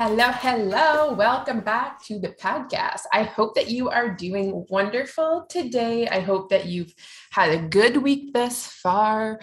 Hello, 0.00 0.28
hello. 0.30 1.12
Welcome 1.12 1.58
back 1.58 2.00
to 2.04 2.20
the 2.20 2.28
podcast. 2.28 3.00
I 3.12 3.24
hope 3.24 3.56
that 3.56 3.68
you 3.68 3.90
are 3.90 4.08
doing 4.08 4.64
wonderful 4.70 5.44
today. 5.48 6.06
I 6.06 6.20
hope 6.20 6.50
that 6.50 6.66
you've 6.66 6.94
had 7.32 7.50
a 7.50 7.66
good 7.66 7.96
week 7.96 8.32
thus 8.32 8.64
far. 8.64 9.40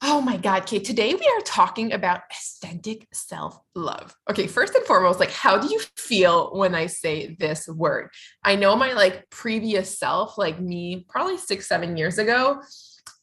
Oh 0.00 0.20
my 0.20 0.36
God, 0.36 0.64
Kate, 0.64 0.84
today 0.84 1.12
we 1.12 1.26
are 1.26 1.40
talking 1.44 1.92
about 1.92 2.20
authentic 2.30 3.08
self 3.12 3.58
love. 3.74 4.14
Okay, 4.30 4.46
first 4.46 4.76
and 4.76 4.86
foremost, 4.86 5.18
like, 5.18 5.32
how 5.32 5.58
do 5.58 5.66
you 5.66 5.80
feel 5.96 6.56
when 6.56 6.76
I 6.76 6.86
say 6.86 7.34
this 7.40 7.66
word? 7.66 8.10
I 8.44 8.54
know 8.54 8.76
my 8.76 8.92
like 8.92 9.28
previous 9.30 9.98
self, 9.98 10.38
like 10.38 10.60
me, 10.60 11.04
probably 11.08 11.36
six, 11.36 11.66
seven 11.66 11.96
years 11.96 12.18
ago, 12.18 12.62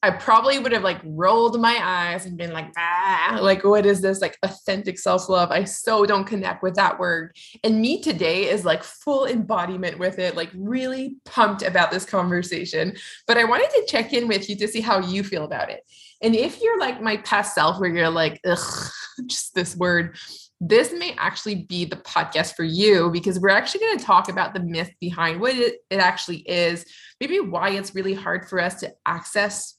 I 0.03 0.11
probably 0.11 0.59
would 0.59 0.73
have 0.73 0.83
like 0.83 1.01
rolled 1.03 1.59
my 1.59 1.79
eyes 1.81 2.27
and 2.27 2.37
been 2.37 2.53
like, 2.53 2.71
ah, 2.77 3.39
like, 3.41 3.63
what 3.63 3.85
is 3.85 3.99
this? 3.99 4.21
Like 4.21 4.37
authentic 4.43 4.99
self 4.99 5.27
love. 5.27 5.49
I 5.49 5.63
so 5.63 6.05
don't 6.05 6.27
connect 6.27 6.61
with 6.61 6.75
that 6.75 6.99
word. 6.99 7.35
And 7.63 7.81
me 7.81 8.01
today 8.01 8.47
is 8.47 8.63
like 8.63 8.83
full 8.83 9.25
embodiment 9.25 9.97
with 9.97 10.19
it, 10.19 10.35
like 10.35 10.51
really 10.55 11.15
pumped 11.25 11.63
about 11.63 11.89
this 11.89 12.05
conversation. 12.05 12.95
But 13.25 13.39
I 13.39 13.45
wanted 13.45 13.69
to 13.71 13.85
check 13.87 14.13
in 14.13 14.27
with 14.27 14.47
you 14.49 14.55
to 14.57 14.67
see 14.67 14.81
how 14.81 14.99
you 14.99 15.23
feel 15.23 15.45
about 15.45 15.71
it. 15.71 15.81
And 16.21 16.35
if 16.35 16.61
you're 16.61 16.79
like 16.79 17.01
my 17.01 17.17
past 17.17 17.55
self, 17.55 17.79
where 17.79 17.89
you're 17.89 18.09
like, 18.09 18.39
ugh, 18.45 18.91
just 19.25 19.55
this 19.55 19.75
word, 19.75 20.15
this 20.59 20.93
may 20.93 21.15
actually 21.17 21.55
be 21.55 21.85
the 21.85 21.95
podcast 21.95 22.55
for 22.55 22.63
you 22.63 23.09
because 23.11 23.39
we're 23.39 23.49
actually 23.49 23.81
going 23.81 23.97
to 23.97 24.05
talk 24.05 24.29
about 24.29 24.53
the 24.53 24.59
myth 24.59 24.91
behind 24.99 25.39
what 25.39 25.55
it, 25.55 25.77
it 25.89 25.99
actually 25.99 26.37
is, 26.37 26.85
maybe 27.19 27.39
why 27.39 27.69
it's 27.69 27.95
really 27.95 28.13
hard 28.13 28.47
for 28.47 28.59
us 28.59 28.79
to 28.81 28.93
access 29.05 29.76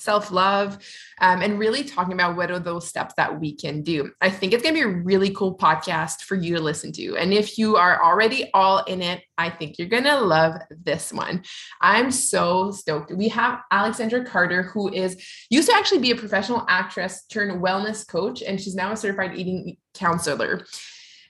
self 0.00 0.30
love, 0.30 0.78
um, 1.20 1.42
and 1.42 1.58
really 1.58 1.84
talking 1.84 2.14
about 2.14 2.36
what 2.36 2.50
are 2.50 2.58
those 2.58 2.88
steps 2.88 3.14
that 3.16 3.38
we 3.38 3.54
can 3.54 3.82
do. 3.82 4.10
I 4.20 4.30
think 4.30 4.52
it's 4.52 4.62
going 4.62 4.74
to 4.74 4.80
be 4.80 4.90
a 4.90 5.02
really 5.02 5.30
cool 5.30 5.56
podcast 5.56 6.22
for 6.22 6.34
you 6.34 6.56
to 6.56 6.62
listen 6.62 6.92
to. 6.92 7.16
And 7.16 7.32
if 7.32 7.58
you 7.58 7.76
are 7.76 8.02
already 8.02 8.50
all 8.54 8.82
in 8.84 9.02
it, 9.02 9.22
I 9.36 9.50
think 9.50 9.78
you're 9.78 9.88
going 9.88 10.04
to 10.04 10.20
love 10.20 10.54
this 10.84 11.12
one. 11.12 11.42
I'm 11.80 12.10
so 12.10 12.70
stoked. 12.70 13.12
We 13.12 13.28
have 13.28 13.60
Alexandra 13.70 14.24
Carter, 14.24 14.62
who 14.62 14.92
is 14.92 15.22
used 15.50 15.68
to 15.68 15.74
actually 15.74 16.00
be 16.00 16.10
a 16.10 16.16
professional 16.16 16.64
actress 16.68 17.24
turned 17.26 17.62
wellness 17.62 18.06
coach, 18.06 18.42
and 18.42 18.60
she's 18.60 18.74
now 18.74 18.92
a 18.92 18.96
certified 18.96 19.36
eating 19.36 19.76
counselor. 19.94 20.64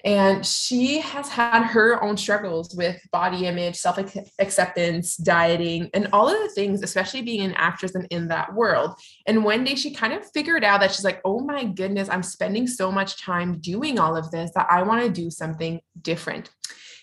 And 0.04 0.44
she 0.44 0.98
has 1.00 1.28
had 1.28 1.62
her 1.64 2.02
own 2.02 2.16
struggles 2.16 2.74
with 2.74 3.00
body 3.12 3.46
image, 3.46 3.76
self 3.76 3.98
acceptance, 4.38 5.16
dieting, 5.16 5.90
and 5.94 6.08
all 6.12 6.28
of 6.28 6.38
the 6.40 6.48
things, 6.48 6.82
especially 6.82 7.22
being 7.22 7.42
an 7.42 7.54
actress 7.54 7.94
and 7.94 8.06
in 8.10 8.28
that 8.28 8.54
world. 8.54 8.98
And 9.26 9.44
one 9.44 9.64
day 9.64 9.74
she 9.74 9.92
kind 9.92 10.12
of 10.12 10.30
figured 10.32 10.64
out 10.64 10.80
that 10.80 10.92
she's 10.92 11.04
like, 11.04 11.20
oh 11.24 11.40
my 11.40 11.64
goodness, 11.64 12.08
I'm 12.08 12.22
spending 12.22 12.66
so 12.66 12.90
much 12.90 13.22
time 13.22 13.60
doing 13.60 13.98
all 13.98 14.16
of 14.16 14.30
this 14.30 14.50
that 14.54 14.66
I 14.70 14.82
want 14.82 15.04
to 15.04 15.10
do 15.10 15.30
something 15.30 15.80
different. 16.00 16.50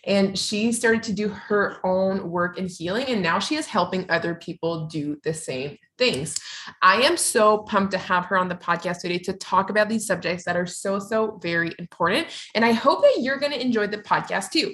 And 0.07 0.39
she 0.39 0.71
started 0.71 1.03
to 1.03 1.13
do 1.13 1.27
her 1.27 1.85
own 1.85 2.31
work 2.31 2.57
in 2.57 2.67
healing. 2.67 3.07
And 3.07 3.21
now 3.21 3.39
she 3.39 3.55
is 3.55 3.67
helping 3.67 4.09
other 4.09 4.33
people 4.33 4.87
do 4.87 5.19
the 5.23 5.33
same 5.33 5.77
things. 5.97 6.37
I 6.81 7.01
am 7.01 7.17
so 7.17 7.59
pumped 7.59 7.91
to 7.91 7.97
have 7.97 8.25
her 8.25 8.37
on 8.37 8.47
the 8.47 8.55
podcast 8.55 9.01
today 9.01 9.19
to 9.19 9.33
talk 9.33 9.69
about 9.69 9.89
these 9.89 10.07
subjects 10.07 10.45
that 10.45 10.55
are 10.55 10.65
so, 10.65 10.97
so 10.97 11.37
very 11.43 11.73
important. 11.77 12.27
And 12.55 12.63
I 12.63 12.71
hope 12.71 13.01
that 13.01 13.17
you're 13.19 13.39
going 13.39 13.51
to 13.51 13.61
enjoy 13.61 13.87
the 13.87 13.97
podcast 13.97 14.51
too. 14.51 14.73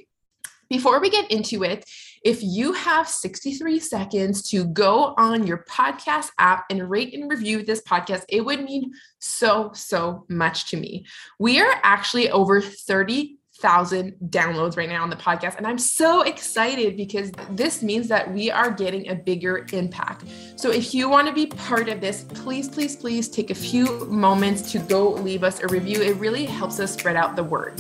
Before 0.69 0.99
we 0.99 1.09
get 1.09 1.29
into 1.29 1.63
it, 1.63 1.85
if 2.23 2.41
you 2.41 2.73
have 2.73 3.07
63 3.07 3.79
seconds 3.79 4.49
to 4.49 4.65
go 4.65 5.13
on 5.17 5.45
your 5.45 5.65
podcast 5.69 6.29
app 6.39 6.65
and 6.69 6.89
rate 6.89 7.13
and 7.13 7.29
review 7.29 7.63
this 7.63 7.81
podcast, 7.81 8.23
it 8.29 8.41
would 8.41 8.63
mean 8.63 8.91
so, 9.19 9.71
so 9.73 10.25
much 10.29 10.69
to 10.71 10.77
me. 10.77 11.05
We 11.37 11.59
are 11.59 11.79
actually 11.83 12.31
over 12.31 12.61
30 12.61 13.37
thousand 13.57 14.13
downloads 14.29 14.75
right 14.75 14.89
now 14.89 15.03
on 15.03 15.09
the 15.09 15.15
podcast. 15.15 15.57
And 15.57 15.67
I'm 15.67 15.77
so 15.77 16.21
excited 16.21 16.97
because 16.97 17.31
this 17.51 17.83
means 17.83 18.07
that 18.07 18.31
we 18.33 18.49
are 18.49 18.71
getting 18.71 19.09
a 19.09 19.15
bigger 19.15 19.65
impact. 19.71 20.25
So 20.55 20.71
if 20.71 20.93
you 20.93 21.07
want 21.07 21.27
to 21.27 21.33
be 21.33 21.45
part 21.45 21.87
of 21.87 22.01
this, 22.01 22.23
please, 22.23 22.67
please, 22.67 22.95
please 22.95 23.29
take 23.29 23.51
a 23.51 23.55
few 23.55 24.05
moments 24.05 24.71
to 24.71 24.79
go 24.79 25.11
leave 25.11 25.43
us 25.43 25.61
a 25.61 25.67
review. 25.67 26.01
It 26.01 26.15
really 26.17 26.45
helps 26.45 26.79
us 26.79 26.93
spread 26.93 27.15
out 27.15 27.35
the 27.35 27.43
word. 27.43 27.79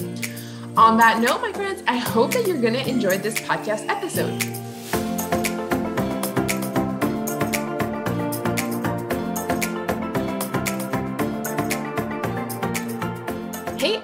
On 0.77 0.97
that 0.97 1.19
note, 1.19 1.41
my 1.41 1.53
friends, 1.53 1.83
I 1.87 1.97
hope 1.97 2.31
that 2.31 2.47
you're 2.47 2.61
going 2.61 2.73
to 2.73 2.87
enjoy 2.87 3.17
this 3.17 3.35
podcast 3.35 3.87
episode. 3.89 4.62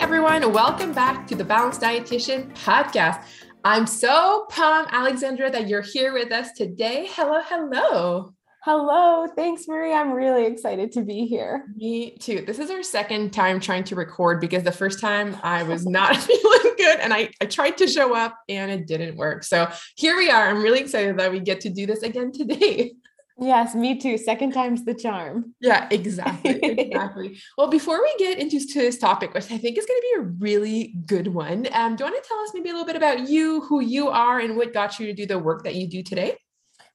Everyone, 0.09 0.51
welcome 0.51 0.91
back 0.91 1.27
to 1.27 1.35
the 1.35 1.43
Balanced 1.43 1.81
Dietitian 1.81 2.51
podcast. 2.55 3.25
I'm 3.63 3.85
so 3.85 4.47
pumped, 4.49 4.91
Alexandra, 4.91 5.51
that 5.51 5.67
you're 5.67 5.83
here 5.83 6.13
with 6.13 6.31
us 6.31 6.51
today. 6.53 7.07
Hello, 7.11 7.39
hello. 7.45 8.33
Hello. 8.63 9.27
Thanks, 9.35 9.67
Marie. 9.67 9.93
I'm 9.93 10.11
really 10.11 10.47
excited 10.47 10.91
to 10.93 11.03
be 11.03 11.27
here. 11.27 11.67
Me 11.75 12.17
too. 12.17 12.43
This 12.43 12.57
is 12.57 12.71
our 12.71 12.81
second 12.81 13.33
time 13.33 13.59
trying 13.59 13.83
to 13.83 13.95
record 13.95 14.41
because 14.41 14.63
the 14.63 14.71
first 14.71 14.99
time 14.99 15.37
I 15.43 15.61
was 15.61 15.85
not 15.85 16.17
feeling 16.17 16.73
good 16.75 16.99
and 17.01 17.13
I, 17.13 17.29
I 17.39 17.45
tried 17.45 17.77
to 17.77 17.85
show 17.85 18.15
up 18.15 18.35
and 18.49 18.71
it 18.71 18.87
didn't 18.87 19.15
work. 19.15 19.43
So 19.43 19.71
here 19.95 20.17
we 20.17 20.31
are. 20.31 20.49
I'm 20.49 20.63
really 20.63 20.79
excited 20.79 21.19
that 21.19 21.31
we 21.31 21.39
get 21.39 21.61
to 21.61 21.69
do 21.69 21.85
this 21.85 22.01
again 22.01 22.31
today. 22.31 22.93
Yes, 23.41 23.75
me 23.75 23.97
too. 23.97 24.17
Second 24.17 24.51
time's 24.51 24.83
the 24.85 24.93
charm. 24.93 25.55
Yeah, 25.61 25.87
exactly. 25.91 26.59
Exactly. 26.61 27.39
well, 27.57 27.69
before 27.69 28.01
we 28.01 28.13
get 28.17 28.37
into 28.37 28.59
this 28.59 28.97
topic, 28.97 29.33
which 29.33 29.51
I 29.51 29.57
think 29.57 29.77
is 29.77 29.85
going 29.85 29.99
to 29.99 30.07
be 30.13 30.21
a 30.21 30.23
really 30.39 30.95
good 31.05 31.27
one, 31.27 31.67
um, 31.73 31.95
do 31.95 32.03
you 32.03 32.11
want 32.11 32.21
to 32.21 32.27
tell 32.27 32.39
us 32.39 32.51
maybe 32.53 32.69
a 32.69 32.73
little 32.73 32.85
bit 32.85 32.95
about 32.95 33.29
you, 33.29 33.61
who 33.61 33.79
you 33.79 34.09
are, 34.09 34.39
and 34.39 34.57
what 34.57 34.73
got 34.73 34.99
you 34.99 35.07
to 35.07 35.13
do 35.13 35.25
the 35.25 35.39
work 35.39 35.63
that 35.63 35.75
you 35.75 35.87
do 35.87 36.03
today? 36.03 36.35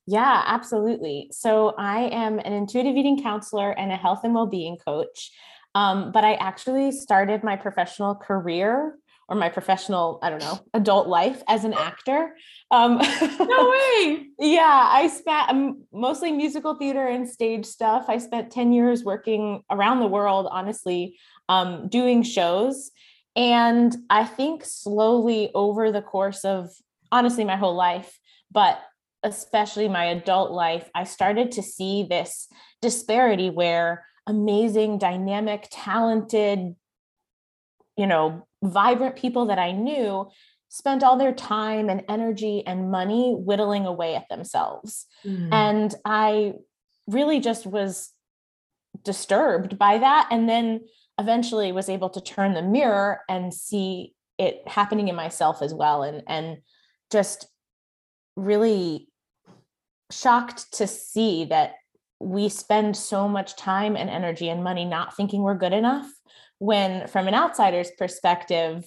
Yeah, 0.06 0.42
absolutely. 0.46 1.28
So 1.32 1.74
I 1.78 2.10
am 2.10 2.38
an 2.38 2.52
intuitive 2.52 2.96
eating 2.96 3.22
counselor 3.22 3.70
and 3.70 3.90
a 3.90 3.96
health 3.96 4.20
and 4.24 4.34
well-being 4.34 4.76
coach. 4.76 5.30
Um, 5.74 6.12
but 6.12 6.24
I 6.24 6.34
actually 6.34 6.92
started 6.92 7.42
my 7.42 7.56
professional 7.56 8.14
career 8.14 8.96
or 9.28 9.36
my 9.36 9.48
professional, 9.48 10.18
I 10.22 10.30
don't 10.30 10.40
know, 10.40 10.60
adult 10.74 11.08
life 11.08 11.42
as 11.48 11.64
an 11.64 11.72
actor. 11.72 12.36
Um, 12.70 12.98
no 12.98 13.70
way. 13.70 14.26
yeah, 14.38 14.88
I 14.90 15.08
spent 15.08 15.48
um, 15.50 15.84
mostly 15.92 16.32
musical 16.32 16.74
theater 16.74 17.06
and 17.06 17.28
stage 17.28 17.64
stuff. 17.66 18.06
I 18.08 18.18
spent 18.18 18.50
10 18.50 18.72
years 18.72 19.04
working 19.04 19.62
around 19.70 20.00
the 20.00 20.06
world, 20.06 20.46
honestly, 20.50 21.18
um, 21.48 21.88
doing 21.88 22.22
shows. 22.22 22.90
And 23.36 23.96
I 24.10 24.24
think 24.24 24.64
slowly 24.64 25.50
over 25.54 25.90
the 25.90 26.02
course 26.02 26.44
of 26.44 26.70
honestly 27.10 27.44
my 27.44 27.56
whole 27.56 27.74
life, 27.74 28.18
but 28.50 28.80
especially 29.22 29.88
my 29.88 30.04
adult 30.06 30.52
life, 30.52 30.88
I 30.94 31.04
started 31.04 31.52
to 31.52 31.62
see 31.62 32.06
this 32.08 32.46
disparity 32.82 33.50
where 33.50 34.04
amazing, 34.26 34.98
dynamic, 34.98 35.68
talented, 35.70 36.76
you 37.96 38.06
know, 38.06 38.46
vibrant 38.62 39.16
people 39.16 39.46
that 39.46 39.58
I 39.58 39.72
knew 39.72 40.28
spent 40.68 41.04
all 41.04 41.16
their 41.16 41.32
time 41.32 41.88
and 41.88 42.02
energy 42.08 42.64
and 42.66 42.90
money 42.90 43.32
whittling 43.32 43.86
away 43.86 44.16
at 44.16 44.28
themselves. 44.28 45.06
Mm. 45.24 45.48
And 45.52 45.94
I 46.04 46.54
really 47.06 47.38
just 47.38 47.66
was 47.66 48.10
disturbed 49.04 49.78
by 49.78 49.98
that. 49.98 50.28
And 50.30 50.48
then 50.48 50.80
eventually 51.18 51.70
was 51.72 51.88
able 51.88 52.10
to 52.10 52.20
turn 52.20 52.54
the 52.54 52.62
mirror 52.62 53.20
and 53.28 53.54
see 53.54 54.14
it 54.38 54.66
happening 54.66 55.08
in 55.08 55.14
myself 55.14 55.62
as 55.62 55.72
well 55.72 56.02
and 56.02 56.22
and 56.26 56.58
just 57.12 57.46
really 58.36 59.08
shocked 60.10 60.72
to 60.72 60.86
see 60.86 61.44
that 61.44 61.74
we 62.20 62.48
spend 62.48 62.96
so 62.96 63.28
much 63.28 63.56
time 63.56 63.96
and 63.96 64.10
energy 64.10 64.48
and 64.48 64.64
money 64.64 64.84
not 64.84 65.16
thinking 65.16 65.42
we're 65.42 65.54
good 65.54 65.72
enough 65.72 66.06
when 66.64 67.06
from 67.08 67.28
an 67.28 67.34
outsider's 67.34 67.90
perspective 67.98 68.84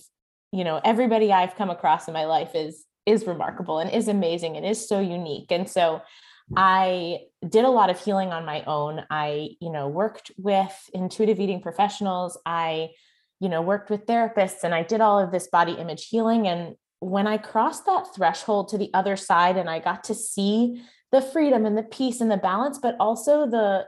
you 0.52 0.64
know 0.64 0.80
everybody 0.84 1.32
i've 1.32 1.56
come 1.56 1.70
across 1.70 2.08
in 2.08 2.14
my 2.14 2.26
life 2.26 2.52
is 2.56 2.88
is 3.08 3.26
remarkable 3.26 3.80
and 3.80 3.90
is 3.90 4.10
amazing 4.10 4.58
and 4.58 4.66
is 4.66 4.88
so 4.88 5.00
unique. 5.00 5.52
And 5.52 5.68
so 5.68 6.02
hmm. 6.50 6.54
i 6.58 7.20
did 7.48 7.66
a 7.66 7.70
lot 7.70 7.90
of 7.90 8.00
healing 8.00 8.30
on 8.30 8.46
my 8.46 8.64
own. 8.66 9.04
I 9.10 9.52
you 9.60 9.72
know 9.72 9.88
worked 9.88 10.32
with 10.38 10.76
intuitive 10.94 11.40
eating 11.40 11.62
professionals. 11.62 12.38
I 12.46 12.90
you 13.40 13.50
know 13.50 13.62
worked 13.62 13.90
with 13.90 14.06
therapists 14.06 14.64
and 14.64 14.74
i 14.76 14.84
did 14.84 15.00
all 15.00 15.20
of 15.20 15.32
this 15.32 15.48
body 15.48 15.74
image 15.74 16.08
healing. 16.10 16.48
And 16.48 16.76
when 17.00 17.28
i 17.28 17.38
crossed 17.38 17.86
that 17.86 18.14
threshold 18.14 18.70
to 18.70 18.78
the 18.78 18.92
other 18.94 19.16
side 19.16 19.56
and 19.56 19.70
i 19.70 19.80
got 19.80 20.04
to 20.06 20.16
see 20.16 20.82
the 21.12 21.22
freedom 21.22 21.66
and 21.66 21.78
the 21.78 21.84
peace 21.84 22.20
and 22.22 22.32
the 22.32 22.38
balance 22.38 22.80
but 22.80 22.96
also 23.00 23.46
the 23.48 23.86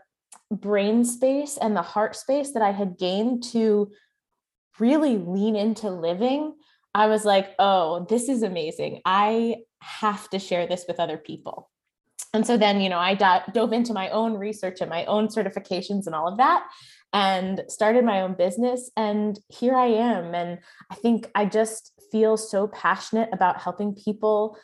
brain 0.51 1.03
space 1.05 1.57
and 1.57 1.75
the 1.75 1.81
heart 1.81 2.15
space 2.15 2.51
that 2.53 2.61
i 2.63 2.71
had 2.71 2.97
gained 2.97 3.43
to 3.43 3.91
really 4.79 5.17
lean 5.17 5.55
into 5.55 5.89
living 5.89 6.53
i 6.93 7.07
was 7.07 7.25
like 7.25 7.53
oh 7.59 8.05
this 8.09 8.29
is 8.29 8.43
amazing 8.43 9.01
i 9.05 9.55
have 9.81 10.29
to 10.29 10.39
share 10.39 10.67
this 10.67 10.85
with 10.87 10.99
other 10.99 11.17
people 11.17 11.69
and 12.33 12.45
so 12.45 12.57
then 12.57 12.81
you 12.81 12.89
know 12.89 12.99
i 12.99 13.13
dove 13.13 13.73
into 13.73 13.93
my 13.93 14.09
own 14.09 14.33
research 14.33 14.81
and 14.81 14.89
my 14.89 15.05
own 15.05 15.27
certifications 15.27 16.07
and 16.07 16.15
all 16.15 16.27
of 16.27 16.37
that 16.37 16.67
and 17.13 17.63
started 17.67 18.05
my 18.05 18.21
own 18.21 18.33
business. 18.33 18.91
And 18.95 19.39
here 19.47 19.75
I 19.75 19.87
am. 19.87 20.35
And 20.35 20.59
I 20.91 20.95
think 20.95 21.29
I 21.33 21.45
just 21.45 21.91
feel 22.11 22.37
so 22.37 22.67
passionate 22.67 23.29
about 23.33 23.61
helping 23.61 23.95
people, 23.95 24.57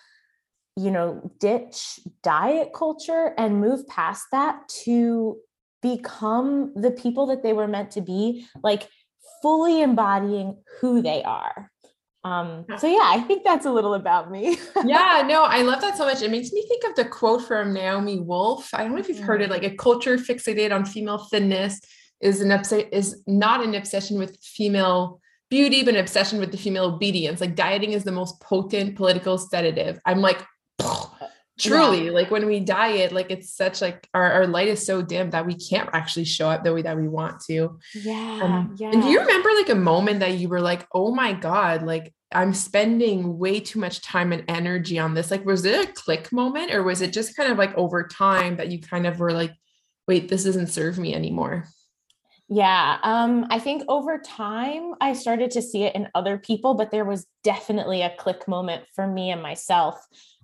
you 0.75 0.91
know, 0.91 1.31
ditch 1.39 1.99
diet 2.23 2.69
culture 2.73 3.33
and 3.37 3.61
move 3.61 3.87
past 3.87 4.25
that 4.31 4.67
to 4.83 5.37
become 5.85 6.73
the 6.75 6.89
people 6.89 7.27
that 7.27 7.43
they 7.43 7.53
were 7.53 7.67
meant 7.67 7.91
to 7.91 8.01
be, 8.01 8.47
like 8.63 8.89
fully 9.41 9.81
embodying 9.81 10.57
who 10.79 11.03
they 11.03 11.23
are. 11.23 11.71
Um, 12.23 12.65
so 12.79 12.87
yeah, 12.87 13.03
I 13.03 13.21
think 13.27 13.43
that's 13.43 13.67
a 13.67 13.71
little 13.71 13.93
about 13.93 14.31
me. 14.31 14.57
yeah, 14.83 15.23
no, 15.27 15.43
I 15.43 15.61
love 15.61 15.81
that 15.81 15.95
so 15.95 16.05
much. 16.05 16.23
It 16.23 16.31
makes 16.31 16.51
me 16.51 16.65
think 16.67 16.83
of 16.85 16.95
the 16.95 17.05
quote 17.05 17.43
from 17.43 17.71
Naomi 17.71 18.19
Wolf. 18.19 18.73
I 18.73 18.81
don't 18.81 18.93
know 18.93 18.97
if 18.97 19.07
you've 19.07 19.19
heard 19.19 19.43
it, 19.43 19.49
mm. 19.49 19.51
like 19.51 19.63
a 19.63 19.75
culture 19.75 20.17
fixated 20.17 20.73
on 20.73 20.85
female 20.85 21.19
thinness 21.19 21.79
is 22.19 22.41
an 22.41 22.51
upset 22.51 22.89
is 22.91 23.21
not 23.27 23.63
an 23.63 23.75
obsession 23.75 24.17
with 24.17 24.39
female 24.41 25.21
beauty, 25.51 25.83
but 25.83 25.93
an 25.93 25.99
obsession 25.99 26.39
with 26.39 26.51
the 26.51 26.57
female 26.57 26.85
obedience. 26.85 27.41
Like 27.41 27.55
dieting 27.55 27.91
is 27.91 28.03
the 28.03 28.11
most 28.11 28.41
potent 28.41 28.95
political 28.95 29.37
sedative. 29.37 29.99
I'm 30.03 30.21
like, 30.21 30.43
truly, 31.59 32.05
yeah. 32.05 32.11
like 32.11 32.31
when 32.31 32.45
we 32.45 32.59
diet, 32.59 33.11
like 33.11 33.31
it's 33.31 33.53
such 33.53 33.81
like 33.81 34.07
our, 34.13 34.31
our 34.31 34.47
light 34.47 34.67
is 34.67 34.85
so 34.85 35.01
dim 35.01 35.29
that 35.31 35.45
we 35.45 35.55
can't 35.55 35.89
actually 35.93 36.25
show 36.25 36.49
up 36.49 36.63
the 36.63 36.73
way 36.73 36.81
that 36.81 36.97
we 36.97 37.07
want 37.07 37.41
to. 37.47 37.79
Yeah. 37.93 38.39
Um, 38.43 38.75
yeah. 38.77 38.91
And 38.91 39.01
do 39.01 39.09
you 39.09 39.19
remember 39.19 39.49
like 39.55 39.69
a 39.69 39.75
moment 39.75 40.19
that 40.19 40.37
you 40.37 40.49
were 40.49 40.61
like, 40.61 40.85
oh 40.93 41.13
my 41.13 41.33
God, 41.33 41.83
like 41.83 42.13
I'm 42.31 42.53
spending 42.53 43.37
way 43.37 43.59
too 43.59 43.79
much 43.79 44.01
time 44.01 44.33
and 44.33 44.43
energy 44.47 44.99
on 44.99 45.13
this? 45.13 45.31
Like, 45.31 45.45
was 45.45 45.63
it 45.65 45.89
a 45.89 45.91
click 45.93 46.31
moment 46.31 46.73
or 46.73 46.83
was 46.83 47.01
it 47.01 47.13
just 47.13 47.35
kind 47.35 47.51
of 47.51 47.57
like 47.57 47.75
over 47.75 48.07
time 48.07 48.57
that 48.57 48.69
you 48.69 48.81
kind 48.81 49.07
of 49.07 49.19
were 49.19 49.31
like, 49.31 49.53
wait, 50.07 50.27
this 50.27 50.43
doesn't 50.43 50.67
serve 50.67 50.97
me 50.97 51.15
anymore? 51.15 51.65
Yeah, 52.47 52.99
um, 53.01 53.47
I 53.49 53.57
think 53.57 53.83
over 53.87 54.19
time 54.19 54.93
I 55.01 55.13
started 55.13 55.49
to 55.51 55.63
see 55.63 55.83
it 55.83 55.95
in 55.95 56.09
other 56.13 56.37
people, 56.37 56.75
but 56.75 56.91
there 56.91 57.05
was 57.05 57.25
definitely 57.43 58.03
a 58.03 58.15
click 58.15 58.47
moment 58.47 58.83
for 58.93 59.07
me 59.07 59.31
and 59.31 59.41
myself. 59.41 59.99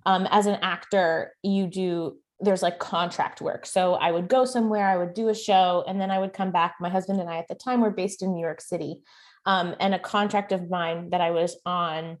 Um, 0.06 0.26
as 0.30 0.46
an 0.46 0.58
actor, 0.62 1.34
you 1.42 1.66
do 1.66 2.18
there's 2.44 2.62
like 2.62 2.80
contract 2.80 3.40
work. 3.40 3.64
So 3.64 3.94
I 3.94 4.10
would 4.10 4.26
go 4.26 4.44
somewhere, 4.44 4.88
I 4.88 4.96
would 4.96 5.14
do 5.14 5.28
a 5.28 5.34
show, 5.34 5.84
and 5.86 6.00
then 6.00 6.10
I 6.10 6.18
would 6.18 6.32
come 6.32 6.50
back. 6.50 6.74
My 6.80 6.88
husband 6.88 7.20
and 7.20 7.30
I 7.30 7.36
at 7.36 7.46
the 7.46 7.54
time 7.54 7.80
were 7.80 7.92
based 7.92 8.20
in 8.20 8.34
New 8.34 8.40
York 8.40 8.60
City, 8.60 9.00
um, 9.46 9.76
and 9.78 9.94
a 9.94 9.98
contract 10.00 10.50
of 10.50 10.68
mine 10.68 11.10
that 11.10 11.20
I 11.20 11.30
was 11.30 11.56
on 11.64 12.18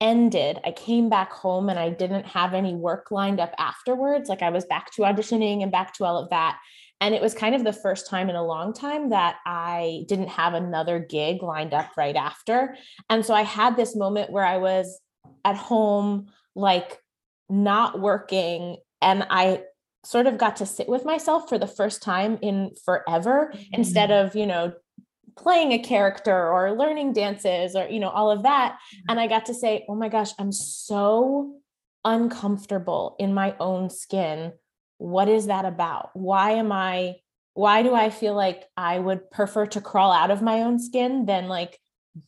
ended. 0.00 0.58
I 0.64 0.72
came 0.72 1.08
back 1.08 1.32
home 1.32 1.68
and 1.68 1.78
I 1.78 1.90
didn't 1.90 2.26
have 2.26 2.54
any 2.54 2.74
work 2.74 3.12
lined 3.12 3.38
up 3.38 3.54
afterwards. 3.56 4.28
Like 4.28 4.42
I 4.42 4.50
was 4.50 4.64
back 4.64 4.90
to 4.94 5.02
auditioning 5.02 5.62
and 5.62 5.70
back 5.70 5.94
to 5.94 6.04
all 6.04 6.18
of 6.18 6.30
that. 6.30 6.58
And 7.00 7.14
it 7.14 7.22
was 7.22 7.34
kind 7.34 7.54
of 7.54 7.62
the 7.62 7.72
first 7.72 8.08
time 8.08 8.28
in 8.28 8.34
a 8.34 8.44
long 8.44 8.72
time 8.72 9.10
that 9.10 9.36
I 9.46 10.04
didn't 10.08 10.28
have 10.28 10.54
another 10.54 10.98
gig 10.98 11.42
lined 11.42 11.72
up 11.72 11.90
right 11.96 12.16
after. 12.16 12.76
And 13.08 13.24
so 13.24 13.32
I 13.32 13.42
had 13.42 13.76
this 13.76 13.94
moment 13.94 14.32
where 14.32 14.44
I 14.44 14.56
was 14.56 15.00
at 15.44 15.56
home, 15.56 16.26
like 16.56 16.98
not 17.52 18.00
working. 18.00 18.78
And 19.00 19.26
I 19.30 19.62
sort 20.04 20.26
of 20.26 20.38
got 20.38 20.56
to 20.56 20.66
sit 20.66 20.88
with 20.88 21.04
myself 21.04 21.48
for 21.48 21.58
the 21.58 21.66
first 21.66 22.02
time 22.02 22.38
in 22.42 22.72
forever 22.84 23.52
mm-hmm. 23.54 23.74
instead 23.74 24.10
of, 24.10 24.34
you 24.34 24.46
know, 24.46 24.72
playing 25.36 25.72
a 25.72 25.78
character 25.78 26.50
or 26.50 26.72
learning 26.72 27.12
dances 27.12 27.76
or, 27.76 27.86
you 27.88 28.00
know, 28.00 28.10
all 28.10 28.30
of 28.30 28.42
that. 28.42 28.72
Mm-hmm. 28.72 29.10
And 29.10 29.20
I 29.20 29.26
got 29.26 29.46
to 29.46 29.54
say, 29.54 29.84
oh 29.88 29.94
my 29.94 30.08
gosh, 30.08 30.32
I'm 30.38 30.52
so 30.52 31.56
uncomfortable 32.04 33.16
in 33.18 33.32
my 33.32 33.54
own 33.60 33.90
skin 33.90 34.52
what 35.02 35.28
is 35.28 35.46
that 35.46 35.64
about? 35.64 36.10
Why 36.14 36.52
am 36.52 36.70
I, 36.70 37.16
why 37.54 37.82
do 37.82 37.92
I 37.92 38.08
feel 38.08 38.34
like 38.34 38.64
I 38.76 39.00
would 39.00 39.32
prefer 39.32 39.66
to 39.66 39.80
crawl 39.80 40.12
out 40.12 40.30
of 40.30 40.42
my 40.42 40.62
own 40.62 40.78
skin 40.78 41.26
than 41.26 41.48
like 41.48 41.76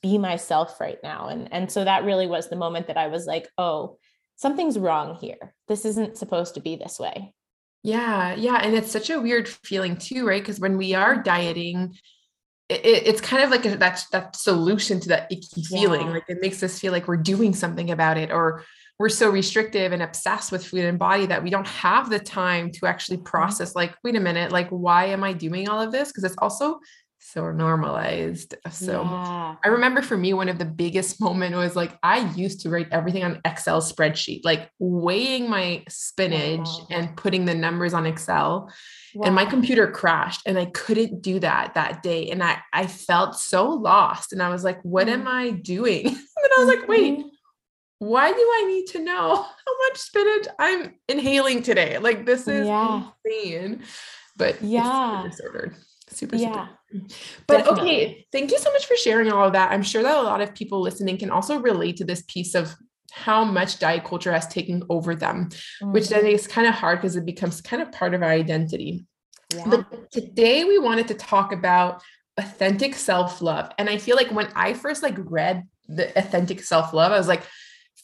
be 0.02 0.18
myself 0.18 0.80
right 0.80 0.98
now? 1.00 1.28
And, 1.28 1.52
and 1.52 1.70
so 1.70 1.84
that 1.84 2.02
really 2.02 2.26
was 2.26 2.48
the 2.50 2.56
moment 2.56 2.88
that 2.88 2.96
I 2.96 3.06
was 3.06 3.26
like, 3.26 3.48
oh, 3.58 3.98
something's 4.36 4.78
wrong 4.78 5.16
here. 5.16 5.54
This 5.68 5.84
isn't 5.84 6.16
supposed 6.16 6.54
to 6.54 6.60
be 6.60 6.76
this 6.76 6.98
way. 6.98 7.34
Yeah. 7.82 8.34
Yeah. 8.34 8.56
And 8.56 8.74
it's 8.74 8.90
such 8.90 9.10
a 9.10 9.20
weird 9.20 9.48
feeling 9.48 9.96
too, 9.96 10.26
right? 10.26 10.42
Because 10.42 10.58
when 10.58 10.78
we 10.78 10.94
are 10.94 11.16
dieting, 11.16 11.94
it, 12.68 12.80
it's 12.84 13.20
kind 13.20 13.42
of 13.42 13.50
like 13.50 13.66
a, 13.66 13.76
that 13.76 14.04
that 14.12 14.36
solution 14.36 15.00
to 15.00 15.08
that 15.10 15.30
icky 15.30 15.62
feeling. 15.64 16.06
Yeah. 16.06 16.14
Like 16.14 16.24
it 16.28 16.38
makes 16.40 16.62
us 16.62 16.78
feel 16.78 16.92
like 16.92 17.06
we're 17.06 17.18
doing 17.18 17.54
something 17.54 17.90
about 17.90 18.16
it, 18.16 18.30
or 18.32 18.64
we're 18.98 19.08
so 19.08 19.28
restrictive 19.28 19.92
and 19.92 20.02
obsessed 20.02 20.52
with 20.52 20.64
food 20.64 20.84
and 20.84 20.98
body 20.98 21.26
that 21.26 21.42
we 21.42 21.50
don't 21.50 21.66
have 21.66 22.10
the 22.10 22.18
time 22.18 22.70
to 22.70 22.86
actually 22.86 23.16
mm-hmm. 23.16 23.24
process 23.24 23.74
like 23.74 23.94
wait 24.04 24.16
a 24.16 24.20
minute 24.20 24.52
like 24.52 24.68
why 24.68 25.06
am 25.06 25.24
i 25.24 25.32
doing 25.32 25.68
all 25.68 25.80
of 25.80 25.92
this 25.92 26.08
because 26.08 26.24
it's 26.24 26.36
also 26.38 26.78
so 27.26 27.50
normalized 27.50 28.54
so 28.70 29.02
yeah. 29.02 29.54
i 29.64 29.68
remember 29.68 30.02
for 30.02 30.16
me 30.16 30.34
one 30.34 30.50
of 30.50 30.58
the 30.58 30.64
biggest 30.64 31.20
moment 31.20 31.56
was 31.56 31.74
like 31.74 31.98
i 32.02 32.30
used 32.34 32.60
to 32.60 32.68
write 32.68 32.86
everything 32.92 33.24
on 33.24 33.40
excel 33.46 33.80
spreadsheet 33.80 34.42
like 34.44 34.68
weighing 34.78 35.48
my 35.48 35.82
spinach 35.88 36.66
wow. 36.66 36.86
and 36.90 37.16
putting 37.16 37.46
the 37.46 37.54
numbers 37.54 37.94
on 37.94 38.04
excel 38.04 38.70
wow. 39.14 39.26
and 39.26 39.34
my 39.34 39.46
computer 39.46 39.90
crashed 39.90 40.42
and 40.46 40.58
i 40.58 40.66
couldn't 40.66 41.22
do 41.22 41.38
that 41.40 41.72
that 41.72 42.02
day 42.02 42.30
and 42.30 42.42
i 42.42 42.58
i 42.74 42.86
felt 42.86 43.34
so 43.34 43.70
lost 43.70 44.32
and 44.32 44.42
i 44.42 44.50
was 44.50 44.62
like 44.62 44.80
what 44.82 45.06
mm-hmm. 45.06 45.22
am 45.22 45.28
i 45.28 45.50
doing 45.50 46.06
and 46.06 46.16
then 46.16 46.50
i 46.58 46.64
was 46.64 46.68
like 46.68 46.86
wait 46.86 47.18
mm-hmm 47.18 47.28
why 48.00 48.30
do 48.30 48.36
I 48.38 48.64
need 48.66 48.86
to 48.88 48.98
know 48.98 49.36
how 49.36 49.88
much 49.88 49.98
spinach 49.98 50.46
I'm 50.58 50.94
inhaling 51.08 51.62
today? 51.62 51.98
Like 51.98 52.26
this 52.26 52.46
is 52.46 52.66
yeah. 52.66 53.04
insane. 53.24 53.82
But 54.36 54.60
yeah, 54.62 55.22
disordered. 55.24 55.76
Super, 56.14 56.36
yeah. 56.36 56.68
Super. 56.90 57.06
But 57.46 57.58
Definitely. 57.58 57.82
okay, 57.82 58.26
thank 58.32 58.50
you 58.50 58.58
so 58.58 58.72
much 58.72 58.86
for 58.86 58.96
sharing 58.96 59.32
all 59.32 59.46
of 59.46 59.52
that. 59.52 59.72
I'm 59.72 59.82
sure 59.82 60.02
that 60.02 60.16
a 60.16 60.22
lot 60.22 60.40
of 60.40 60.54
people 60.54 60.80
listening 60.80 61.18
can 61.18 61.30
also 61.30 61.58
relate 61.58 61.96
to 61.98 62.04
this 62.04 62.22
piece 62.28 62.54
of 62.54 62.74
how 63.12 63.44
much 63.44 63.78
diet 63.78 64.04
culture 64.04 64.32
has 64.32 64.46
taken 64.48 64.82
over 64.90 65.14
them, 65.14 65.48
mm-hmm. 65.48 65.92
which 65.92 66.08
then 66.08 66.26
is 66.26 66.46
kind 66.46 66.66
of 66.66 66.74
hard 66.74 66.98
because 66.98 67.16
it 67.16 67.24
becomes 67.24 67.60
kind 67.60 67.80
of 67.82 67.92
part 67.92 68.14
of 68.14 68.22
our 68.22 68.30
identity. 68.30 69.06
Yeah. 69.54 69.64
But 69.66 70.10
today 70.10 70.64
we 70.64 70.78
wanted 70.78 71.08
to 71.08 71.14
talk 71.14 71.52
about 71.52 72.02
authentic 72.38 72.94
self-love. 72.94 73.70
And 73.78 73.88
I 73.88 73.98
feel 73.98 74.16
like 74.16 74.30
when 74.30 74.48
I 74.56 74.74
first 74.74 75.02
like 75.02 75.16
read 75.18 75.64
the 75.86 76.16
authentic 76.18 76.62
self-love, 76.62 77.12
I 77.12 77.18
was 77.18 77.28
like, 77.28 77.42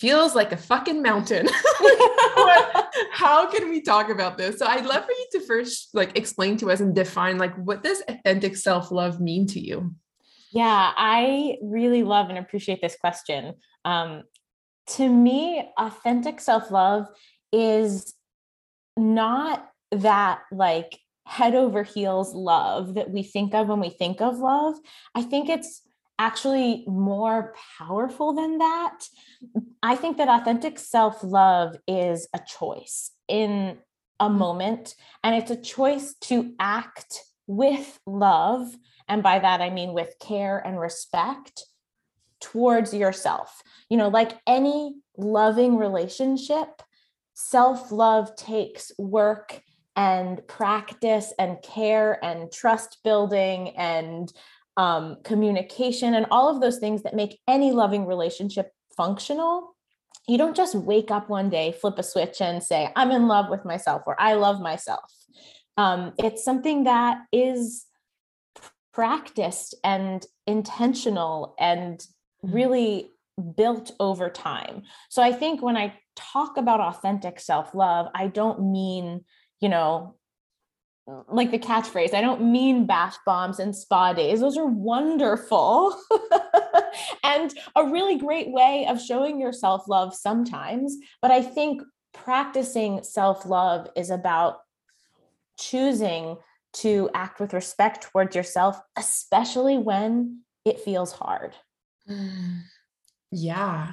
feels 0.00 0.34
like 0.34 0.50
a 0.50 0.56
fucking 0.56 1.02
mountain. 1.02 1.46
How 3.12 3.50
can 3.50 3.68
we 3.68 3.82
talk 3.82 4.08
about 4.08 4.38
this? 4.38 4.58
So 4.58 4.66
I'd 4.66 4.86
love 4.86 5.04
for 5.04 5.12
you 5.12 5.26
to 5.32 5.40
first 5.40 5.90
like 5.92 6.16
explain 6.16 6.56
to 6.58 6.70
us 6.70 6.80
and 6.80 6.94
define 6.94 7.36
like 7.38 7.54
what 7.56 7.82
does 7.82 8.02
authentic 8.08 8.56
self-love 8.56 9.20
mean 9.20 9.46
to 9.48 9.60
you? 9.60 9.94
Yeah, 10.52 10.92
I 10.96 11.58
really 11.62 12.02
love 12.02 12.30
and 12.30 12.38
appreciate 12.38 12.80
this 12.80 12.96
question. 12.96 13.54
Um, 13.84 14.24
to 14.88 15.08
me, 15.08 15.70
authentic 15.78 16.40
self-love 16.40 17.06
is 17.52 18.14
not 18.96 19.68
that 19.92 20.40
like 20.50 20.98
head 21.26 21.54
over 21.54 21.82
heels 21.82 22.34
love 22.34 22.94
that 22.94 23.10
we 23.10 23.22
think 23.22 23.54
of 23.54 23.68
when 23.68 23.80
we 23.80 23.90
think 23.90 24.20
of 24.20 24.38
love. 24.38 24.74
I 25.14 25.22
think 25.22 25.48
it's 25.48 25.82
actually 26.18 26.84
more 26.86 27.54
powerful 27.78 28.32
than 28.32 28.58
that. 28.58 29.04
I 29.82 29.96
think 29.96 30.18
that 30.18 30.28
authentic 30.28 30.78
self 30.78 31.22
love 31.22 31.76
is 31.86 32.28
a 32.34 32.40
choice 32.46 33.10
in 33.28 33.78
a 34.18 34.28
mm-hmm. 34.28 34.38
moment, 34.38 34.94
and 35.24 35.34
it's 35.34 35.50
a 35.50 35.60
choice 35.60 36.14
to 36.22 36.52
act 36.58 37.20
with 37.46 37.98
love. 38.06 38.68
And 39.08 39.22
by 39.22 39.38
that, 39.38 39.60
I 39.60 39.70
mean 39.70 39.92
with 39.92 40.14
care 40.20 40.58
and 40.58 40.78
respect 40.78 41.64
towards 42.40 42.94
yourself. 42.94 43.62
You 43.88 43.96
know, 43.96 44.08
like 44.08 44.38
any 44.46 44.94
loving 45.16 45.76
relationship, 45.76 46.82
self 47.34 47.90
love 47.90 48.36
takes 48.36 48.92
work 48.98 49.62
and 49.96 50.46
practice 50.46 51.32
and 51.38 51.60
care 51.62 52.22
and 52.24 52.52
trust 52.52 52.98
building 53.02 53.70
and 53.76 54.32
um, 54.76 55.16
communication 55.24 56.14
and 56.14 56.26
all 56.30 56.48
of 56.48 56.60
those 56.60 56.78
things 56.78 57.02
that 57.02 57.14
make 57.14 57.40
any 57.48 57.72
loving 57.72 58.06
relationship 58.06 58.70
functional. 58.96 59.76
You 60.28 60.38
don't 60.38 60.56
just 60.56 60.74
wake 60.74 61.10
up 61.10 61.28
one 61.28 61.50
day, 61.50 61.72
flip 61.72 61.98
a 61.98 62.02
switch, 62.02 62.40
and 62.40 62.62
say, 62.62 62.90
I'm 62.96 63.10
in 63.10 63.26
love 63.26 63.48
with 63.48 63.64
myself 63.64 64.02
or 64.06 64.20
I 64.20 64.34
love 64.34 64.60
myself. 64.60 65.10
Um, 65.76 66.12
it's 66.18 66.44
something 66.44 66.84
that 66.84 67.22
is 67.32 67.86
practiced 68.92 69.74
and 69.82 70.24
intentional 70.46 71.54
and 71.58 71.98
mm-hmm. 71.98 72.54
really 72.54 73.10
built 73.56 73.92
over 73.98 74.28
time. 74.28 74.82
So 75.08 75.22
I 75.22 75.32
think 75.32 75.62
when 75.62 75.76
I 75.76 75.94
talk 76.16 76.56
about 76.56 76.80
authentic 76.80 77.40
self 77.40 77.74
love, 77.74 78.08
I 78.14 78.26
don't 78.26 78.72
mean, 78.72 79.24
you 79.60 79.68
know, 79.68 80.16
like 81.28 81.50
the 81.50 81.58
catchphrase, 81.58 82.14
I 82.14 82.20
don't 82.20 82.52
mean 82.52 82.86
bath 82.86 83.18
bombs 83.26 83.58
and 83.58 83.74
spa 83.74 84.12
days. 84.12 84.40
Those 84.40 84.56
are 84.56 84.66
wonderful 84.66 85.98
and 87.24 87.52
a 87.76 87.84
really 87.84 88.16
great 88.18 88.50
way 88.50 88.86
of 88.88 89.00
showing 89.00 89.40
your 89.40 89.52
self 89.52 89.88
love 89.88 90.14
sometimes. 90.14 90.96
But 91.22 91.30
I 91.30 91.42
think 91.42 91.82
practicing 92.12 93.02
self 93.02 93.46
love 93.46 93.88
is 93.96 94.10
about 94.10 94.58
choosing 95.58 96.36
to 96.72 97.10
act 97.14 97.40
with 97.40 97.52
respect 97.52 98.02
towards 98.02 98.36
yourself, 98.36 98.80
especially 98.96 99.78
when 99.78 100.40
it 100.64 100.80
feels 100.80 101.12
hard. 101.12 101.54
Yeah. 103.32 103.92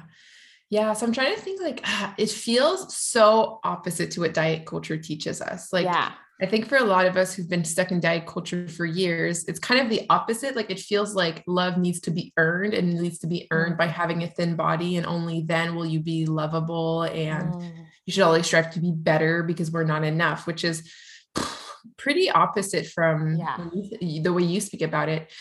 Yeah. 0.68 0.94
So 0.94 1.06
I'm 1.06 1.12
trying 1.12 1.32
to 1.36 1.40
think 1.40 1.60
like 1.62 1.84
it 2.18 2.28
feels 2.28 2.92
so 2.96 3.60
opposite 3.62 4.10
to 4.12 4.20
what 4.20 4.34
diet 4.34 4.66
culture 4.66 4.96
teaches 4.96 5.40
us. 5.40 5.72
Like, 5.72 5.84
yeah. 5.84 6.12
I 6.40 6.46
think 6.46 6.68
for 6.68 6.76
a 6.76 6.84
lot 6.84 7.06
of 7.06 7.16
us 7.16 7.34
who've 7.34 7.48
been 7.48 7.64
stuck 7.64 7.90
in 7.90 7.98
diet 7.98 8.26
culture 8.26 8.68
for 8.68 8.84
years, 8.84 9.44
it's 9.46 9.58
kind 9.58 9.80
of 9.80 9.90
the 9.90 10.06
opposite. 10.08 10.54
Like 10.54 10.70
it 10.70 10.78
feels 10.78 11.14
like 11.14 11.42
love 11.48 11.78
needs 11.78 12.00
to 12.02 12.12
be 12.12 12.32
earned 12.36 12.74
and 12.74 12.94
needs 12.94 13.18
to 13.20 13.26
be 13.26 13.48
earned 13.50 13.76
by 13.76 13.86
having 13.86 14.22
a 14.22 14.28
thin 14.28 14.54
body, 14.54 14.96
and 14.96 15.06
only 15.06 15.42
then 15.42 15.74
will 15.74 15.86
you 15.86 15.98
be 15.98 16.26
lovable. 16.26 17.02
And 17.02 17.54
mm. 17.54 17.86
you 18.06 18.12
should 18.12 18.22
always 18.22 18.46
strive 18.46 18.70
to 18.72 18.80
be 18.80 18.92
better 18.94 19.42
because 19.42 19.72
we're 19.72 19.82
not 19.82 20.04
enough, 20.04 20.46
which 20.46 20.62
is 20.62 20.88
pretty 21.96 22.30
opposite 22.30 22.86
from 22.86 23.36
yeah. 23.36 23.68
the 24.22 24.32
way 24.32 24.44
you 24.44 24.60
speak 24.60 24.82
about 24.82 25.08
it. 25.08 25.32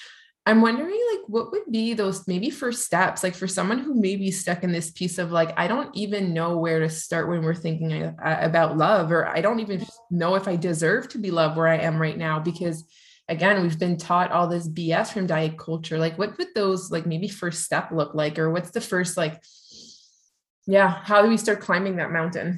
I'm 0.48 0.62
wondering 0.62 0.98
like 1.12 1.27
what 1.27 1.51
would 1.51 1.70
be 1.70 1.94
those 1.94 2.25
maybe 2.25 2.50
first 2.50 2.86
steps 2.86 3.22
like 3.22 3.36
for 3.36 3.48
someone 3.48 3.80
who 3.80 3.94
may 3.94 4.16
be 4.16 4.32
stuck 4.32 4.63
in 4.63 4.72
this 4.72 4.89
piece 4.89 5.18
of 5.18 5.30
like 5.30 5.54
I 5.60 5.68
don't 5.68 5.94
even 5.94 6.34
know 6.34 6.58
where 6.58 6.80
to 6.80 6.89
start 6.89 7.27
when 7.27 7.42
we're 7.42 7.54
thinking 7.54 7.92
uh, 8.01 8.13
about 8.39 8.77
love 8.77 9.12
or 9.12 9.27
I 9.27 9.42
don't 9.42 9.60
even 9.60 9.86
know 10.10 10.36
if 10.36 10.48
I 10.48 10.56
deserve 10.56 11.10
to 11.10 11.18
be 11.18 11.32
loved 11.32 11.58
where 11.58 11.68
I 11.68 11.80
am 11.80 12.01
right 12.01 12.18
now 12.18 12.39
because 12.39 12.86
again 13.27 13.62
we've 13.62 13.77
been 13.77 13.98
taught 13.98 14.32
all 14.32 14.48
this 14.48 14.70
BS 14.70 15.12
from 15.12 15.27
diet 15.27 15.58
culture. 15.58 16.00
Like 16.00 16.18
what 16.18 16.38
would 16.38 16.56
those 16.56 16.92
like 16.92 17.06
maybe 17.06 17.27
first 17.27 17.66
step 17.66 17.92
look 17.92 18.16
like 18.16 18.39
or 18.39 18.50
what's 18.50 18.72
the 18.72 18.80
first 18.80 19.18
like 19.18 19.44
yeah 20.66 21.04
how 21.04 21.22
do 21.22 21.27
we 21.27 21.36
start 21.36 21.60
climbing 21.60 21.98
that 21.98 22.12
mountain? 22.12 22.58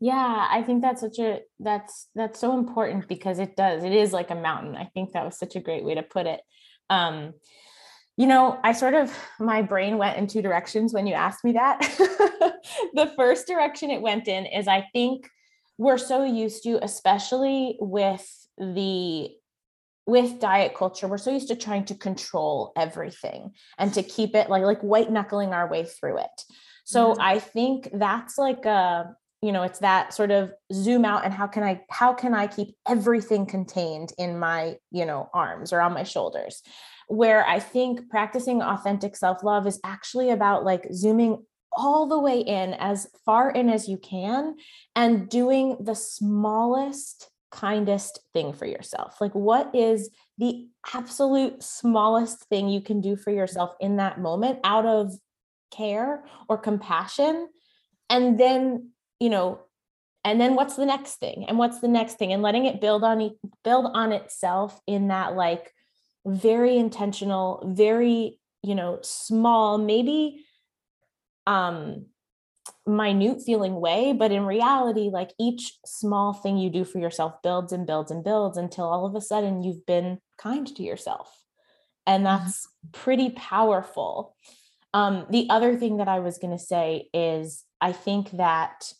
Yeah 0.00 0.48
i 0.50 0.64
think 0.64 0.82
that's 0.82 1.00
such 1.00 1.20
a 1.20 1.42
that's 1.60 2.08
that's 2.16 2.40
so 2.40 2.58
important 2.58 3.06
because 3.06 3.38
it 3.38 3.54
does 3.54 3.84
it 3.84 3.92
is 3.92 4.12
like 4.12 4.32
a 4.32 4.34
mountain. 4.34 4.74
I 4.74 4.86
think 4.86 5.12
that 5.12 5.24
was 5.24 5.38
such 5.38 5.54
a 5.54 5.60
great 5.60 5.84
way 5.84 5.94
to 5.94 6.02
put 6.02 6.26
it 6.26 6.40
um 6.90 7.32
you 8.16 8.26
know 8.26 8.60
i 8.62 8.72
sort 8.72 8.94
of 8.94 9.16
my 9.38 9.62
brain 9.62 9.96
went 9.96 10.18
in 10.18 10.26
two 10.26 10.42
directions 10.42 10.92
when 10.92 11.06
you 11.06 11.14
asked 11.14 11.42
me 11.44 11.52
that 11.52 11.80
the 12.94 13.10
first 13.16 13.46
direction 13.46 13.90
it 13.90 14.02
went 14.02 14.28
in 14.28 14.44
is 14.44 14.68
i 14.68 14.86
think 14.92 15.28
we're 15.78 15.96
so 15.96 16.24
used 16.24 16.62
to 16.62 16.78
especially 16.84 17.76
with 17.80 18.28
the 18.58 19.30
with 20.06 20.40
diet 20.40 20.74
culture 20.74 21.08
we're 21.08 21.16
so 21.16 21.30
used 21.30 21.48
to 21.48 21.56
trying 21.56 21.84
to 21.84 21.94
control 21.94 22.72
everything 22.76 23.52
and 23.78 23.94
to 23.94 24.02
keep 24.02 24.34
it 24.34 24.50
like 24.50 24.62
like 24.62 24.80
white 24.82 25.10
knuckling 25.10 25.54
our 25.54 25.70
way 25.70 25.84
through 25.84 26.18
it 26.18 26.44
so 26.84 27.12
mm-hmm. 27.12 27.22
i 27.22 27.38
think 27.38 27.88
that's 27.94 28.36
like 28.36 28.66
a 28.66 29.14
you 29.42 29.52
know 29.52 29.62
it's 29.62 29.78
that 29.78 30.12
sort 30.12 30.30
of 30.30 30.52
zoom 30.72 31.04
out 31.04 31.24
and 31.24 31.32
how 31.32 31.46
can 31.46 31.62
i 31.62 31.80
how 31.90 32.12
can 32.12 32.34
i 32.34 32.46
keep 32.46 32.74
everything 32.88 33.46
contained 33.46 34.12
in 34.18 34.38
my 34.38 34.76
you 34.90 35.06
know 35.06 35.28
arms 35.32 35.72
or 35.72 35.80
on 35.80 35.94
my 35.94 36.02
shoulders? 36.02 36.62
Where 37.08 37.46
i 37.46 37.58
think 37.58 38.08
practicing 38.08 38.62
authentic 38.62 39.16
self-love 39.16 39.66
is 39.66 39.80
actually 39.84 40.30
about 40.30 40.64
like 40.64 40.86
zooming 40.92 41.44
all 41.72 42.06
the 42.06 42.18
way 42.18 42.40
in 42.40 42.74
as 42.74 43.06
far 43.24 43.50
in 43.50 43.68
as 43.68 43.88
you 43.88 43.96
can 43.96 44.56
and 44.96 45.28
doing 45.28 45.76
the 45.80 45.94
smallest 45.94 47.30
kindest 47.50 48.20
thing 48.32 48.52
for 48.52 48.66
yourself. 48.66 49.20
Like 49.20 49.34
what 49.34 49.74
is 49.74 50.10
the 50.38 50.68
absolute 50.94 51.62
smallest 51.62 52.44
thing 52.48 52.68
you 52.68 52.80
can 52.80 53.00
do 53.00 53.16
for 53.16 53.30
yourself 53.30 53.74
in 53.80 53.96
that 53.96 54.20
moment 54.20 54.60
out 54.64 54.86
of 54.86 55.12
care 55.70 56.24
or 56.48 56.58
compassion? 56.58 57.48
And 58.08 58.38
then 58.38 58.90
you 59.20 59.30
know 59.30 59.60
and 60.24 60.40
then 60.40 60.54
what's 60.54 60.76
the 60.76 60.86
next 60.86 61.16
thing 61.16 61.46
and 61.48 61.58
what's 61.58 61.80
the 61.80 61.88
next 61.88 62.18
thing 62.18 62.32
and 62.32 62.42
letting 62.42 62.66
it 62.66 62.80
build 62.80 63.04
on 63.04 63.30
build 63.64 63.90
on 63.94 64.12
itself 64.12 64.80
in 64.86 65.08
that 65.08 65.34
like 65.34 65.72
very 66.26 66.76
intentional 66.76 67.62
very 67.74 68.38
you 68.62 68.74
know 68.74 68.98
small 69.02 69.78
maybe 69.78 70.44
um 71.46 72.06
minute 72.86 73.42
feeling 73.44 73.80
way 73.80 74.12
but 74.12 74.30
in 74.30 74.44
reality 74.44 75.10
like 75.10 75.32
each 75.38 75.78
small 75.86 76.32
thing 76.32 76.58
you 76.58 76.70
do 76.70 76.84
for 76.84 76.98
yourself 76.98 77.34
builds 77.42 77.72
and 77.72 77.86
builds 77.86 78.10
and 78.10 78.22
builds 78.22 78.56
until 78.56 78.84
all 78.84 79.06
of 79.06 79.14
a 79.14 79.20
sudden 79.20 79.62
you've 79.62 79.84
been 79.86 80.18
kind 80.38 80.66
to 80.66 80.82
yourself 80.82 81.42
and 82.06 82.24
mm-hmm. 82.24 82.44
that's 82.44 82.68
pretty 82.92 83.30
powerful 83.30 84.36
um 84.92 85.26
the 85.30 85.48
other 85.50 85.76
thing 85.76 85.96
that 85.98 86.08
i 86.08 86.18
was 86.18 86.38
going 86.38 86.56
to 86.56 86.62
say 86.62 87.08
is 87.14 87.64
i 87.80 87.92
think 87.92 88.30
that 88.32 88.92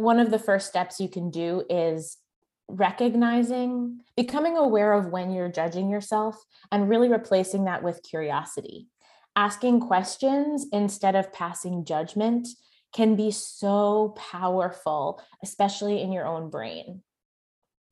one 0.00 0.18
of 0.18 0.30
the 0.30 0.38
first 0.38 0.68
steps 0.68 1.00
you 1.00 1.08
can 1.08 1.30
do 1.30 1.64
is 1.68 2.16
recognizing, 2.68 4.00
becoming 4.16 4.56
aware 4.56 4.92
of 4.92 5.08
when 5.08 5.30
you're 5.30 5.48
judging 5.48 5.88
yourself 5.88 6.36
and 6.70 6.88
really 6.88 7.08
replacing 7.08 7.64
that 7.64 7.82
with 7.82 8.02
curiosity. 8.02 8.86
Asking 9.36 9.80
questions 9.80 10.66
instead 10.72 11.14
of 11.14 11.32
passing 11.32 11.84
judgment 11.84 12.48
can 12.92 13.16
be 13.16 13.30
so 13.30 14.14
powerful, 14.16 15.22
especially 15.42 16.02
in 16.02 16.12
your 16.12 16.26
own 16.26 16.50
brain. 16.50 17.02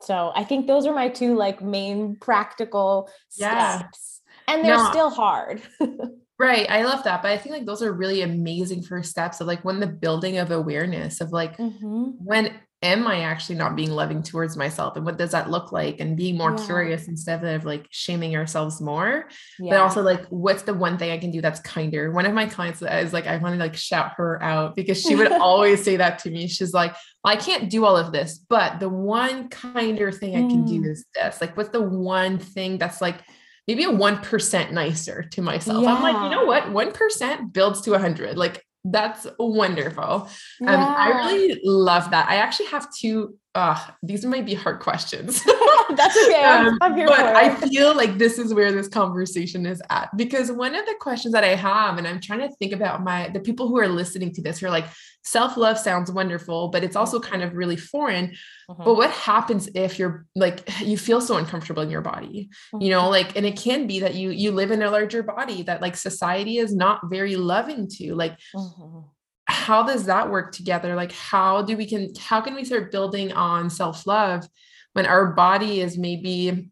So 0.03 0.33
I 0.35 0.45
think 0.45 0.67
those 0.67 0.87
are 0.87 0.95
my 0.95 1.09
two 1.09 1.37
like 1.37 1.63
main 1.63 2.17
practical 2.21 3.09
yeah. 3.37 3.79
steps. 3.79 4.21
And 4.49 4.65
they're 4.65 4.77
no. 4.77 4.91
still 4.91 5.11
hard. 5.11 5.63
Right. 6.39 6.69
I 6.71 6.85
love 6.85 7.05
that. 7.05 7.23
But 7.23 7.31
I 7.31 7.39
think 7.39 7.55
like 7.55 7.67
those 7.67 7.83
are 7.83 7.93
really 7.93 8.23
amazing 8.23 8.83
first 8.83 9.11
steps 9.11 9.41
of 9.41 9.47
like 9.47 9.65
when 9.65 9.81
the 9.81 9.87
building 9.87 10.37
of 10.37 10.51
awareness 10.51 11.21
of 11.21 11.33
like 11.33 11.57
mm-hmm. 11.57 12.11
when 12.19 12.53
am 12.83 13.07
I 13.07 13.21
actually 13.21 13.55
not 13.55 13.75
being 13.75 13.91
loving 13.91 14.23
towards 14.23 14.55
myself 14.55 14.97
and 14.97 15.07
what 15.07 15.17
does 15.17 15.31
that 15.31 15.51
look 15.51 15.73
like 15.73 15.99
and 15.99 16.15
being 16.15 16.37
more 16.37 16.55
yeah. 16.57 16.67
curious 16.67 17.09
instead 17.09 17.43
of 17.43 17.65
like 17.65 17.87
shaming 17.91 18.37
ourselves 18.37 18.83
more. 18.83 19.31
Yeah. 19.59 19.71
But 19.71 19.81
also 19.81 20.03
like 20.03 20.27
what's 20.29 20.63
the 20.63 20.75
one 20.75 20.99
thing 20.99 21.11
I 21.11 21.17
can 21.17 21.31
do 21.31 21.41
that's 21.41 21.61
kinder? 21.61 22.13
One 22.13 22.27
of 22.27 22.35
my 22.35 22.45
clients 22.47 22.83
is 22.83 23.15
like 23.15 23.27
I 23.27 23.39
want 23.39 23.55
to 23.55 23.59
like 23.59 23.75
shout 23.75 24.13
her 24.17 24.43
out 24.43 24.77
because 24.77 25.01
she 25.01 25.17
would 25.17 25.33
always 25.41 25.83
say 25.83 25.97
that 25.97 26.19
to 26.21 26.31
me. 26.31 26.49
She's 26.49 26.75
like, 26.75 26.93
well, 27.25 27.33
I 27.33 27.37
can't 27.37 27.71
do 27.71 27.87
all 27.87 27.97
of 27.97 28.13
this, 28.13 28.39
but 28.39 28.79
the 28.79 28.91
one 28.91 29.49
kinder 29.49 30.13
thing 30.13 30.37
I 30.37 30.47
can 30.47 30.67
do 30.67 30.83
mm. 30.83 30.91
is 30.91 31.07
this. 31.15 31.41
Like 31.41 31.57
what's 31.57 31.71
the 31.71 31.83
one 31.83 32.39
thing 32.39 32.77
that's 32.77 33.01
like 33.01 33.23
maybe 33.67 33.85
a 33.85 33.91
1% 33.91 34.73
nicer 34.73 35.23
to 35.23 35.43
myself. 35.43 35.83
Yeah. 35.83 35.95
I'm 35.95 36.03
like, 36.03 36.23
you 36.25 36.31
know 36.31 36.45
what? 36.45 36.65
1% 36.65 37.53
builds 37.53 37.81
to 37.83 37.91
100. 37.93 38.37
Like 38.37 38.65
that's 38.85 39.27
wonderful. 39.39 40.29
Yeah. 40.61 40.75
Um, 40.75 40.95
I 40.97 41.09
really 41.09 41.61
love 41.65 42.11
that. 42.11 42.29
I 42.29 42.37
actually 42.37 42.67
have 42.67 42.93
two 42.95 43.37
uh, 43.57 43.79
these 44.03 44.23
might 44.27 44.45
be 44.45 44.53
hard 44.53 44.81
questions. 44.81 45.43
That's 45.97 46.17
okay. 46.27 46.45
um, 46.45 46.77
I'm 46.83 46.95
here 46.95 47.07
but 47.07 47.21
I 47.21 47.55
feel 47.55 47.97
like 47.97 48.19
this 48.19 48.39
is 48.39 48.53
where 48.53 48.71
this 48.71 48.87
conversation 48.87 49.65
is 49.65 49.81
at 49.89 50.15
because 50.15 50.53
one 50.53 50.75
of 50.75 50.85
the 50.85 50.95
questions 51.01 51.33
that 51.33 51.43
I 51.43 51.55
have, 51.55 51.97
and 51.97 52.07
I'm 52.07 52.21
trying 52.21 52.41
to 52.41 52.55
think 52.57 52.75
about 52.75 53.03
my 53.03 53.31
the 53.31 53.41
people 53.41 53.69
who 53.69 53.79
are 53.79 53.89
listening 53.89 54.35
to 54.35 54.43
this 54.43 54.59
who 54.59 54.67
are 54.67 54.71
like, 54.71 54.85
self-love 55.23 55.79
sounds 55.79 56.13
wonderful, 56.13 56.69
but 56.69 56.85
it's 56.85 56.97
also 56.97 57.19
kind 57.19 57.43
of 57.43 57.55
really 57.55 57.77
foreign. 57.77 58.37
Mm-hmm. 58.69 58.85
But 58.85 58.95
what 58.95 59.11
happens 59.11 59.71
if 59.75 59.99
you're 59.99 60.27
like 60.35 60.69
you 60.83 60.99
feel 60.99 61.23
so 61.23 61.39
uncomfortable 61.39 61.83
in 61.83 61.89
your 61.89 62.03
body? 62.03 62.51
Mm-hmm. 62.75 62.83
You 62.83 62.91
know, 62.91 63.03
mm-hmm. 63.03 63.11
like, 63.11 63.37
and 63.37 63.47
it 63.47 63.57
can 63.57 63.87
be 63.87 64.01
that 64.01 64.15
you 64.15 64.31
you 64.31 64.51
live 64.51 64.71
in 64.71 64.83
a 64.83 64.91
larger 64.91 65.23
body 65.23 65.63
that 65.63 65.81
like 65.81 65.97
society 65.97 66.59
is 66.59 66.77
not 66.77 67.09
very 67.09 67.37
loving 67.37 67.89
to. 67.97 68.15
Like 68.15 68.37
mm-hmm 68.55 69.01
how 69.47 69.83
does 69.83 70.07
that 70.07 70.31
work 70.31 70.53
together? 70.53 70.95
Like 70.95 71.13
how 71.13 71.63
do 71.63 71.77
we 71.77 71.87
can 71.87 72.13
how 72.19 72.41
can 72.41 72.55
we 72.55 72.65
start 72.65 72.93
building 72.93 73.33
on 73.33 73.71
self-love 73.71 74.47
when 74.93 75.07
our 75.07 75.33
body 75.33 75.81
is 75.81 75.97
maybe 75.97 76.71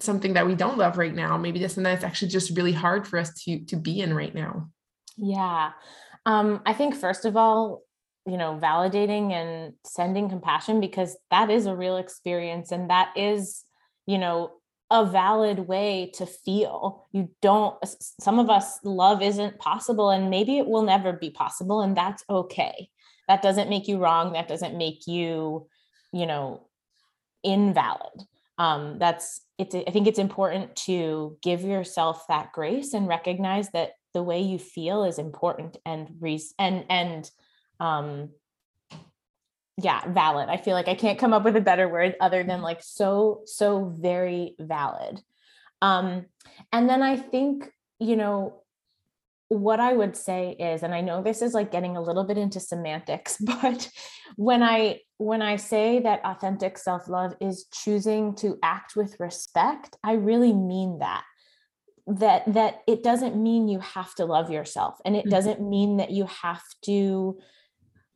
something 0.00 0.34
that 0.34 0.46
we 0.46 0.54
don't 0.54 0.78
love 0.78 0.98
right 0.98 1.14
now? 1.14 1.36
Maybe 1.36 1.58
this 1.58 1.76
and 1.76 1.86
that's 1.86 2.04
actually 2.04 2.28
just 2.28 2.56
really 2.56 2.72
hard 2.72 3.06
for 3.06 3.18
us 3.18 3.32
to 3.44 3.64
to 3.66 3.76
be 3.76 4.00
in 4.00 4.14
right 4.14 4.34
now. 4.34 4.70
Yeah. 5.16 5.72
Um 6.26 6.60
i 6.66 6.74
think 6.74 6.94
first 6.94 7.24
of 7.24 7.36
all 7.36 7.82
you 8.26 8.36
know 8.36 8.58
validating 8.62 9.32
and 9.32 9.72
sending 9.84 10.28
compassion 10.28 10.80
because 10.80 11.16
that 11.30 11.50
is 11.50 11.66
a 11.66 11.74
real 11.74 11.96
experience 11.96 12.70
and 12.70 12.90
that 12.90 13.12
is 13.16 13.64
you 14.06 14.18
know 14.18 14.52
a 14.90 15.06
valid 15.06 15.60
way 15.60 16.10
to 16.14 16.26
feel. 16.26 17.06
You 17.12 17.30
don't 17.40 17.76
some 18.20 18.38
of 18.38 18.50
us 18.50 18.80
love 18.84 19.22
isn't 19.22 19.58
possible 19.58 20.10
and 20.10 20.30
maybe 20.30 20.58
it 20.58 20.66
will 20.66 20.82
never 20.82 21.12
be 21.12 21.30
possible 21.30 21.80
and 21.80 21.96
that's 21.96 22.24
okay. 22.28 22.88
That 23.28 23.42
doesn't 23.42 23.70
make 23.70 23.86
you 23.86 23.98
wrong 23.98 24.32
that 24.32 24.48
doesn't 24.48 24.76
make 24.76 25.06
you 25.06 25.68
you 26.12 26.26
know 26.26 26.66
invalid. 27.42 28.22
Um 28.58 28.98
that's 28.98 29.40
it's 29.60 29.74
i 29.74 29.90
think 29.90 30.08
it's 30.08 30.18
important 30.18 30.74
to 30.74 31.36
give 31.42 31.62
yourself 31.62 32.26
that 32.28 32.50
grace 32.52 32.94
and 32.94 33.06
recognize 33.06 33.70
that 33.70 33.92
the 34.14 34.22
way 34.22 34.40
you 34.40 34.58
feel 34.58 35.04
is 35.04 35.18
important 35.18 35.76
and 35.84 36.08
re- 36.18 36.40
and 36.58 36.84
and 36.88 37.30
um 37.78 38.30
yeah 39.82 40.02
valid. 40.08 40.48
I 40.48 40.56
feel 40.56 40.74
like 40.74 40.88
i 40.88 40.94
can't 40.94 41.18
come 41.18 41.32
up 41.32 41.44
with 41.44 41.56
a 41.56 41.60
better 41.60 41.88
word 41.88 42.16
other 42.20 42.42
than 42.44 42.62
like 42.62 42.82
so 42.82 43.42
so 43.46 43.94
very 43.96 44.54
valid. 44.58 45.20
Um 45.82 46.26
and 46.72 46.88
then 46.88 47.02
i 47.02 47.16
think 47.16 47.70
you 47.98 48.16
know 48.16 48.62
what 49.48 49.80
i 49.80 49.92
would 49.92 50.16
say 50.16 50.52
is 50.52 50.82
and 50.82 50.94
i 50.94 51.00
know 51.00 51.22
this 51.22 51.42
is 51.42 51.54
like 51.54 51.72
getting 51.72 51.96
a 51.96 52.02
little 52.02 52.24
bit 52.24 52.38
into 52.38 52.60
semantics 52.60 53.36
but 53.40 53.90
when 54.36 54.62
i 54.62 55.00
when 55.16 55.42
i 55.42 55.56
say 55.56 55.98
that 55.98 56.24
authentic 56.24 56.78
self-love 56.78 57.34
is 57.40 57.66
choosing 57.72 58.34
to 58.34 58.58
act 58.62 58.94
with 58.94 59.18
respect 59.18 59.96
i 60.04 60.12
really 60.12 60.52
mean 60.52 60.98
that. 60.98 61.24
That 62.06 62.52
that 62.54 62.80
it 62.88 63.04
doesn't 63.04 63.36
mean 63.36 63.68
you 63.68 63.78
have 63.80 64.14
to 64.16 64.24
love 64.24 64.50
yourself 64.50 64.98
and 65.04 65.14
it 65.14 65.20
mm-hmm. 65.20 65.30
doesn't 65.30 65.60
mean 65.60 65.98
that 65.98 66.10
you 66.10 66.26
have 66.26 66.64
to 66.82 67.38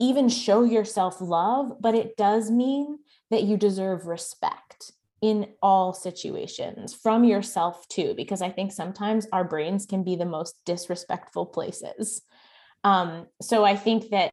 even 0.00 0.28
show 0.28 0.64
yourself 0.64 1.20
love, 1.20 1.72
but 1.80 1.94
it 1.94 2.16
does 2.16 2.50
mean 2.50 2.98
that 3.30 3.44
you 3.44 3.56
deserve 3.56 4.06
respect 4.06 4.92
in 5.22 5.48
all 5.62 5.94
situations 5.94 6.92
from 6.92 7.24
yourself 7.24 7.88
too, 7.88 8.14
because 8.16 8.42
I 8.42 8.50
think 8.50 8.72
sometimes 8.72 9.26
our 9.32 9.44
brains 9.44 9.86
can 9.86 10.04
be 10.04 10.16
the 10.16 10.26
most 10.26 10.56
disrespectful 10.66 11.46
places. 11.46 12.22
Um, 12.82 13.26
so 13.40 13.64
I 13.64 13.76
think 13.76 14.10
that 14.10 14.32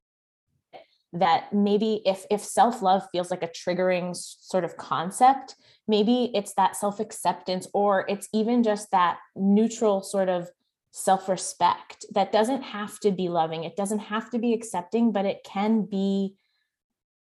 that 1.13 1.53
maybe 1.53 2.01
if 2.05 2.25
if 2.29 2.41
self-love 2.41 3.03
feels 3.11 3.31
like 3.31 3.43
a 3.43 3.47
triggering 3.47 4.15
sort 4.15 4.63
of 4.63 4.77
concept 4.77 5.55
maybe 5.85 6.31
it's 6.33 6.53
that 6.53 6.75
self-acceptance 6.75 7.67
or 7.73 8.05
it's 8.07 8.29
even 8.33 8.63
just 8.63 8.89
that 8.91 9.17
neutral 9.35 10.01
sort 10.01 10.29
of 10.29 10.49
self 10.91 11.29
respect 11.29 12.05
that 12.13 12.31
doesn't 12.31 12.61
have 12.61 12.99
to 12.99 13.11
be 13.11 13.29
loving, 13.29 13.63
it 13.63 13.75
doesn't 13.75 13.99
have 13.99 14.29
to 14.31 14.39
be 14.39 14.53
accepting, 14.53 15.11
but 15.11 15.25
it 15.25 15.39
can 15.43 15.85
be 15.85 16.35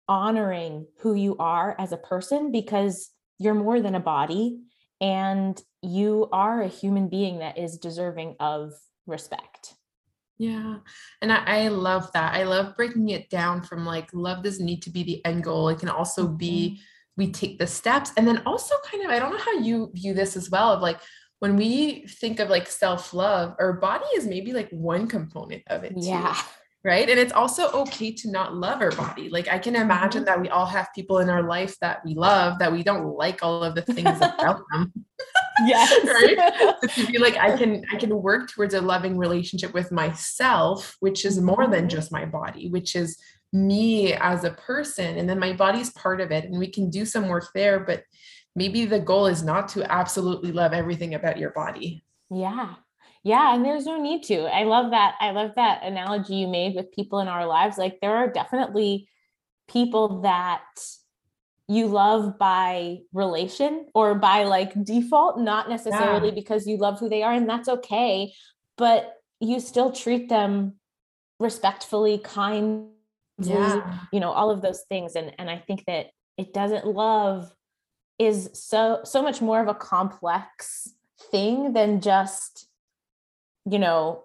honoring 0.07 0.88
who 1.00 1.13
you 1.13 1.36
are 1.38 1.75
as 1.77 1.91
a 1.91 1.97
person 1.97 2.51
because 2.51 3.12
you're 3.39 3.53
more 3.53 3.81
than 3.81 3.95
a 3.95 4.00
body 4.00 4.59
and 5.01 5.62
you 5.81 6.27
are 6.31 6.62
a 6.62 6.67
human 6.67 7.09
being 7.09 7.39
that 7.39 7.57
is 7.57 7.77
deserving 7.77 8.36
of 8.39 8.74
respect. 9.05 9.74
Yeah. 10.39 10.77
And 11.21 11.31
I, 11.31 11.43
I, 11.45 11.67
love 11.69 12.12
that. 12.13 12.36
I 12.36 12.43
love 12.43 12.75
breaking 12.75 13.09
it 13.09 13.29
down 13.29 13.63
from 13.63 13.86
like 13.86 14.09
love 14.13 14.43
doesn't 14.43 14.65
need 14.65 14.83
to 14.83 14.91
be 14.91 15.03
the 15.03 15.25
end 15.25 15.43
goal. 15.43 15.69
It 15.69 15.79
can 15.79 15.89
also 15.89 16.25
mm-hmm. 16.25 16.38
be 16.38 16.81
we 17.15 17.31
take 17.31 17.57
the 17.57 17.65
steps. 17.65 18.12
And 18.15 18.27
then 18.27 18.43
also 18.45 18.75
kind 18.89 19.03
of, 19.03 19.09
I 19.09 19.17
don't 19.17 19.31
know 19.31 19.39
how 19.39 19.57
you 19.59 19.91
view 19.93 20.13
this 20.13 20.38
as 20.38 20.51
well 20.51 20.71
of 20.71 20.81
like 20.81 21.00
when 21.39 21.56
we 21.56 22.06
think 22.08 22.39
of 22.39 22.50
like 22.50 22.67
self-love 22.67 23.56
our 23.60 23.74
body 23.74 24.06
is 24.15 24.25
maybe 24.25 24.53
like 24.53 24.70
one 24.70 25.07
component 25.07 25.64
of 25.68 25.83
it 25.83 25.94
too, 25.94 26.07
yeah. 26.07 26.40
right? 26.83 27.09
And 27.09 27.20
it's 27.20 27.33
also 27.33 27.70
okay 27.72 28.11
to 28.11 28.31
not 28.31 28.55
love 28.55 28.81
our 28.81 28.92
body. 28.92 29.29
Like 29.29 29.48
i 29.48 29.59
can 29.59 29.75
imagine 29.75 30.22
mm-hmm. 30.22 30.25
that 30.25 30.42
we 30.42 30.50
all 30.50 30.66
have 30.66 30.90
people 30.96 31.20
in 31.20 31.29
our 31.29 31.44
life 31.44 31.75
that 31.81 32.03
we 32.05 32.16
love 32.16 32.59
that 32.59 32.72
we 32.72 32.83
don't 32.83 33.05
like 33.16 33.40
all 33.44 33.64
of 33.64 33.75
the 33.75 33.81
things 33.81 34.18
about 34.18 34.61
them 34.72 34.92
yes. 35.66 35.92
right? 36.05 36.74
To 36.96 37.07
be 37.07 37.18
like 37.18 37.38
i 37.38 37.55
can 37.57 37.83
i 37.92 37.98
can 37.98 38.22
work 38.22 38.50
towards 38.50 38.74
a 38.74 38.81
loving 38.81 39.18
relationship 39.18 39.74
with 39.74 39.92
myself 39.92 40.96
which 41.00 41.25
is 41.25 41.40
more 41.40 41.68
than 41.68 41.81
mm-hmm. 41.81 41.88
just 41.90 42.11
my 42.11 42.25
body 42.25 42.70
which 42.70 42.96
is 42.96 43.20
me 43.53 44.14
as 44.14 44.44
a 44.44 44.51
person 44.51 45.18
and 45.18 45.29
then 45.29 45.40
my 45.40 45.53
body's 45.53 45.92
part 45.92 46.20
of 46.22 46.31
it 46.31 46.46
and 46.46 46.59
we 46.59 46.68
can 46.68 46.90
do 46.90 47.05
some 47.05 47.27
work 47.27 47.50
there 47.53 47.79
but 47.79 48.03
maybe 48.57 48.85
the 48.85 49.00
goal 49.00 49.27
is 49.27 49.43
not 49.43 49.70
to 49.70 49.89
absolutely 49.89 50.51
love 50.51 50.74
everything 50.74 51.13
about 51.13 51.37
your 51.37 51.51
body. 51.51 52.03
Yeah. 52.31 52.74
Yeah, 53.24 53.53
and 53.53 53.63
there's 53.63 53.85
no 53.85 54.01
need 54.01 54.24
to. 54.24 54.46
I 54.46 54.63
love 54.63 54.91
that. 54.91 55.15
I 55.20 55.31
love 55.31 55.51
that 55.57 55.83
analogy 55.83 56.35
you 56.35 56.48
made 56.48 56.75
with 56.75 56.91
people 56.91 57.20
in 57.20 57.27
our 57.27 57.46
lives. 57.46 57.77
Like 57.77 58.00
there 58.01 58.15
are 58.15 58.31
definitely 58.31 59.09
people 59.67 60.22
that 60.22 60.63
you 61.67 61.87
love 61.87 62.39
by 62.39 63.00
relation 63.13 63.87
or 63.93 64.15
by 64.15 64.46
like 64.46 64.81
default, 64.83 65.39
not 65.39 65.70
necessarily 65.70 66.29
yeah. 66.29 66.35
because 66.35 66.65
you 66.65 66.77
love 66.77 67.00
who 67.00 67.09
they 67.09 67.22
are, 67.22 67.33
and 67.33 67.50
that's 67.50 67.70
okay. 67.70 68.33
But 68.77 69.13
you 69.39 69.59
still 69.59 69.91
treat 69.91 70.29
them 70.29 70.75
respectfully, 71.39 72.20
kindly, 72.20 72.87
yeah. 73.39 74.00
you 74.11 74.20
know, 74.20 74.31
all 74.31 74.50
of 74.50 74.61
those 74.61 74.83
things. 74.89 75.15
And 75.15 75.33
and 75.37 75.50
I 75.50 75.57
think 75.59 75.83
that 75.85 76.07
it 76.37 76.53
doesn't 76.53 76.87
love 76.87 77.51
is 78.20 78.50
so 78.53 79.01
so 79.03 79.22
much 79.22 79.42
more 79.42 79.62
of 79.62 79.68
a 79.68 79.74
complex 79.74 80.90
thing 81.32 81.74
than 81.74 82.01
just 82.01 82.68
you 83.70 83.80
know 83.80 84.24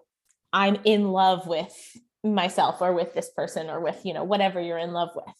i'm 0.51 0.77
in 0.83 1.11
love 1.11 1.47
with 1.47 1.97
myself 2.23 2.81
or 2.81 2.93
with 2.93 3.13
this 3.13 3.29
person 3.29 3.69
or 3.69 3.79
with 3.79 4.05
you 4.05 4.13
know 4.13 4.23
whatever 4.23 4.61
you're 4.61 4.77
in 4.77 4.93
love 4.93 5.09
with. 5.15 5.35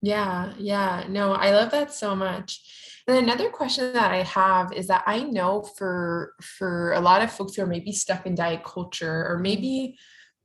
Yeah 0.00 0.52
yeah. 0.58 1.04
No 1.08 1.32
i 1.32 1.50
love 1.50 1.70
that 1.72 1.92
so 1.92 2.16
much. 2.16 2.60
And 3.06 3.16
another 3.16 3.50
question 3.50 3.92
that 3.92 4.12
i 4.12 4.22
have 4.22 4.72
is 4.72 4.86
that 4.86 5.04
i 5.06 5.22
know 5.22 5.62
for 5.62 6.34
for 6.40 6.92
a 6.92 7.00
lot 7.00 7.22
of 7.22 7.32
folks 7.32 7.54
who 7.54 7.62
are 7.62 7.66
maybe 7.66 7.92
stuck 7.92 8.26
in 8.26 8.34
diet 8.34 8.64
culture 8.64 9.26
or 9.28 9.38
maybe 9.38 9.98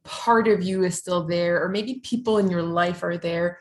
part 0.03 0.47
of 0.47 0.63
you 0.63 0.83
is 0.83 0.97
still 0.97 1.25
there 1.25 1.63
or 1.63 1.69
maybe 1.69 2.01
people 2.03 2.37
in 2.37 2.49
your 2.49 2.63
life 2.63 3.03
are 3.03 3.17
there 3.17 3.59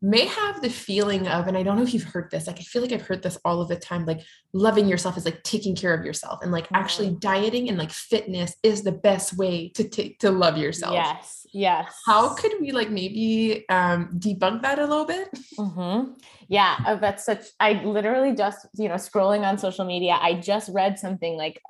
may 0.00 0.26
have 0.26 0.62
the 0.62 0.70
feeling 0.70 1.26
of, 1.26 1.48
and 1.48 1.56
I 1.56 1.62
don't 1.64 1.76
know 1.76 1.82
if 1.82 1.92
you've 1.92 2.04
heard 2.04 2.30
this, 2.30 2.46
like 2.46 2.58
I 2.58 2.62
feel 2.62 2.82
like 2.82 2.92
I've 2.92 3.06
heard 3.06 3.22
this 3.22 3.38
all 3.44 3.60
of 3.60 3.68
the 3.68 3.76
time, 3.76 4.06
like 4.06 4.20
loving 4.52 4.86
yourself 4.86 5.16
is 5.16 5.24
like 5.24 5.42
taking 5.42 5.74
care 5.74 5.92
of 5.92 6.04
yourself 6.04 6.38
and 6.42 6.52
like 6.52 6.64
mm-hmm. 6.64 6.76
actually 6.76 7.16
dieting 7.18 7.68
and 7.68 7.78
like 7.78 7.90
fitness 7.90 8.54
is 8.62 8.84
the 8.84 8.92
best 8.92 9.36
way 9.36 9.70
to 9.70 9.88
take 9.88 10.20
to 10.20 10.30
love 10.30 10.56
yourself. 10.56 10.94
Yes. 10.94 11.46
Yes. 11.52 11.92
How 12.06 12.34
could 12.34 12.52
we 12.60 12.70
like 12.70 12.90
maybe 12.90 13.64
um 13.68 14.10
debunk 14.18 14.62
that 14.62 14.78
a 14.78 14.86
little 14.86 15.06
bit? 15.06 15.28
Mm-hmm. 15.58 16.12
Yeah, 16.48 16.76
uh, 16.86 16.96
that's 16.96 17.24
such 17.24 17.46
I 17.58 17.82
literally 17.84 18.34
just, 18.34 18.68
you 18.74 18.88
know, 18.88 18.94
scrolling 18.94 19.40
on 19.40 19.58
social 19.58 19.84
media, 19.84 20.16
I 20.20 20.34
just 20.34 20.70
read 20.72 20.98
something 20.98 21.36
like 21.36 21.60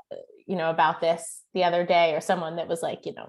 you 0.46 0.56
know 0.56 0.70
about 0.70 1.00
this 1.00 1.42
the 1.54 1.64
other 1.64 1.86
day 1.86 2.14
or 2.14 2.20
someone 2.20 2.56
that 2.56 2.68
was 2.68 2.82
like, 2.82 3.06
you 3.06 3.14
know, 3.14 3.28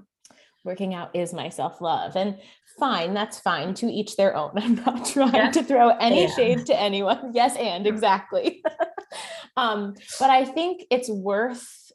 working 0.66 0.94
out 0.94 1.16
is 1.16 1.34
my 1.34 1.50
self-love 1.50 2.16
and 2.16 2.38
fine 2.80 3.14
that's 3.14 3.40
fine 3.40 3.74
to 3.76 3.88
each 3.88 4.16
their 4.16 4.36
own. 4.36 4.52
I'm 4.56 4.76
not 4.76 5.06
trying 5.06 5.52
to 5.52 5.64
throw 5.64 5.90
any 5.90 6.28
shade 6.32 6.66
to 6.68 6.80
anyone. 6.80 7.32
Yes 7.34 7.56
and 7.56 7.86
exactly. 7.86 8.64
Um, 9.58 9.96
but 10.20 10.30
i 10.30 10.46
think 10.46 10.84
it's 10.92 11.10
worth 11.10 11.92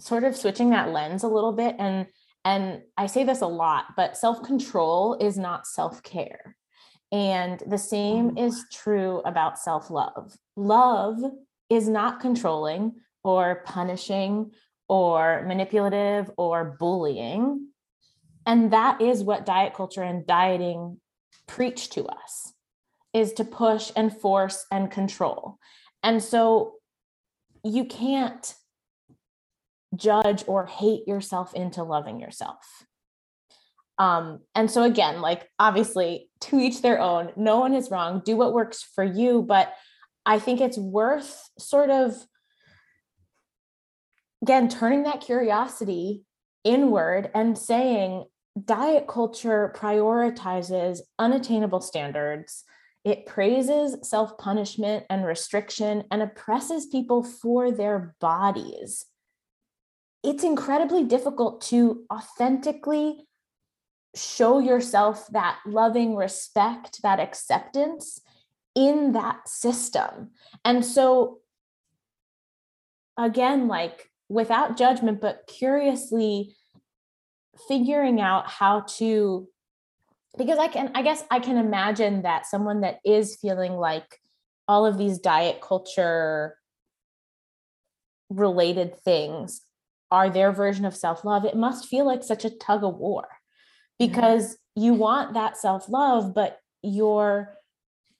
sort 0.00 0.24
of 0.24 0.36
switching 0.36 0.70
that 0.70 0.90
lens 0.90 1.22
a 1.22 1.28
little 1.28 1.52
bit 1.52 1.76
and 1.78 2.06
and 2.44 2.82
i 2.96 3.06
say 3.06 3.22
this 3.22 3.40
a 3.40 3.46
lot 3.46 3.86
but 3.96 4.16
self-control 4.16 5.18
is 5.20 5.38
not 5.38 5.66
self-care. 5.66 6.56
And 7.10 7.62
the 7.66 7.78
same 7.78 8.34
oh. 8.36 8.46
is 8.46 8.66
true 8.72 9.22
about 9.24 9.58
self-love. 9.58 10.36
Love 10.56 11.18
is 11.70 11.88
not 11.88 12.20
controlling 12.20 12.96
or 13.24 13.62
punishing 13.64 14.52
or 14.88 15.44
manipulative 15.46 16.30
or 16.36 16.76
bullying 16.78 17.67
and 18.48 18.72
that 18.72 19.02
is 19.02 19.22
what 19.22 19.44
diet 19.44 19.74
culture 19.74 20.02
and 20.02 20.26
dieting 20.26 20.98
preach 21.46 21.90
to 21.90 22.06
us 22.06 22.54
is 23.12 23.34
to 23.34 23.44
push 23.44 23.92
and 23.94 24.10
force 24.10 24.64
and 24.72 24.90
control. 24.90 25.58
And 26.02 26.22
so 26.22 26.76
you 27.62 27.84
can't 27.84 28.54
judge 29.94 30.44
or 30.46 30.64
hate 30.64 31.06
yourself 31.06 31.54
into 31.54 31.82
loving 31.82 32.20
yourself. 32.20 32.64
Um, 33.98 34.40
and 34.54 34.70
so 34.70 34.82
again, 34.82 35.20
like 35.20 35.46
obviously 35.58 36.30
to 36.42 36.58
each 36.58 36.80
their 36.80 37.00
own, 37.00 37.32
no 37.36 37.58
one 37.58 37.74
is 37.74 37.90
wrong. 37.90 38.22
Do 38.24 38.36
what 38.36 38.54
works 38.54 38.82
for 38.82 39.04
you. 39.04 39.42
But 39.42 39.74
I 40.24 40.38
think 40.38 40.62
it's 40.62 40.78
worth 40.78 41.38
sort 41.58 41.90
of 41.90 42.14
again 44.40 44.70
turning 44.70 45.02
that 45.02 45.20
curiosity 45.20 46.22
inward 46.64 47.30
and 47.34 47.58
saying, 47.58 48.24
diet 48.64 49.06
culture 49.06 49.72
prioritizes 49.76 51.00
unattainable 51.18 51.80
standards 51.80 52.64
it 53.08 53.24
praises 53.24 53.96
self 54.06 54.36
punishment 54.36 55.06
and 55.08 55.24
restriction 55.24 56.04
and 56.10 56.20
oppresses 56.20 56.84
people 56.84 57.22
for 57.22 57.70
their 57.70 58.14
bodies. 58.20 59.06
It's 60.22 60.44
incredibly 60.44 61.04
difficult 61.04 61.62
to 61.68 62.04
authentically 62.12 63.26
show 64.14 64.58
yourself 64.58 65.26
that 65.28 65.58
loving 65.64 66.16
respect, 66.16 67.00
that 67.02 67.18
acceptance 67.18 68.20
in 68.74 69.12
that 69.12 69.48
system. 69.48 70.32
And 70.62 70.84
so, 70.84 71.38
again, 73.16 73.68
like 73.68 74.10
without 74.28 74.76
judgment, 74.76 75.22
but 75.22 75.46
curiously 75.46 76.56
figuring 77.66 78.20
out 78.20 78.48
how 78.48 78.84
to 78.98 79.48
because 80.36 80.58
I 80.58 80.68
can, 80.68 80.92
I 80.94 81.02
guess 81.02 81.24
I 81.30 81.40
can 81.40 81.56
imagine 81.56 82.22
that 82.22 82.46
someone 82.46 82.82
that 82.82 83.00
is 83.04 83.36
feeling 83.36 83.72
like 83.72 84.20
all 84.68 84.86
of 84.86 84.98
these 84.98 85.18
diet 85.18 85.60
culture 85.60 86.56
related 88.30 88.98
things 89.00 89.62
are 90.10 90.30
their 90.30 90.52
version 90.52 90.84
of 90.84 90.96
self 90.96 91.24
love, 91.24 91.44
it 91.44 91.56
must 91.56 91.88
feel 91.88 92.06
like 92.06 92.22
such 92.22 92.44
a 92.44 92.50
tug 92.50 92.84
of 92.84 92.96
war 92.96 93.26
because 93.98 94.54
mm-hmm. 94.54 94.82
you 94.84 94.94
want 94.94 95.34
that 95.34 95.56
self 95.56 95.88
love, 95.88 96.34
but 96.34 96.58
you're 96.82 97.54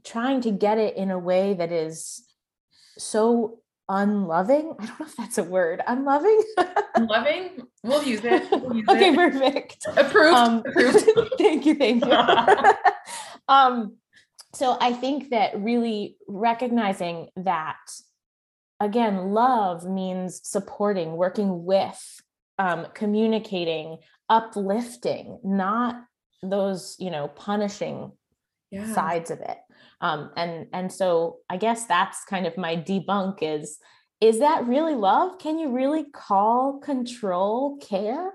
trying 0.05 0.41
to 0.41 0.51
get 0.51 0.79
it 0.79 0.97
in 0.97 1.11
a 1.11 1.19
way 1.19 1.55
that 1.55 1.71
is 1.71 2.25
so 2.97 3.61
unloving. 3.89 4.75
I 4.79 4.87
don't 4.87 5.01
know 5.01 5.07
if 5.07 5.17
that's 5.17 5.39
a 5.39 5.45
word. 5.45 5.83
Unloving. 5.87 6.43
unloving. 6.95 7.63
We'll 7.83 8.03
use 8.03 8.21
it. 8.23 8.51
We'll 8.51 8.77
use 8.77 8.89
okay, 8.89 9.11
it. 9.11 9.17
perfect. 9.17 9.87
Approved. 9.97 10.37
Um, 10.37 10.63
Approved. 10.67 11.09
thank 11.39 11.67
you. 11.67 11.75
Thank 11.75 12.05
you. 12.05 12.13
um, 13.49 13.97
so 14.55 14.77
I 14.81 14.93
think 14.93 15.31
that 15.31 15.59
really 15.61 16.17
recognizing 16.27 17.29
that 17.37 17.77
again, 18.81 19.31
love 19.33 19.85
means 19.85 20.41
supporting, 20.45 21.17
working 21.17 21.65
with, 21.65 22.23
um, 22.59 22.87
communicating, 22.95 23.99
uplifting, 24.29 25.39
not 25.43 25.97
those, 26.43 26.97
you 26.99 27.11
know, 27.11 27.29
punishing 27.29 28.13
yeah. 28.71 28.93
sides 28.95 29.31
of 29.31 29.41
it 29.41 29.59
um, 30.01 30.31
and 30.37 30.67
and 30.73 30.93
so 30.93 31.39
i 31.51 31.57
guess 31.57 31.87
that's 31.87 32.25
kind 32.25 32.47
of 32.47 32.57
my 32.57 32.77
debunk 32.77 33.39
is 33.43 33.79
is 34.21 34.41
that 34.41 34.67
really 34.67 34.95
love 34.95 35.39
can 35.39 35.59
you 35.59 35.71
really 35.71 36.05
call 36.13 36.79
control 36.79 37.77
care 37.79 38.33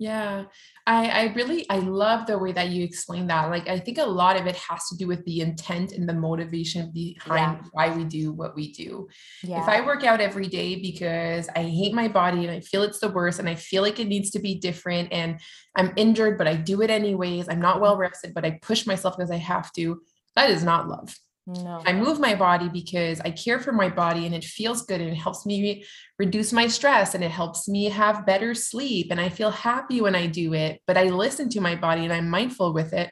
yeah 0.00 0.44
i 0.86 1.08
i 1.10 1.32
really 1.34 1.68
i 1.68 1.76
love 1.78 2.26
the 2.26 2.36
way 2.36 2.52
that 2.52 2.70
you 2.70 2.82
explain 2.82 3.26
that 3.26 3.50
like 3.50 3.68
i 3.68 3.78
think 3.78 3.98
a 3.98 4.04
lot 4.04 4.34
of 4.34 4.46
it 4.46 4.56
has 4.56 4.88
to 4.88 4.96
do 4.96 5.06
with 5.06 5.22
the 5.26 5.42
intent 5.42 5.92
and 5.92 6.08
the 6.08 6.14
motivation 6.14 6.90
behind 6.90 7.58
yeah. 7.58 7.68
why 7.72 7.94
we 7.94 8.04
do 8.04 8.32
what 8.32 8.56
we 8.56 8.72
do 8.72 9.06
yeah. 9.42 9.62
if 9.62 9.68
i 9.68 9.84
work 9.84 10.02
out 10.02 10.18
every 10.18 10.46
day 10.46 10.74
because 10.76 11.50
i 11.54 11.62
hate 11.62 11.92
my 11.92 12.08
body 12.08 12.46
and 12.46 12.50
i 12.50 12.60
feel 12.60 12.82
it's 12.82 12.98
the 12.98 13.10
worst 13.10 13.38
and 13.38 13.48
i 13.48 13.54
feel 13.54 13.82
like 13.82 14.00
it 14.00 14.08
needs 14.08 14.30
to 14.30 14.38
be 14.38 14.54
different 14.54 15.12
and 15.12 15.38
i'm 15.76 15.92
injured 15.96 16.38
but 16.38 16.48
i 16.48 16.54
do 16.54 16.80
it 16.80 16.88
anyways 16.88 17.46
i'm 17.50 17.60
not 17.60 17.82
well 17.82 17.98
rested 17.98 18.32
but 18.32 18.46
i 18.46 18.58
push 18.62 18.86
myself 18.86 19.18
because 19.18 19.30
i 19.30 19.36
have 19.36 19.70
to 19.70 20.00
that 20.40 20.50
is 20.50 20.64
not 20.64 20.88
love. 20.88 21.14
No. 21.46 21.82
I 21.84 21.92
move 21.92 22.18
my 22.18 22.34
body 22.34 22.68
because 22.68 23.20
I 23.20 23.30
care 23.30 23.58
for 23.58 23.72
my 23.72 23.88
body 23.88 24.24
and 24.24 24.34
it 24.34 24.44
feels 24.44 24.82
good 24.82 25.00
and 25.00 25.10
it 25.10 25.16
helps 25.16 25.44
me 25.44 25.84
reduce 26.18 26.52
my 26.52 26.66
stress 26.66 27.14
and 27.14 27.22
it 27.24 27.30
helps 27.30 27.68
me 27.68 27.86
have 27.86 28.24
better 28.24 28.54
sleep 28.54 29.08
and 29.10 29.20
I 29.20 29.28
feel 29.28 29.50
happy 29.50 30.00
when 30.00 30.14
I 30.14 30.26
do 30.26 30.54
it, 30.54 30.80
but 30.86 30.96
I 30.96 31.04
listen 31.04 31.48
to 31.50 31.60
my 31.60 31.74
body 31.74 32.04
and 32.04 32.12
I'm 32.12 32.30
mindful 32.30 32.72
with 32.72 32.92
it. 32.92 33.10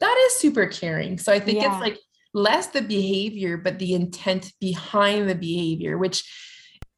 That 0.00 0.26
is 0.26 0.36
super 0.38 0.66
caring. 0.66 1.18
So 1.18 1.32
I 1.32 1.38
think 1.38 1.60
yeah. 1.60 1.72
it's 1.72 1.80
like 1.80 1.98
less 2.34 2.68
the 2.68 2.82
behavior, 2.82 3.56
but 3.56 3.78
the 3.78 3.94
intent 3.94 4.52
behind 4.60 5.28
the 5.28 5.34
behavior, 5.34 5.98
which 5.98 6.24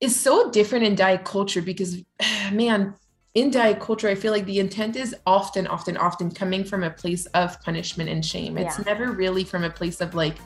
is 0.00 0.16
so 0.16 0.50
different 0.50 0.84
in 0.84 0.94
diet 0.94 1.24
culture 1.24 1.62
because, 1.62 2.02
man, 2.52 2.94
in 3.38 3.50
diet 3.52 3.78
culture, 3.78 4.08
I 4.08 4.16
feel 4.16 4.32
like 4.32 4.46
the 4.46 4.58
intent 4.58 4.96
is 4.96 5.14
often, 5.24 5.68
often, 5.68 5.96
often 5.96 6.28
coming 6.30 6.64
from 6.64 6.82
a 6.82 6.90
place 6.90 7.26
of 7.26 7.60
punishment 7.62 8.10
and 8.10 8.24
shame. 8.24 8.58
It's 8.58 8.78
yeah. 8.78 8.84
never 8.84 9.12
really 9.12 9.44
from 9.44 9.62
a 9.62 9.70
place 9.70 10.00
of 10.00 10.14
like 10.14 10.36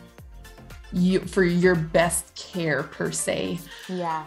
you 0.93 1.21
for 1.21 1.43
your 1.43 1.75
best 1.75 2.35
care 2.35 2.83
per 2.83 3.11
se. 3.11 3.61
Yeah. 3.89 4.25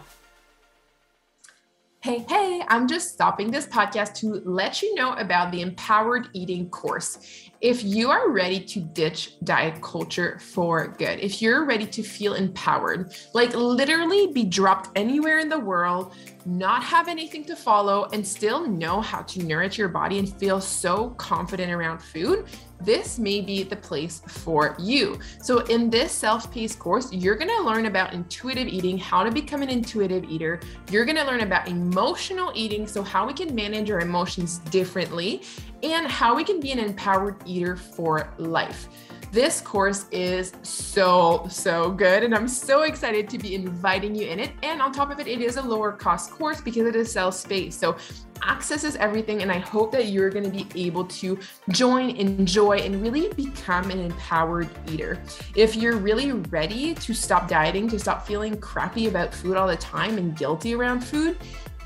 Hey, 2.06 2.24
hey, 2.28 2.62
I'm 2.68 2.86
just 2.86 3.12
stopping 3.12 3.50
this 3.50 3.66
podcast 3.66 4.14
to 4.20 4.40
let 4.48 4.80
you 4.80 4.94
know 4.94 5.14
about 5.14 5.50
the 5.50 5.60
Empowered 5.60 6.28
Eating 6.34 6.70
course. 6.70 7.18
If 7.60 7.82
you 7.82 8.10
are 8.10 8.30
ready 8.30 8.60
to 8.60 8.78
ditch 8.78 9.32
diet 9.42 9.82
culture 9.82 10.38
for 10.38 10.86
good, 10.86 11.18
if 11.18 11.42
you're 11.42 11.64
ready 11.64 11.84
to 11.84 12.04
feel 12.04 12.34
empowered, 12.34 13.12
like 13.34 13.56
literally 13.56 14.28
be 14.28 14.44
dropped 14.44 14.96
anywhere 14.96 15.40
in 15.40 15.48
the 15.48 15.58
world, 15.58 16.14
not 16.44 16.84
have 16.84 17.08
anything 17.08 17.44
to 17.46 17.56
follow, 17.56 18.08
and 18.12 18.24
still 18.24 18.68
know 18.68 19.00
how 19.00 19.22
to 19.22 19.42
nourish 19.42 19.76
your 19.76 19.88
body 19.88 20.20
and 20.20 20.32
feel 20.38 20.60
so 20.60 21.10
confident 21.18 21.72
around 21.72 21.98
food, 21.98 22.46
this 22.80 23.18
may 23.18 23.40
be 23.40 23.62
the 23.62 23.76
place 23.76 24.20
for 24.26 24.76
you. 24.78 25.18
So, 25.42 25.60
in 25.66 25.90
this 25.90 26.12
self 26.12 26.52
paced 26.52 26.78
course, 26.78 27.12
you're 27.12 27.36
going 27.36 27.50
to 27.50 27.62
learn 27.62 27.86
about 27.86 28.12
intuitive 28.12 28.68
eating, 28.68 28.98
how 28.98 29.24
to 29.24 29.30
become 29.30 29.62
an 29.62 29.68
intuitive 29.68 30.24
eater. 30.24 30.60
You're 30.90 31.04
going 31.04 31.16
to 31.16 31.24
learn 31.24 31.40
about 31.40 31.68
emotional 31.68 32.52
eating, 32.54 32.86
so 32.86 33.02
how 33.02 33.26
we 33.26 33.32
can 33.32 33.54
manage 33.54 33.90
our 33.90 34.00
emotions 34.00 34.58
differently, 34.70 35.42
and 35.82 36.06
how 36.06 36.34
we 36.34 36.44
can 36.44 36.60
be 36.60 36.72
an 36.72 36.78
empowered 36.78 37.36
eater 37.46 37.76
for 37.76 38.32
life. 38.38 38.88
This 39.36 39.60
course 39.60 40.06
is 40.12 40.54
so, 40.62 41.46
so 41.50 41.90
good. 41.90 42.22
And 42.22 42.34
I'm 42.34 42.48
so 42.48 42.84
excited 42.84 43.28
to 43.28 43.36
be 43.36 43.54
inviting 43.54 44.14
you 44.14 44.28
in 44.28 44.40
it. 44.40 44.52
And 44.62 44.80
on 44.80 44.92
top 44.92 45.10
of 45.10 45.20
it, 45.20 45.26
it 45.26 45.42
is 45.42 45.58
a 45.58 45.62
lower 45.62 45.92
cost 45.92 46.30
course 46.30 46.62
because 46.62 46.86
it 46.86 46.96
is 46.96 47.12
self 47.12 47.34
space. 47.34 47.76
So 47.76 47.98
access 48.42 48.82
is 48.82 48.96
everything. 48.96 49.42
And 49.42 49.52
I 49.52 49.58
hope 49.58 49.92
that 49.92 50.06
you're 50.06 50.30
going 50.30 50.50
to 50.50 50.64
be 50.64 50.86
able 50.86 51.04
to 51.04 51.38
join, 51.68 52.16
enjoy, 52.16 52.78
and 52.78 53.02
really 53.02 53.30
become 53.34 53.90
an 53.90 54.00
empowered 54.00 54.70
eater. 54.88 55.22
If 55.54 55.76
you're 55.76 55.98
really 55.98 56.32
ready 56.32 56.94
to 56.94 57.12
stop 57.12 57.46
dieting, 57.46 57.90
to 57.90 57.98
stop 57.98 58.26
feeling 58.26 58.56
crappy 58.56 59.06
about 59.06 59.34
food 59.34 59.58
all 59.58 59.68
the 59.68 59.76
time 59.76 60.16
and 60.16 60.34
guilty 60.34 60.74
around 60.74 61.04
food, 61.04 61.36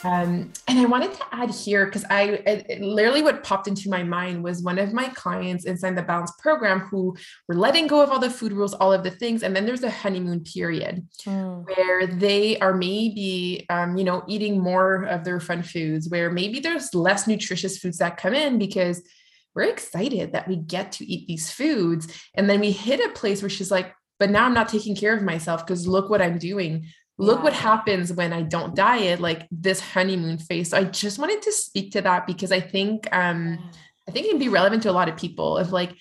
Um, 0.05 0.53
and 0.69 0.79
I 0.79 0.85
wanted 0.85 1.15
to 1.15 1.25
add 1.33 1.51
here 1.51 1.87
because 1.87 2.05
I 2.11 2.23
it, 2.25 2.67
it, 2.69 2.81
literally 2.83 3.23
what 3.23 3.43
popped 3.43 3.69
into 3.69 3.89
my 3.89 4.03
mind 4.03 4.45
was 4.45 4.63
one 4.63 4.79
of 4.79 4.93
my 4.93 5.09
clients 5.09 5.65
inside 5.65 5.97
the 5.97 6.03
balance 6.03 6.33
program 6.39 6.81
who 6.81 7.17
were 7.49 7.55
letting 7.55 7.87
go 7.87 8.03
of 8.03 8.11
all 8.11 8.19
the 8.19 8.29
food 8.29 8.53
rules, 8.53 8.75
all 8.75 8.93
of 8.93 9.03
the 9.03 9.11
things, 9.11 9.43
and 9.43 9.57
then 9.57 9.65
there's 9.65 9.83
a 9.83 9.91
honeymoon 9.91 10.41
period 10.41 11.07
mm. 11.25 11.65
where 11.67 12.07
they 12.07 12.59
are 12.59 12.75
maybe 12.75 13.65
um, 13.71 13.97
you 13.97 14.05
know 14.05 14.23
eating 14.29 14.61
more 14.61 15.05
of 15.05 15.25
their 15.25 15.41
fun 15.41 15.63
foods, 15.63 16.09
where 16.11 16.31
maybe 16.31 16.61
there's 16.61 16.95
less 16.95 17.27
nutritious 17.27 17.79
foods 17.79 17.99
that 17.99 18.19
come 18.19 18.35
in 18.35 18.59
because 18.59 19.03
we're 19.55 19.63
excited 19.63 20.33
that 20.33 20.49
we 20.49 20.57
get 20.57 20.93
to 20.93 21.07
eat 21.07 21.27
these 21.27 21.51
foods, 21.51 22.09
and 22.35 22.51
then 22.51 22.61
we 22.61 22.73
hit 22.73 23.01
a 23.01 23.13
place 23.15 23.41
where 23.41 23.49
she's 23.49 23.71
like, 23.71 23.95
but 24.19 24.29
now 24.29 24.45
I'm 24.45 24.55
not 24.55 24.69
taking 24.69 24.95
care 24.95 25.17
of 25.17 25.23
myself 25.23 25.67
because 25.67 25.87
look 25.87 26.11
what 26.11 26.21
I'm 26.21 26.39
doing 26.39 26.87
look 27.19 27.43
what 27.43 27.53
happens 27.53 28.13
when 28.13 28.33
I 28.33 28.43
don't 28.43 28.75
diet, 28.75 29.21
like 29.21 29.47
this 29.51 29.81
honeymoon 29.81 30.39
phase. 30.39 30.71
So 30.71 30.79
I 30.79 30.85
just 30.85 31.19
wanted 31.19 31.43
to 31.43 31.53
speak 31.53 31.93
to 31.93 32.03
that 32.03 32.27
because 32.27 32.53
I 32.53 32.61
think 32.61 33.09
um 33.13 33.71
I 34.09 34.11
think 34.11 34.27
it 34.27 34.31
can 34.31 34.39
be 34.39 34.49
relevant 34.49 34.83
to 34.83 34.91
a 34.91 34.93
lot 34.93 35.09
of 35.09 35.17
people 35.17 35.57
of 35.57 35.73
like 35.73 35.95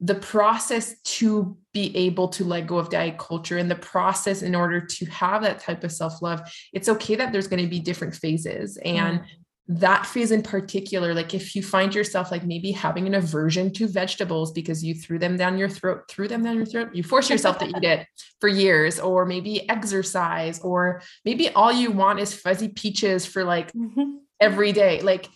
the 0.00 0.14
process 0.14 1.00
to 1.02 1.56
be 1.72 1.96
able 1.96 2.28
to 2.28 2.44
let 2.44 2.68
go 2.68 2.78
of 2.78 2.88
diet 2.88 3.18
culture 3.18 3.58
and 3.58 3.68
the 3.68 3.74
process 3.74 4.42
in 4.42 4.54
order 4.54 4.80
to 4.80 5.06
have 5.06 5.42
that 5.42 5.58
type 5.58 5.82
of 5.82 5.90
self-love. 5.90 6.40
It's 6.72 6.88
okay 6.88 7.16
that 7.16 7.32
there's 7.32 7.48
going 7.48 7.62
to 7.62 7.68
be 7.68 7.80
different 7.80 8.14
phases 8.14 8.76
and 8.76 9.20
mm 9.20 9.26
that 9.68 10.06
phase 10.06 10.30
in 10.30 10.42
particular, 10.42 11.12
like 11.12 11.34
if 11.34 11.54
you 11.54 11.62
find 11.62 11.94
yourself 11.94 12.30
like 12.30 12.42
maybe 12.44 12.72
having 12.72 13.06
an 13.06 13.14
aversion 13.14 13.70
to 13.74 13.86
vegetables 13.86 14.50
because 14.50 14.82
you 14.82 14.94
threw 14.94 15.18
them 15.18 15.36
down 15.36 15.58
your 15.58 15.68
throat, 15.68 16.04
threw 16.08 16.26
them 16.26 16.42
down 16.42 16.56
your 16.56 16.64
throat, 16.64 16.94
you 16.94 17.02
force 17.02 17.28
yourself 17.28 17.58
to 17.58 17.66
eat 17.66 17.84
it 17.84 18.06
for 18.40 18.48
years, 18.48 18.98
or 18.98 19.26
maybe 19.26 19.68
exercise, 19.68 20.58
or 20.60 21.02
maybe 21.26 21.50
all 21.50 21.70
you 21.70 21.90
want 21.90 22.18
is 22.18 22.34
fuzzy 22.34 22.68
peaches 22.68 23.26
for 23.26 23.44
like 23.44 23.70
mm-hmm. 23.72 24.16
every 24.40 24.72
day. 24.72 25.02
Like 25.02 25.28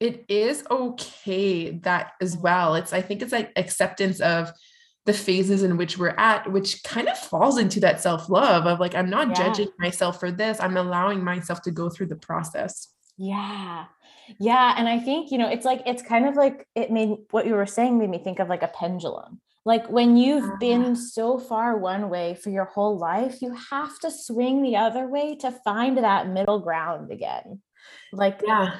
it 0.00 0.24
is 0.28 0.64
okay 0.68 1.78
that 1.84 2.14
as 2.20 2.36
well. 2.36 2.74
It's, 2.74 2.92
I 2.92 3.00
think 3.00 3.22
it's 3.22 3.32
like 3.32 3.52
acceptance 3.54 4.20
of 4.20 4.50
the 5.06 5.12
phases 5.12 5.62
in 5.62 5.76
which 5.76 5.96
we're 5.98 6.16
at, 6.18 6.50
which 6.50 6.82
kind 6.82 7.08
of 7.08 7.16
falls 7.16 7.58
into 7.58 7.78
that 7.80 8.00
self 8.00 8.28
love 8.28 8.66
of 8.66 8.80
like, 8.80 8.96
I'm 8.96 9.10
not 9.10 9.28
yeah. 9.28 9.34
judging 9.34 9.68
myself 9.78 10.18
for 10.18 10.32
this. 10.32 10.60
I'm 10.60 10.76
allowing 10.76 11.22
myself 11.22 11.62
to 11.62 11.70
go 11.70 11.88
through 11.88 12.06
the 12.06 12.16
process. 12.16 12.88
Yeah. 13.16 13.84
Yeah. 14.38 14.74
And 14.76 14.88
I 14.88 14.98
think, 14.98 15.30
you 15.30 15.38
know, 15.38 15.48
it's 15.48 15.64
like, 15.64 15.82
it's 15.86 16.02
kind 16.02 16.26
of 16.26 16.34
like 16.34 16.66
it 16.74 16.90
made 16.90 17.16
what 17.30 17.46
you 17.46 17.54
were 17.54 17.66
saying 17.66 17.98
made 17.98 18.10
me 18.10 18.18
think 18.18 18.38
of 18.38 18.48
like 18.48 18.62
a 18.62 18.68
pendulum. 18.68 19.40
Like 19.64 19.88
when 19.88 20.16
you've 20.16 20.44
uh-huh. 20.44 20.56
been 20.58 20.96
so 20.96 21.38
far 21.38 21.76
one 21.76 22.10
way 22.10 22.34
for 22.34 22.50
your 22.50 22.64
whole 22.64 22.98
life, 22.98 23.40
you 23.40 23.54
have 23.70 23.98
to 24.00 24.10
swing 24.10 24.62
the 24.62 24.76
other 24.76 25.06
way 25.06 25.36
to 25.36 25.52
find 25.52 25.98
that 25.98 26.28
middle 26.28 26.58
ground 26.58 27.12
again. 27.12 27.60
Like, 28.12 28.40
yeah. 28.44 28.76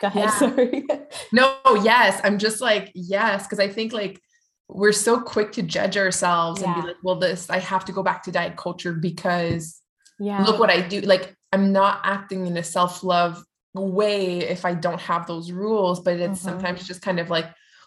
Go 0.00 0.06
ahead. 0.06 0.24
Yeah. 0.28 0.38
Sorry. 0.38 0.86
no, 1.32 1.56
yes. 1.82 2.20
I'm 2.24 2.38
just 2.38 2.60
like, 2.60 2.90
yes. 2.94 3.46
Cause 3.46 3.58
I 3.58 3.68
think 3.68 3.92
like 3.92 4.20
we're 4.68 4.92
so 4.92 5.20
quick 5.20 5.52
to 5.52 5.62
judge 5.62 5.96
ourselves 5.96 6.62
yeah. 6.62 6.72
and 6.72 6.82
be 6.82 6.88
like, 6.88 6.96
well, 7.02 7.16
this, 7.16 7.50
I 7.50 7.58
have 7.58 7.84
to 7.86 7.92
go 7.92 8.02
back 8.02 8.22
to 8.24 8.32
diet 8.32 8.56
culture 8.56 8.92
because 8.92 9.82
yeah. 10.18 10.42
look 10.44 10.58
what 10.58 10.70
I 10.70 10.80
do. 10.80 11.00
Like, 11.00 11.34
I'm 11.52 11.72
not 11.72 12.00
acting 12.04 12.46
in 12.46 12.56
a 12.56 12.62
self 12.62 13.02
love 13.02 13.42
way 13.80 14.38
if 14.38 14.64
I 14.64 14.74
don't 14.74 15.00
have 15.00 15.26
those 15.26 15.50
rules, 15.52 16.00
but 16.00 16.18
it's 16.18 16.38
mm-hmm. 16.38 16.48
sometimes 16.48 16.86
just 16.86 17.02
kind 17.02 17.20
of 17.20 17.30
like, 17.30 17.46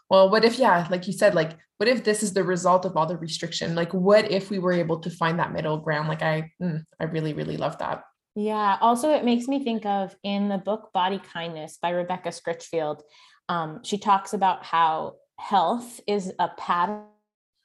well, 0.10 0.30
what 0.30 0.44
if, 0.44 0.60
yeah, 0.60 0.88
like 0.90 1.08
you 1.08 1.14
said, 1.14 1.36
like, 1.36 1.58
what 1.78 1.88
if 1.88 2.04
this 2.04 2.22
is 2.22 2.34
the 2.34 2.44
result 2.44 2.86
of 2.86 2.98
all 2.98 3.06
the 3.06 3.18
restriction? 3.18 3.76
Like, 3.76 3.94
what 3.94 4.30
if 4.30 4.50
we 4.50 4.60
were 4.60 4.74
able 4.74 5.00
to 5.00 5.10
find 5.10 5.40
that 5.40 5.54
middle 5.54 5.78
ground? 5.78 6.10
Like, 6.10 6.22
I, 6.22 6.52
mm, 6.62 6.84
I 7.00 7.06
really, 7.06 7.34
really 7.34 7.58
love 7.58 7.78
that. 7.80 8.04
Yeah. 8.36 8.78
Also, 8.82 9.10
it 9.12 9.26
makes 9.26 9.48
me 9.48 9.64
think 9.64 9.86
of 9.86 10.16
in 10.24 10.50
the 10.50 10.58
book 10.58 10.92
Body 10.94 11.22
Kindness 11.34 11.80
by 11.82 11.90
Rebecca 11.90 12.30
Scritchfield. 12.30 13.02
Um, 13.50 13.80
she 13.84 13.98
talks 13.98 14.34
about 14.34 14.64
how 14.64 15.16
health 15.38 16.00
is 16.08 16.32
a 16.40 16.50
pattern, 16.58 17.08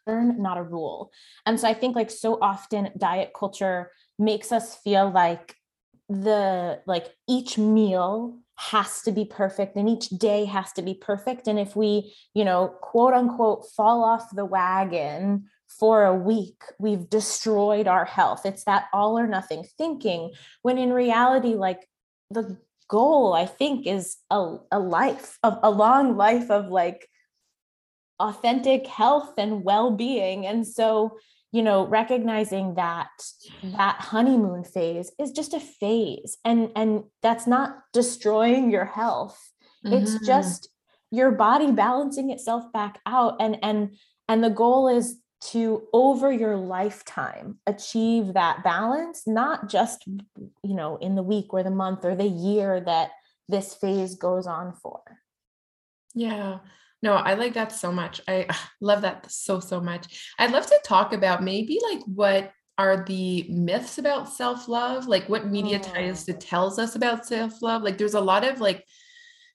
not 0.06 0.56
a 0.56 0.62
rule. 0.62 1.10
And 1.44 1.58
so 1.58 1.68
I 1.68 1.74
think 1.74 1.94
like 1.94 2.10
so 2.10 2.38
often 2.40 2.90
diet 2.96 3.32
culture 3.36 3.90
makes 4.18 4.50
us 4.52 4.76
feel 4.76 5.10
like 5.10 5.55
the 6.08 6.80
like 6.86 7.14
each 7.28 7.58
meal 7.58 8.38
has 8.58 9.02
to 9.02 9.12
be 9.12 9.24
perfect 9.24 9.76
and 9.76 9.88
each 9.88 10.08
day 10.08 10.44
has 10.44 10.72
to 10.72 10.80
be 10.80 10.94
perfect 10.94 11.46
and 11.46 11.58
if 11.58 11.76
we 11.76 12.14
you 12.32 12.44
know 12.44 12.68
quote 12.80 13.12
unquote 13.12 13.68
fall 13.76 14.02
off 14.02 14.34
the 14.34 14.44
wagon 14.44 15.44
for 15.68 16.04
a 16.04 16.14
week 16.14 16.62
we've 16.78 17.10
destroyed 17.10 17.88
our 17.88 18.04
health. 18.04 18.46
It's 18.46 18.64
that 18.64 18.86
all 18.92 19.18
or 19.18 19.26
nothing 19.26 19.64
thinking 19.76 20.32
when 20.62 20.78
in 20.78 20.92
reality 20.92 21.54
like 21.54 21.88
the 22.30 22.58
goal 22.88 23.32
i 23.32 23.46
think 23.46 23.84
is 23.84 24.16
a, 24.30 24.58
a 24.70 24.78
life 24.78 25.38
of 25.42 25.58
a 25.64 25.70
long 25.70 26.16
life 26.16 26.50
of 26.50 26.68
like 26.68 27.08
authentic 28.20 28.86
health 28.86 29.34
and 29.38 29.64
well-being 29.64 30.46
and 30.46 30.66
so 30.66 31.18
you 31.52 31.62
know 31.62 31.86
recognizing 31.86 32.74
that 32.74 33.08
that 33.62 33.96
honeymoon 34.00 34.64
phase 34.64 35.12
is 35.18 35.30
just 35.32 35.54
a 35.54 35.60
phase 35.60 36.36
and 36.44 36.70
and 36.76 37.04
that's 37.22 37.46
not 37.46 37.78
destroying 37.92 38.70
your 38.70 38.84
health. 38.84 39.40
Mm-hmm. 39.84 39.94
it's 39.94 40.26
just 40.26 40.68
your 41.10 41.30
body 41.30 41.70
balancing 41.70 42.30
itself 42.30 42.72
back 42.72 42.98
out 43.06 43.36
and 43.40 43.58
and 43.62 43.96
and 44.28 44.42
the 44.42 44.50
goal 44.50 44.88
is 44.88 45.16
to 45.40 45.82
over 45.92 46.32
your 46.32 46.56
lifetime 46.56 47.58
achieve 47.66 48.32
that 48.32 48.64
balance 48.64 49.26
not 49.26 49.68
just 49.68 50.04
you 50.06 50.74
know 50.74 50.96
in 50.96 51.14
the 51.14 51.22
week 51.22 51.46
or 51.50 51.62
the 51.62 51.70
month 51.70 52.04
or 52.04 52.16
the 52.16 52.24
year 52.26 52.80
that 52.80 53.10
this 53.48 53.74
phase 53.74 54.14
goes 54.16 54.46
on 54.46 54.72
for. 54.72 55.00
Yeah 56.14 56.58
no, 57.02 57.14
I 57.14 57.34
like 57.34 57.54
that 57.54 57.72
so 57.72 57.92
much. 57.92 58.20
I 58.26 58.46
love 58.80 59.02
that 59.02 59.30
so, 59.30 59.60
so 59.60 59.80
much. 59.80 60.34
I'd 60.38 60.52
love 60.52 60.66
to 60.66 60.80
talk 60.84 61.12
about 61.12 61.42
maybe 61.42 61.78
like 61.90 62.02
what 62.04 62.52
are 62.78 63.04
the 63.04 63.46
myths 63.48 63.98
about 63.98 64.28
self 64.28 64.68
love, 64.68 65.06
like 65.06 65.28
what 65.28 65.46
media 65.46 65.78
tries 65.78 66.24
to 66.24 66.34
tells 66.34 66.78
us 66.78 66.94
about 66.94 67.26
self 67.26 67.62
love. 67.62 67.82
Like 67.82 67.98
there's 67.98 68.14
a 68.14 68.20
lot 68.20 68.44
of 68.44 68.60
like, 68.60 68.84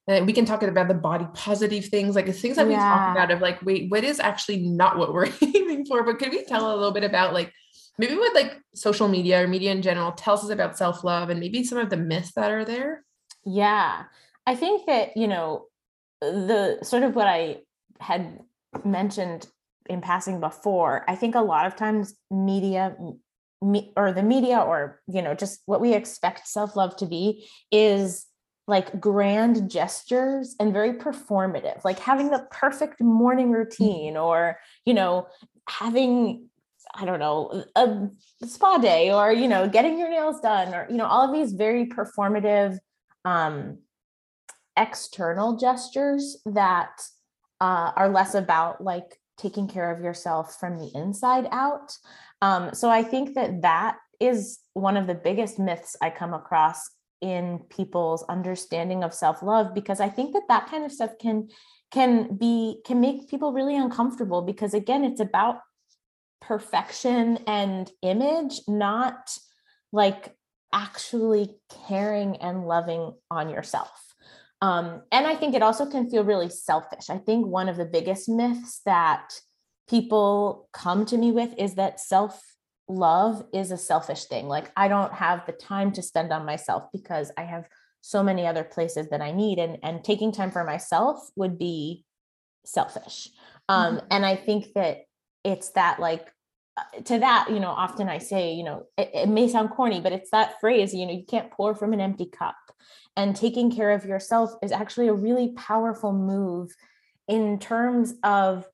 uh, 0.07 0.23
we 0.25 0.33
can 0.33 0.45
talk 0.45 0.63
about 0.63 0.87
the 0.87 0.95
body 0.95 1.27
positive 1.33 1.85
things, 1.85 2.15
like 2.15 2.25
the 2.25 2.33
things 2.33 2.55
that 2.55 2.67
yeah. 2.67 2.69
we 2.69 2.75
talk 2.75 3.11
about 3.11 3.31
of 3.31 3.41
like, 3.41 3.61
wait, 3.61 3.91
what 3.91 4.03
is 4.03 4.19
actually 4.19 4.57
not 4.57 4.97
what 4.97 5.13
we're 5.13 5.29
aiming 5.41 5.85
for? 5.85 6.03
But 6.03 6.19
could 6.19 6.31
we 6.31 6.43
tell 6.43 6.71
a 6.71 6.75
little 6.75 6.91
bit 6.91 7.03
about 7.03 7.33
like 7.33 7.53
maybe 7.97 8.15
what 8.15 8.33
like 8.33 8.57
social 8.73 9.07
media 9.07 9.43
or 9.43 9.47
media 9.47 9.71
in 9.71 9.83
general 9.83 10.11
tells 10.13 10.43
us 10.43 10.49
about 10.49 10.77
self 10.77 11.03
love 11.03 11.29
and 11.29 11.39
maybe 11.39 11.63
some 11.63 11.77
of 11.77 11.89
the 11.89 11.97
myths 11.97 12.31
that 12.33 12.51
are 12.51 12.65
there? 12.65 13.03
Yeah. 13.45 14.03
I 14.47 14.55
think 14.55 14.87
that, 14.87 15.15
you 15.15 15.27
know, 15.27 15.67
the 16.21 16.79
sort 16.83 17.03
of 17.03 17.15
what 17.15 17.27
I 17.27 17.57
had 17.99 18.39
mentioned 18.85 19.47
in 19.89 20.01
passing 20.01 20.39
before, 20.39 21.03
I 21.07 21.15
think 21.15 21.35
a 21.35 21.41
lot 21.41 21.65
of 21.65 21.75
times 21.75 22.15
media 22.29 22.95
me, 23.61 23.91
or 23.95 24.11
the 24.11 24.23
media 24.23 24.59
or 24.59 25.01
you 25.07 25.21
know 25.21 25.35
just 25.35 25.61
what 25.65 25.81
we 25.81 25.93
expect 25.93 26.47
self-love 26.47 26.95
to 26.97 27.05
be 27.05 27.47
is 27.71 28.25
like 28.67 28.99
grand 28.99 29.69
gestures 29.69 30.55
and 30.59 30.73
very 30.73 30.93
performative 30.93 31.83
like 31.83 31.99
having 31.99 32.29
the 32.29 32.47
perfect 32.51 33.01
morning 33.01 33.51
routine 33.51 34.17
or 34.17 34.57
you 34.85 34.93
know 34.93 35.27
having 35.69 36.47
i 36.95 37.05
don't 37.05 37.19
know 37.19 37.63
a 37.75 38.09
spa 38.45 38.77
day 38.77 39.11
or 39.11 39.31
you 39.31 39.47
know 39.47 39.67
getting 39.67 39.99
your 39.99 40.09
nails 40.09 40.39
done 40.41 40.73
or 40.73 40.87
you 40.89 40.97
know 40.97 41.05
all 41.05 41.27
of 41.27 41.33
these 41.33 41.53
very 41.53 41.85
performative 41.85 42.77
um 43.25 43.77
external 44.81 45.57
gestures 45.57 46.37
that 46.45 47.01
uh, 47.59 47.91
are 47.95 48.09
less 48.09 48.33
about 48.33 48.83
like 48.83 49.19
taking 49.37 49.67
care 49.67 49.91
of 49.91 50.03
yourself 50.03 50.57
from 50.59 50.77
the 50.77 50.91
inside 50.95 51.47
out. 51.51 51.95
Um, 52.41 52.73
so 52.73 52.89
I 52.89 53.03
think 53.03 53.35
that 53.35 53.61
that 53.61 53.97
is 54.19 54.59
one 54.73 54.97
of 54.97 55.07
the 55.07 55.15
biggest 55.15 55.59
myths 55.59 55.95
I 56.01 56.09
come 56.09 56.33
across 56.33 56.89
in 57.21 57.59
people's 57.69 58.23
understanding 58.23 59.03
of 59.03 59.13
self-love 59.13 59.75
because 59.75 59.99
I 59.99 60.09
think 60.09 60.33
that 60.33 60.47
that 60.49 60.67
kind 60.67 60.83
of 60.83 60.91
stuff 60.91 61.11
can 61.19 61.49
can 61.91 62.35
be 62.35 62.77
can 62.85 62.99
make 62.99 63.29
people 63.29 63.53
really 63.53 63.77
uncomfortable 63.77 64.41
because 64.41 64.73
again 64.73 65.03
it's 65.03 65.19
about 65.19 65.59
perfection 66.41 67.37
and 67.45 67.91
image 68.01 68.61
not 68.67 69.37
like 69.91 70.35
actually 70.73 71.55
caring 71.87 72.37
and 72.37 72.65
loving 72.65 73.13
on 73.29 73.49
yourself 73.49 74.10
um, 74.61 75.01
and 75.11 75.25
I 75.25 75.35
think 75.35 75.55
it 75.55 75.63
also 75.63 75.89
can 75.89 76.09
feel 76.09 76.23
really 76.23 76.49
selfish. 76.49 77.09
I 77.09 77.17
think 77.17 77.47
one 77.47 77.67
of 77.67 77.77
the 77.77 77.85
biggest 77.85 78.29
myths 78.29 78.81
that 78.85 79.33
people 79.89 80.69
come 80.71 81.05
to 81.07 81.17
me 81.17 81.31
with 81.31 81.53
is 81.57 81.75
that 81.75 81.99
self 81.99 82.41
love 82.87 83.43
is 83.53 83.71
a 83.71 83.77
selfish 83.77 84.25
thing. 84.25 84.47
Like, 84.47 84.71
I 84.77 84.87
don't 84.87 85.13
have 85.13 85.45
the 85.45 85.51
time 85.51 85.91
to 85.93 86.03
spend 86.03 86.31
on 86.31 86.45
myself 86.45 86.83
because 86.93 87.31
I 87.37 87.43
have 87.43 87.65
so 88.01 88.21
many 88.21 88.45
other 88.45 88.63
places 88.63 89.09
that 89.09 89.21
I 89.21 89.31
need. 89.31 89.57
And, 89.57 89.77
and 89.83 90.03
taking 90.03 90.31
time 90.31 90.51
for 90.51 90.63
myself 90.63 91.29
would 91.35 91.57
be 91.57 92.05
selfish. 92.65 93.29
Um, 93.67 93.97
mm-hmm. 93.97 94.05
And 94.11 94.25
I 94.25 94.35
think 94.35 94.73
that 94.75 95.05
it's 95.43 95.69
that 95.71 95.99
like, 95.99 96.27
uh, 96.77 97.01
to 97.03 97.19
that, 97.19 97.47
you 97.49 97.59
know, 97.59 97.69
often 97.69 98.09
I 98.09 98.19
say, 98.19 98.53
you 98.53 98.63
know, 98.63 98.85
it, 98.97 99.11
it 99.13 99.29
may 99.29 99.47
sound 99.47 99.71
corny, 99.71 100.01
but 100.01 100.13
it's 100.13 100.31
that 100.31 100.59
phrase, 100.59 100.93
you 100.93 101.05
know, 101.05 101.13
you 101.13 101.25
can't 101.27 101.51
pour 101.51 101.73
from 101.75 101.93
an 101.93 102.01
empty 102.01 102.25
cup 102.25 102.55
and 103.15 103.35
taking 103.35 103.71
care 103.71 103.91
of 103.91 104.05
yourself 104.05 104.51
is 104.61 104.71
actually 104.71 105.07
a 105.07 105.13
really 105.13 105.53
powerful 105.53 106.13
move 106.13 106.73
in 107.27 107.59
terms 107.59 108.15
of 108.23 108.67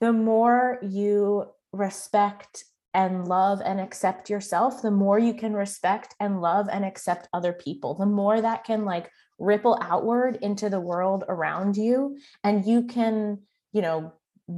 the 0.00 0.12
more 0.12 0.78
you 0.82 1.46
respect 1.72 2.64
and 2.94 3.28
love 3.28 3.60
and 3.64 3.80
accept 3.80 4.30
yourself, 4.30 4.82
the 4.82 4.90
more 4.90 5.18
you 5.18 5.34
can 5.34 5.52
respect 5.52 6.14
and 6.20 6.40
love 6.40 6.68
and 6.70 6.84
accept 6.84 7.28
other 7.32 7.52
people, 7.52 7.94
the 7.94 8.06
more 8.06 8.40
that 8.40 8.64
can 8.64 8.84
like 8.84 9.10
ripple 9.38 9.78
outward 9.80 10.38
into 10.42 10.68
the 10.68 10.80
world 10.80 11.24
around 11.28 11.76
you. 11.76 12.18
And 12.42 12.64
you 12.64 12.84
can, 12.84 13.40
you 13.72 13.82
know, 13.82 14.12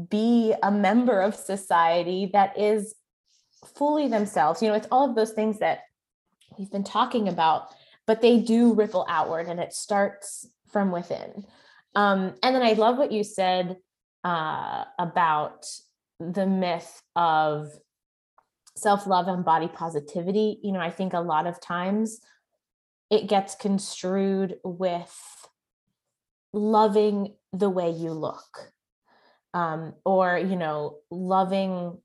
be 0.09 0.55
a 0.63 0.71
member 0.71 1.21
of 1.21 1.35
society 1.35 2.31
that 2.33 2.59
is 2.59 2.95
fully 3.75 4.09
themselves. 4.09 4.63
You 4.63 4.69
know, 4.69 4.75
it's 4.75 4.89
all 4.91 5.09
of 5.09 5.17
those 5.17 5.33
things 5.33 5.59
that 5.59 5.81
we've 6.59 6.71
been 6.71 6.85
talking 6.85 7.29
about 7.29 7.75
but 8.11 8.23
they 8.23 8.41
do 8.41 8.75
ripple 8.75 9.07
outward 9.09 9.47
and 9.47 9.61
it 9.61 9.73
starts 9.73 10.45
from 10.73 10.91
within. 10.91 11.47
Um, 11.95 12.35
and 12.43 12.57
then 12.57 12.61
I 12.61 12.73
love 12.73 12.99
what 12.99 13.13
you 13.13 13.23
said 13.23 13.77
uh, 14.25 14.83
about 14.99 15.65
the 16.19 16.45
myth 16.45 17.03
of 17.15 17.69
self 18.75 19.07
love 19.07 19.29
and 19.29 19.45
body 19.45 19.69
positivity. 19.69 20.59
You 20.61 20.73
know, 20.73 20.81
I 20.81 20.91
think 20.91 21.13
a 21.13 21.21
lot 21.21 21.47
of 21.47 21.61
times 21.61 22.19
it 23.11 23.29
gets 23.29 23.55
construed 23.55 24.57
with 24.65 25.17
loving 26.53 27.37
the 27.53 27.71
way 27.71 27.91
you 27.91 28.11
look 28.11 28.73
um, 29.55 29.95
or, 30.05 30.37
you 30.37 30.57
know, 30.57 30.97
loving 31.13 31.97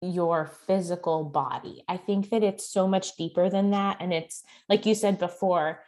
your 0.00 0.50
physical 0.66 1.24
body. 1.24 1.84
I 1.88 1.96
think 1.96 2.30
that 2.30 2.42
it's 2.42 2.68
so 2.68 2.86
much 2.86 3.16
deeper 3.16 3.50
than 3.50 3.70
that. 3.72 3.98
And 4.00 4.12
it's 4.12 4.44
like 4.68 4.86
you 4.86 4.94
said 4.94 5.18
before, 5.18 5.80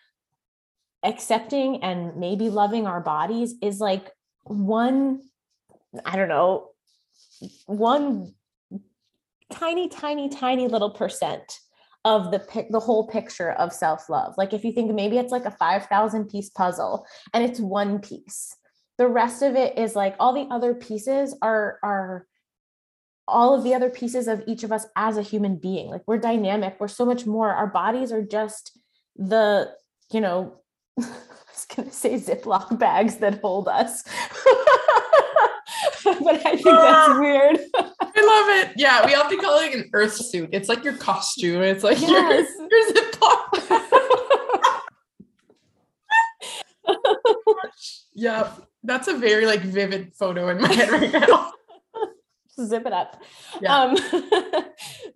accepting 1.03 1.83
and 1.83 2.17
maybe 2.17 2.51
loving 2.51 2.87
our 2.87 3.01
bodies 3.01 3.55
is 3.63 3.81
like 3.81 4.11
one, 4.45 5.23
I 6.05 6.17
don't 6.17 6.29
know, 6.29 6.71
one 7.67 8.35
tiny, 9.51 9.89
tiny, 9.89 10.29
tiny 10.29 10.69
little 10.69 10.91
percent 10.91 11.59
of 12.05 12.31
the 12.31 12.39
pic 12.39 12.71
the 12.71 12.81
whole 12.81 13.07
picture 13.07 13.53
of 13.53 13.73
self-love. 13.73 14.35
Like 14.39 14.53
if 14.53 14.65
you 14.65 14.73
think 14.73 14.93
maybe 14.95 15.19
it's 15.19 15.33
like 15.33 15.45
a 15.45 15.51
5,000 15.51 16.29
piece 16.29 16.51
puzzle 16.51 17.07
and 17.35 17.45
it's 17.45 17.61
one 17.61 17.99
piece. 17.99 18.57
The 18.99 19.09
rest 19.09 19.43
of 19.43 19.55
it 19.55 19.79
is 19.79 19.97
like 19.97 20.15
all 20.19 20.33
the 20.33 20.49
other 20.55 20.75
pieces 20.75 21.35
are 21.43 21.79
are 21.83 22.27
all 23.27 23.55
of 23.55 23.65
the 23.65 23.75
other 23.75 23.91
pieces 23.91 24.29
of 24.29 24.43
each 24.47 24.65
of 24.65 24.73
us 24.73 24.87
as 24.97 25.17
a 25.17 25.23
human 25.23 25.57
being. 25.57 25.91
Like 25.91 26.03
we're 26.07 26.19
dynamic, 26.19 26.77
we're 26.79 26.89
so 26.89 27.05
much 27.05 27.27
more. 27.27 27.53
Our 27.53 27.67
bodies 27.67 28.13
are 28.13 28.23
just 28.23 28.79
the, 29.17 29.73
you 30.13 30.21
know, 30.21 30.61
I 30.99 31.05
was 31.53 31.67
gonna 31.75 31.93
say 31.93 32.15
Ziploc 32.15 32.79
bags 32.79 33.17
that 33.17 33.41
hold 33.41 33.69
us. 33.69 34.03
but 36.05 36.47
I 36.47 36.57
think 36.57 36.65
that's 36.65 37.09
ah, 37.09 37.19
weird. 37.21 37.59
I 37.75 37.83
love 37.83 38.69
it. 38.69 38.73
Yeah, 38.77 39.07
we 39.07 39.15
often 39.15 39.39
call 39.39 39.61
it 39.61 39.75
an 39.75 39.89
earth 39.93 40.15
suit. 40.15 40.51
It's 40.53 40.69
like 40.69 40.85
your 40.85 40.97
costume. 40.97 41.63
It's 41.63 41.85
like 41.85 42.01
yes. 42.01 42.49
your, 42.59 42.69
your 42.71 42.93
Ziploc. 42.93 43.61
yeah, 48.15 48.53
that's 48.83 49.09
a 49.09 49.17
very 49.17 49.47
like 49.47 49.61
vivid 49.61 50.15
photo 50.15 50.49
in 50.49 50.61
my 50.61 50.73
head 50.73 50.91
right 50.91 51.13
now. 51.13 51.53
Zip 52.67 52.87
it 52.87 52.93
up. 52.93 53.23
Yeah. 53.61 53.77
Um, 53.77 53.97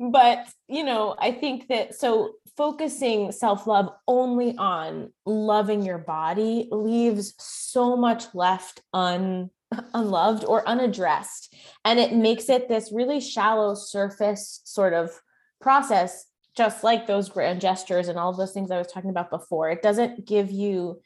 but 0.13 0.47
you 0.69 0.85
know, 0.85 1.15
I 1.19 1.33
think 1.33 1.69
that 1.69 1.95
so 1.95 2.35
focusing 2.57 3.33
self-love 3.33 3.91
only 4.07 4.57
on 4.57 5.13
loving 5.27 5.83
your 5.83 5.99
body 5.99 6.69
leaves 6.71 7.35
so 7.39 7.97
much 7.97 8.33
left 8.35 8.81
un 8.93 9.51
unloved 9.93 10.45
or 10.45 10.67
unaddressed. 10.69 11.55
And 11.85 11.99
it 11.99 12.13
makes 12.13 12.49
it 12.49 12.69
this 12.69 12.93
really 12.93 13.21
shallow 13.21 13.75
surface 13.75 14.61
sort 14.65 14.93
of 14.93 15.11
process, 15.61 16.27
just 16.57 16.85
like 16.85 17.07
those 17.07 17.29
grand 17.29 17.61
gestures 17.61 18.09
and 18.09 18.19
all 18.19 18.33
those 18.33 18.53
things 18.53 18.71
I 18.71 18.79
was 18.79 18.87
talking 18.87 19.11
about 19.11 19.31
before. 19.31 19.71
It 19.71 19.83
doesn't 19.83 20.27
give 20.27 20.51
you 20.51 21.01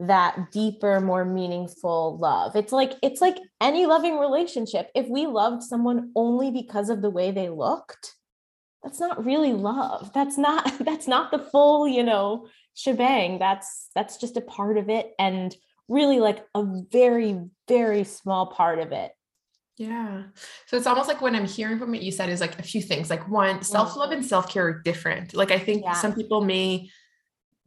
that 0.00 0.50
deeper 0.50 1.00
more 1.00 1.24
meaningful 1.24 2.18
love 2.18 2.56
it's 2.56 2.72
like 2.72 2.94
it's 3.02 3.20
like 3.20 3.36
any 3.60 3.86
loving 3.86 4.18
relationship 4.18 4.90
if 4.94 5.06
we 5.08 5.26
loved 5.26 5.62
someone 5.62 6.10
only 6.16 6.50
because 6.50 6.90
of 6.90 7.00
the 7.00 7.10
way 7.10 7.30
they 7.30 7.48
looked 7.48 8.14
that's 8.82 8.98
not 8.98 9.24
really 9.24 9.52
love 9.52 10.10
that's 10.12 10.36
not 10.36 10.70
that's 10.84 11.06
not 11.06 11.30
the 11.30 11.38
full 11.38 11.86
you 11.86 12.02
know 12.02 12.46
shebang 12.74 13.38
that's 13.38 13.88
that's 13.94 14.16
just 14.16 14.36
a 14.36 14.40
part 14.40 14.76
of 14.76 14.88
it 14.88 15.12
and 15.18 15.54
really 15.88 16.20
like 16.20 16.44
a 16.54 16.64
very, 16.90 17.40
very 17.68 18.04
small 18.04 18.46
part 18.46 18.78
of 18.78 18.92
it. 18.92 19.12
Yeah. 19.76 20.24
So 20.66 20.76
it's 20.76 20.86
almost 20.86 21.08
like 21.08 21.20
when 21.20 21.34
I'm 21.34 21.46
hearing 21.46 21.78
from 21.78 21.90
what 21.90 22.02
you 22.02 22.12
said 22.12 22.28
is 22.28 22.40
like 22.40 22.58
a 22.58 22.62
few 22.62 22.80
things. 22.80 23.10
Like 23.10 23.28
one, 23.28 23.62
self-love 23.62 24.10
mm-hmm. 24.10 24.18
and 24.18 24.26
self-care 24.26 24.66
are 24.66 24.82
different. 24.82 25.34
Like 25.34 25.50
I 25.50 25.58
think 25.58 25.82
yeah. 25.84 25.94
some 25.94 26.14
people 26.14 26.42
may 26.42 26.88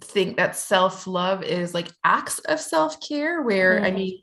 think 0.01 0.37
that 0.37 0.55
self-love 0.55 1.43
is 1.43 1.73
like 1.73 1.87
acts 2.03 2.39
of 2.39 2.59
self-care 2.59 3.41
where 3.41 3.79
mm. 3.79 3.83
I 3.83 3.91
mean 3.91 4.21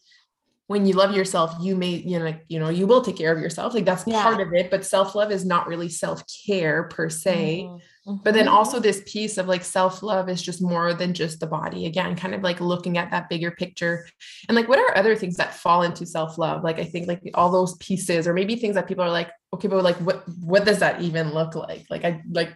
when 0.67 0.87
you 0.87 0.95
love 0.95 1.15
yourself, 1.15 1.55
you 1.61 1.77
may, 1.77 1.91
you 1.91 2.19
know, 2.19 2.25
like, 2.25 2.43
you 2.49 2.59
know, 2.59 2.71
you 2.71 2.87
will 2.87 3.03
take 3.03 3.19
care 3.19 3.31
of 3.31 3.39
yourself. 3.39 3.75
Like 3.75 3.85
that's 3.85 4.07
yeah. 4.07 4.23
part 4.23 4.41
of 4.41 4.55
it, 4.55 4.71
but 4.71 4.85
self-love 4.85 5.31
is 5.31 5.45
not 5.45 5.67
really 5.67 5.91
self-care 5.91 6.85
per 6.85 7.11
se. 7.11 7.65
Mm. 7.65 7.81
Mm-hmm. 8.07 8.23
But 8.23 8.33
then 8.33 8.49
also 8.49 8.81
this 8.81 9.03
piece 9.07 9.37
of 9.37 9.47
like 9.47 9.63
self-love 9.63 10.31
is 10.31 10.41
just 10.41 10.63
more 10.63 10.95
than 10.95 11.13
just 11.13 11.41
the 11.41 11.47
body. 11.47 11.85
Again, 11.85 12.17
kind 12.17 12.35
of 12.35 12.43
like 12.43 12.61
looking 12.61 12.97
at 12.97 13.11
that 13.11 13.29
bigger 13.29 13.51
picture. 13.51 14.07
And 14.49 14.57
like 14.57 14.69
what 14.69 14.79
are 14.79 14.97
other 14.97 15.17
things 15.17 15.37
that 15.37 15.55
fall 15.55 15.83
into 15.83 16.07
self-love? 16.07 16.65
Like 16.65 16.79
I 16.79 16.85
think 16.85 17.09
like 17.09 17.21
all 17.35 17.51
those 17.51 17.77
pieces 17.77 18.27
or 18.27 18.33
maybe 18.33 18.57
things 18.57 18.75
that 18.75 18.89
people 18.89 19.05
are 19.05 19.11
like, 19.11 19.31
okay, 19.53 19.69
but 19.69 19.85
like 19.85 19.97
what 19.97 20.27
what 20.41 20.65
does 20.65 20.79
that 20.79 21.03
even 21.03 21.35
look 21.35 21.55
like? 21.55 21.85
Like 21.91 22.05
I 22.05 22.23
like 22.31 22.55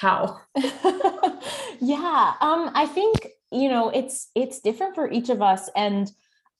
how? 0.00 0.40
yeah. 1.80 2.34
Um 2.40 2.70
I 2.74 2.86
think, 2.86 3.28
you 3.52 3.68
know, 3.68 3.90
it's 3.90 4.30
it's 4.34 4.60
different 4.60 4.94
for 4.94 5.10
each 5.10 5.28
of 5.28 5.42
us 5.42 5.68
and 5.76 6.10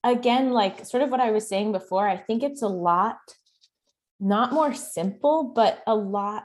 again 0.04 0.50
like 0.50 0.84
sort 0.84 1.02
of 1.02 1.10
what 1.10 1.20
I 1.20 1.30
was 1.30 1.48
saying 1.48 1.72
before, 1.72 2.06
I 2.08 2.16
think 2.16 2.42
it's 2.42 2.62
a 2.62 2.68
lot 2.68 3.18
not 4.20 4.52
more 4.52 4.74
simple, 4.74 5.52
but 5.54 5.82
a 5.86 5.94
lot 5.94 6.44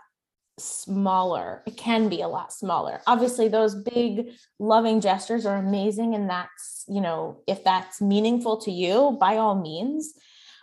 smaller. 0.58 1.62
It 1.68 1.76
can 1.76 2.08
be 2.08 2.22
a 2.22 2.28
lot 2.28 2.54
smaller. 2.54 3.02
Obviously, 3.06 3.50
those 3.50 3.76
big 3.76 4.30
loving 4.60 5.02
gestures 5.02 5.46
are 5.46 5.58
amazing. 5.58 6.16
And 6.16 6.30
that's, 6.30 6.86
you 6.88 7.02
know, 7.02 7.42
if 7.48 7.64
that's 7.64 8.02
meaningful 8.02 8.58
to 8.62 8.72
you, 8.72 9.18
by 9.20 9.36
all 9.36 9.56
means. 9.56 10.14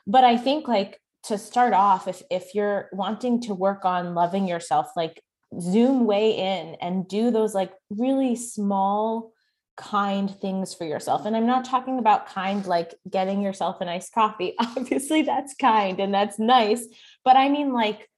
But 0.06 0.24
I 0.24 0.36
think 0.38 0.66
like 0.66 0.98
to 1.24 1.38
start 1.38 1.74
off, 1.74 2.08
if 2.08 2.22
if 2.30 2.54
you're 2.54 2.88
wanting 2.92 3.42
to 3.42 3.54
work 3.54 3.84
on 3.84 4.14
loving 4.14 4.48
yourself, 4.48 4.88
like 4.96 5.22
zoom 5.60 6.06
way 6.06 6.36
in 6.36 6.76
and 6.76 7.08
do 7.08 7.30
those 7.30 7.54
like 7.54 7.72
really 7.90 8.36
small 8.36 9.32
kind 9.76 10.30
things 10.30 10.74
for 10.74 10.84
yourself. 10.84 11.24
And 11.24 11.36
I'm 11.36 11.46
not 11.46 11.64
talking 11.64 11.98
about 11.98 12.28
kind 12.28 12.66
like 12.66 12.94
getting 13.08 13.42
yourself 13.42 13.80
a 13.80 13.84
nice 13.84 14.10
coffee. 14.10 14.54
Obviously, 14.58 15.22
that's 15.22 15.54
kind 15.54 16.00
and 16.00 16.12
that's 16.12 16.38
nice. 16.38 16.86
But 17.24 17.36
I 17.36 17.48
mean, 17.48 17.72
like 17.72 18.08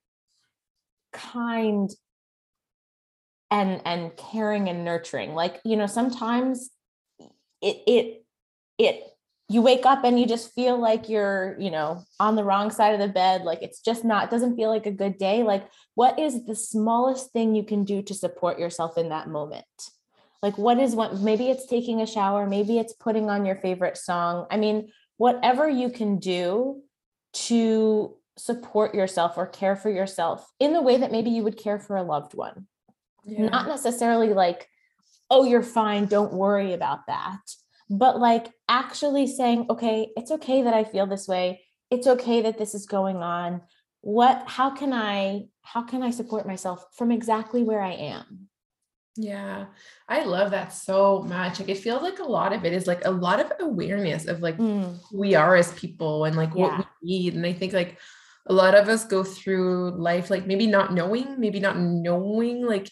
kind 1.13 1.91
and 3.51 3.81
and 3.85 4.17
caring 4.17 4.69
and 4.69 4.85
nurturing 4.85 5.35
like 5.35 5.61
you 5.65 5.77
know 5.77 5.87
sometimes 5.87 6.71
it 7.63 7.77
it 7.87 8.25
it 8.79 9.05
you 9.49 9.61
wake 9.61 9.85
up 9.85 10.05
and 10.05 10.19
you 10.19 10.27
just 10.27 10.55
feel 10.55 10.79
like 10.79 11.09
you're 11.09 11.57
you 11.59 11.71
know 11.71 12.03
on 12.19 12.35
the 12.35 12.45
wrong 12.45 12.71
side 12.71 12.95
of 12.95 13.01
the 13.01 13.13
bed 13.13 13.43
like 13.43 13.63
it's 13.63 13.81
just 13.81 14.05
not 14.05 14.31
doesn't 14.31 14.57
feel 14.57 14.71
like 14.71 14.87
a 14.87 14.91
good 14.91 15.19
day 15.19 15.43
like 15.43 15.69
what 15.95 16.19
is 16.19 16.47
the 16.47 16.55
smallest 16.55 17.31
thing 17.33 17.55
you 17.55 17.65
can 17.65 17.85
do 17.85 18.03
to 18.03 18.15
support 18.15 18.59
yourself 18.59 18.97
in 18.97 19.11
that 19.11 19.29
moment 19.29 19.65
like 20.43 20.57
what 20.57 20.79
is 20.79 20.95
what 20.95 21.21
maybe 21.21 21.51
it's 21.51 21.67
taking 21.67 22.01
a 22.01 22.07
shower 22.07 22.47
maybe 22.47 22.79
it's 22.79 22.95
putting 22.95 23.29
on 23.29 23.45
your 23.45 23.57
favorite 23.57 23.97
song 23.97 24.47
i 24.51 24.57
mean 24.57 24.91
whatever 25.17 25.69
you 25.69 25.91
can 25.91 26.19
do 26.19 26.83
to 27.33 28.17
support 28.37 28.95
yourself 28.95 29.37
or 29.37 29.47
care 29.47 29.77
for 29.77 29.91
yourself 29.91 30.51
in 30.59 30.73
the 30.73 30.83
way 30.83 30.97
that 30.97 31.13
maybe 31.13 31.31
you 31.31 31.43
would 31.43 31.57
care 31.57 31.79
for 31.79 31.97
a 31.97 32.03
loved 32.03 32.35
one. 32.35 32.67
Yeah. 33.25 33.49
Not 33.49 33.69
necessarily 33.69 34.33
like, 34.33 34.69
oh, 35.31 35.45
you're 35.45 35.63
fine, 35.63 36.07
don't 36.07 36.33
worry 36.33 36.73
about 36.73 37.07
that. 37.07 37.41
But 37.91 38.19
like 38.19 38.51
actually 38.69 39.27
saying, 39.27 39.67
okay, 39.71 40.09
it's 40.17 40.31
okay 40.31 40.63
that 40.63 40.75
I 40.75 40.85
feel 40.85 41.07
this 41.07 41.29
way. 41.29 41.63
It's 41.91 42.07
okay 42.07 42.43
that 42.43 42.59
this 42.59 42.75
is 42.75 42.87
going 42.87 43.19
on. 43.19 43.63
What, 44.01 44.45
how 44.47 44.71
can 44.71 44.93
I, 44.93 45.47
how 45.63 45.83
can 45.83 46.03
I 46.03 46.11
support 46.11 46.47
myself 46.47 46.85
from 46.97 47.11
exactly 47.11 47.63
where 47.63 47.83
I 47.83 47.93
am? 47.93 48.49
Yeah, 49.17 49.67
I 50.09 50.25
love 50.25 50.51
that 50.51 50.73
so 50.73 51.23
much. 51.23 51.61
Like, 51.61 51.69
it 51.69 51.79
feels 51.79 52.03
like 52.03 52.19
a 52.19 52.25
lot 52.25 52.53
of 52.53 52.65
it 52.65 52.73
is 52.73 52.89
like 52.89 53.05
a 53.05 53.11
lot 53.11 53.39
of 53.39 53.53
awareness 53.61 54.27
of 54.27 54.41
like 54.41 54.59
mm. 54.59 54.99
who 55.09 55.19
we 55.19 55.37
are 55.37 55.55
as 55.55 55.73
people 55.75 56.25
and 56.25 56.37
like 56.37 56.51
yeah. 56.55 56.79
what 56.79 56.87
we 57.01 57.09
need. 57.09 57.35
And 57.35 57.47
I 57.47 57.53
think 57.53 57.73
like 57.73 57.99
a 58.47 58.53
lot 58.53 58.75
of 58.75 58.89
us 58.89 59.05
go 59.05 59.23
through 59.23 59.93
life 59.93 60.31
like 60.31 60.47
maybe 60.47 60.67
not 60.67 60.93
knowing, 60.93 61.39
maybe 61.39 61.61
not 61.61 61.79
knowing 61.79 62.67
like 62.67 62.91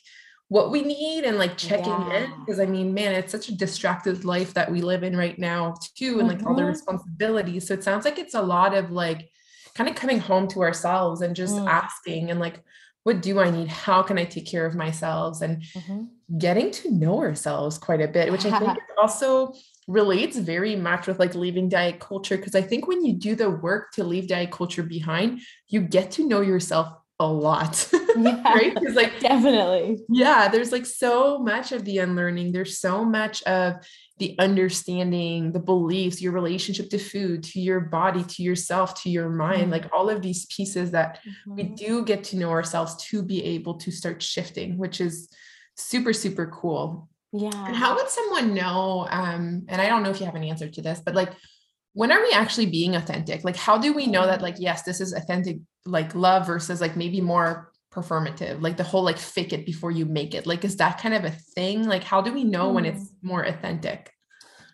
what 0.53 0.71
we 0.71 0.83
need 0.83 1.25
and 1.25 1.39
like 1.39 1.57
checking 1.57 1.87
yeah. 1.87 2.25
in 2.25 2.41
because 2.41 2.61
I 2.61 2.67
mean, 2.67 2.93
man, 2.93 3.15
it's 3.15 3.33
such 3.33 3.49
a 3.49 3.57
distracted 3.57 4.27
life 4.27 4.53
that 4.53 4.71
we 4.71 4.83
live 4.83 5.03
in 5.03 5.17
right 5.17 5.39
now 5.39 5.75
too, 5.97 6.19
and 6.19 6.29
like 6.29 6.39
mm-hmm. 6.39 6.47
all 6.47 6.55
the 6.55 6.61
mm-hmm. 6.61 6.73
responsibilities. 6.73 7.67
So 7.67 7.73
it 7.73 7.83
sounds 7.83 8.05
like 8.05 8.19
it's 8.19 8.35
a 8.35 8.43
lot 8.43 8.75
of 8.75 8.91
like 8.91 9.31
kind 9.75 9.89
of 9.89 9.97
coming 9.97 10.19
home 10.19 10.49
to 10.49 10.61
ourselves 10.61 11.23
and 11.23 11.35
just 11.35 11.55
mm. 11.55 11.67
asking 11.67 12.31
and 12.31 12.39
like 12.39 12.63
what 13.05 13.23
do 13.23 13.41
I 13.41 13.51
need? 13.51 13.69
How 13.69 14.03
can 14.03 14.19
I 14.19 14.25
take 14.25 14.47
care 14.47 14.67
of 14.67 14.75
myself? 14.75 15.41
And 15.41 15.63
mm-hmm. 15.63 16.39
getting 16.39 16.71
to 16.71 16.91
know 16.93 17.19
ourselves 17.19 17.79
quite 17.79 18.03
a 18.03 18.07
bit, 18.07 18.31
which 18.31 18.45
I 18.45 18.59
think 18.59 18.79
also 19.01 19.55
relates 19.89 20.37
very 20.37 20.77
much 20.77 21.07
with 21.07 21.19
like 21.19 21.35
leaving 21.35 21.71
diet 21.71 21.99
culture 21.99 22.37
because 22.37 22.55
I 22.55 22.63
think 22.63 22.87
when 22.87 23.05
you 23.05 23.15
do 23.15 23.35
the 23.35 23.51
work 23.51 23.91
to 23.93 24.05
leave 24.05 24.29
diet 24.29 24.53
culture 24.53 24.83
behind, 24.83 25.41
you 25.69 25.81
get 25.81 26.13
to 26.13 26.29
know 26.29 26.43
yourself 26.43 26.93
a 27.23 27.33
lot. 27.33 27.89
Yeah, 28.15 28.43
right? 28.43 28.75
Because 28.75 28.95
like 28.95 29.21
definitely. 29.21 29.99
Yeah, 30.11 30.49
there's 30.49 30.71
like 30.71 30.85
so 30.85 31.39
much 31.39 31.73
of 31.73 31.87
the 31.87 31.97
unlearning. 31.97 32.53
There's 32.53 32.79
so 32.79 33.07
much 33.07 33.43
of 33.45 33.77
the 34.19 34.39
understanding, 34.39 35.51
the 35.51 35.59
beliefs, 35.59 36.21
your 36.21 36.33
relationship 36.33 36.91
to 36.91 36.99
food, 36.99 37.43
to 37.45 37.59
your 37.59 37.81
body, 37.81 38.23
to 38.23 38.43
yourself, 38.43 39.03
to 39.03 39.11
your 39.11 39.31
mind, 39.31 39.63
mm-hmm. 39.63 39.71
like 39.71 39.87
all 39.95 40.11
of 40.11 40.21
these 40.21 40.45
pieces 40.55 40.91
that 40.91 41.21
mm-hmm. 41.21 41.55
we 41.57 41.63
do 41.63 42.05
get 42.05 42.23
to 42.25 42.37
know 42.37 42.51
ourselves 42.51 43.03
to 43.07 43.23
be 43.23 43.43
able 43.43 43.79
to 43.79 43.91
start 43.91 44.23
shifting, 44.23 44.77
which 44.77 45.01
is 45.01 45.31
super, 45.77 46.13
super 46.13 46.47
cool. 46.47 47.09
Yeah. 47.33 47.67
And 47.67 47.75
how 47.75 47.95
would 47.95 48.11
someone 48.11 48.53
know? 48.53 49.07
Um, 49.11 49.65
and 49.69 49.81
I 49.81 49.89
don't 49.89 50.03
know 50.03 50.11
if 50.11 50.21
you 50.21 50.27
have 50.27 50.35
an 50.35 50.45
answer 50.45 50.69
to 50.69 50.83
this, 50.83 51.01
but 51.01 51.15
like, 51.15 51.33
when 51.95 52.11
are 52.11 52.21
we 52.21 52.33
actually 52.33 52.67
being 52.67 52.97
authentic? 52.97 53.45
Like, 53.45 53.57
how 53.57 53.79
do 53.79 53.93
we 53.93 54.07
know 54.07 54.27
that, 54.27 54.43
like, 54.43 54.57
yes, 54.59 54.83
this 54.83 55.01
is 55.01 55.13
authentic, 55.13 55.59
like 55.85 56.15
love 56.15 56.47
versus 56.47 56.81
like 56.81 56.97
maybe 56.97 57.21
more 57.21 57.71
performative, 57.93 58.63
like 58.63 58.77
the 58.77 58.85
whole 58.85 59.03
like 59.03 59.19
fake 59.19 59.53
it 59.53 59.67
before 59.67 59.91
you 59.91 60.07
make 60.07 60.35
it? 60.35 60.47
Like, 60.47 60.65
is 60.65 60.77
that 60.77 60.99
kind 60.99 61.15
of 61.15 61.25
a 61.25 61.31
thing? 61.31 61.87
Like, 61.87 62.05
how 62.05 62.23
do 62.23 62.33
we 62.33 62.45
know 62.45 62.71
mm. 62.71 62.75
when 62.75 62.85
it's 62.87 63.05
mm. 63.05 63.15
more 63.23 63.43
authentic? 63.43 64.11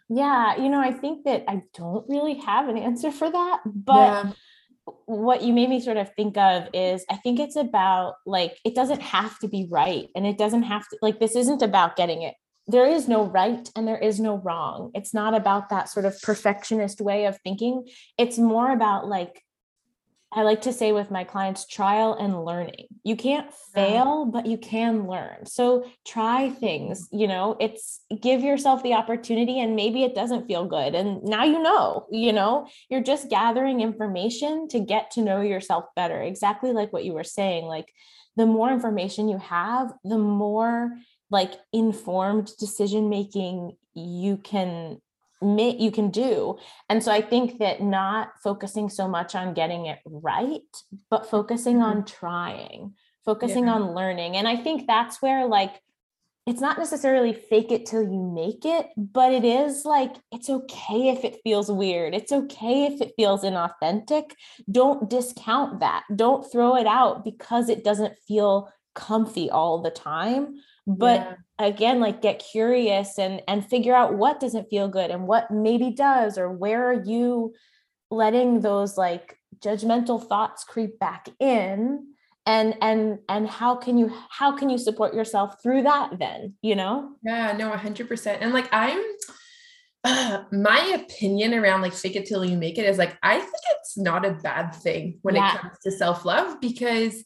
Yeah, 0.09 0.57
you 0.57 0.69
know, 0.69 0.81
I 0.81 0.93
think 0.93 1.25
that 1.25 1.45
I 1.49 1.63
don't 1.75 2.09
really 2.09 2.35
have 2.35 2.69
an 2.69 2.79
answer 2.79 3.11
for 3.11 3.31
that, 3.31 3.61
but 3.67 4.27
yeah. 4.27 4.33
what 5.05 5.43
you 5.43 5.53
made 5.53 5.69
me 5.69 5.81
sort 5.81 5.99
of 5.99 6.11
think 6.15 6.39
of 6.39 6.69
is 6.73 7.05
I 7.11 7.17
think 7.17 7.41
it's 7.41 7.57
about 7.57 8.15
like 8.25 8.59
it 8.65 8.75
doesn't 8.75 9.03
have 9.03 9.39
to 9.41 9.49
be 9.49 9.69
right 9.71 10.09
and 10.15 10.27
it 10.27 10.39
doesn't 10.39 10.63
have 10.63 10.89
to 10.89 10.99
like 11.03 11.21
this 11.21 11.37
isn't 11.37 11.61
about 11.61 11.97
getting 11.97 12.23
it 12.23 12.35
there 12.69 12.87
is 12.87 13.09
no 13.09 13.25
right 13.25 13.69
and 13.75 13.89
there 13.89 13.99
is 13.99 14.21
no 14.21 14.37
wrong. 14.37 14.91
It's 14.95 15.15
not 15.15 15.35
about 15.35 15.71
that 15.71 15.89
sort 15.89 16.05
of 16.05 16.21
perfectionist 16.21 17.01
way 17.01 17.25
of 17.25 17.39
thinking. 17.41 17.89
It's 18.19 18.39
more 18.39 18.71
about 18.71 19.09
like 19.09 19.43
I 20.31 20.43
like 20.43 20.61
to 20.63 20.75
say 20.75 20.93
with 20.93 21.11
my 21.11 21.25
clients, 21.25 21.67
trial 21.67 22.15
and 22.21 22.45
learning. 22.45 22.89
You 23.03 23.17
can't 23.17 23.51
fail, 23.75 24.27
but 24.27 24.45
you 24.45 24.59
can 24.59 25.09
learn. 25.09 25.47
So 25.47 25.87
try 26.07 26.51
things, 26.51 27.09
you 27.11 27.27
know, 27.27 27.57
it's 27.59 28.01
give 28.21 28.43
yourself 28.43 28.83
the 28.83 28.93
opportunity 28.93 29.59
and 29.59 29.75
maybe 29.75 30.03
it 30.03 30.15
doesn't 30.15 30.47
feel 30.47 30.67
good. 30.67 30.95
And 30.95 31.23
now 31.23 31.45
you 31.45 31.63
know, 31.63 32.07
you 32.11 32.35
know, 32.35 32.69
you're 32.91 33.03
just 33.03 33.31
gathering 33.31 33.81
information 33.81 34.69
to 34.69 34.81
get 34.81 35.13
to 35.13 35.23
know 35.23 35.41
yourself 35.41 35.87
better. 35.97 36.21
Exactly 36.21 36.73
like 36.73 36.93
what 36.93 37.05
you 37.05 37.15
were 37.15 37.25
saying. 37.25 37.65
Like 37.65 37.91
the 38.37 38.45
more 38.45 38.71
information 38.71 39.31
you 39.31 39.39
have, 39.39 39.95
the 40.05 40.19
more 40.19 40.91
like 41.31 41.53
informed 41.73 42.51
decision 42.59 43.09
making 43.09 43.77
you 43.95 44.37
can 44.37 45.01
make 45.41 45.81
you 45.81 45.91
can 45.91 46.11
do. 46.11 46.59
And 46.89 47.03
so 47.03 47.13
i 47.13 47.21
think 47.21 47.59
that 47.59 47.81
not 47.81 48.31
focusing 48.43 48.89
so 48.89 49.09
much 49.09 49.35
on 49.35 49.55
getting 49.55 49.87
it 49.87 49.99
right 50.05 50.63
but 51.11 51.31
focusing 51.31 51.77
mm-hmm. 51.77 51.99
on 51.99 52.05
trying 52.05 52.95
focusing 53.25 53.67
yeah. 53.67 53.75
on 53.75 53.95
learning. 53.95 54.37
And 54.37 54.49
i 54.49 54.57
think 54.57 54.87
that's 54.87 55.23
where 55.23 55.47
like 55.47 55.81
it's 56.47 56.63
not 56.63 56.79
necessarily 56.79 57.35
fake 57.35 57.71
it 57.71 57.85
till 57.85 58.03
you 58.03 58.33
make 58.35 58.65
it 58.65 58.87
but 58.97 59.33
it 59.33 59.45
is 59.45 59.85
like 59.85 60.17
it's 60.33 60.49
okay 60.49 61.11
if 61.11 61.25
it 61.25 61.41
feels 61.45 61.71
weird. 61.71 62.15
It's 62.15 62.33
okay 62.33 62.87
if 62.87 63.01
it 63.01 63.13
feels 63.17 63.45
inauthentic. 63.45 64.33
Don't 64.71 65.09
discount 65.11 65.81
that. 65.81 66.05
Don't 66.17 66.51
throw 66.51 66.75
it 66.77 66.87
out 66.87 67.25
because 67.25 67.69
it 67.69 67.85
doesn't 67.85 68.19
feel 68.27 68.73
comfy 68.95 69.49
all 69.49 69.81
the 69.81 69.91
time 69.91 70.57
but 70.89 71.21
yeah. 71.21 71.67
again 71.67 72.01
like 72.01 72.23
get 72.23 72.39
curious 72.39 73.19
and 73.19 73.43
and 73.47 73.65
figure 73.65 73.95
out 73.95 74.15
what 74.15 74.41
doesn't 74.41 74.71
feel 74.71 74.89
good 74.89 75.11
and 75.11 75.27
what 75.27 75.51
maybe 75.51 75.91
does 75.91 76.39
or 76.39 76.51
where 76.51 76.87
are 76.91 77.03
you 77.05 77.53
letting 78.11 78.61
those 78.61 78.97
like 78.97 79.39
judgmental 79.59 80.27
thoughts 80.27 80.65
creep 80.65 80.99
back 80.99 81.29
in? 81.39 82.07
And 82.47 82.77
and 82.81 83.19
and 83.29 83.47
how 83.47 83.77
can 83.77 83.99
you 83.99 84.11
how 84.31 84.57
can 84.57 84.71
you 84.71 84.79
support 84.79 85.13
yourself 85.13 85.63
through 85.63 85.83
that 85.83 86.19
then 86.19 86.55
you 86.63 86.75
know? 86.77 87.17
Yeah 87.23 87.53
no 87.53 87.71
100% 87.71 88.39
and 88.41 88.55
like 88.55 88.71
i'm 88.73 89.03
uh, 90.05 90.45
my 90.53 90.81
opinion 90.99 91.53
around 91.53 91.83
like 91.83 91.93
fake 91.93 92.17
it 92.17 92.25
till 92.25 92.47
you 92.47 92.57
make 92.57 92.79
it 92.79 92.87
is 92.87 92.97
like 92.97 93.19
i 93.23 93.39
think 93.39 93.63
it's 93.73 93.99
not 93.99 94.25
a 94.25 94.31
bad 94.31 94.75
thing 94.75 95.19
when 95.21 95.35
yeah. 95.35 95.57
it 95.57 95.61
comes 95.61 95.79
to 95.83 95.91
self-love 95.91 96.59
because 96.63 97.23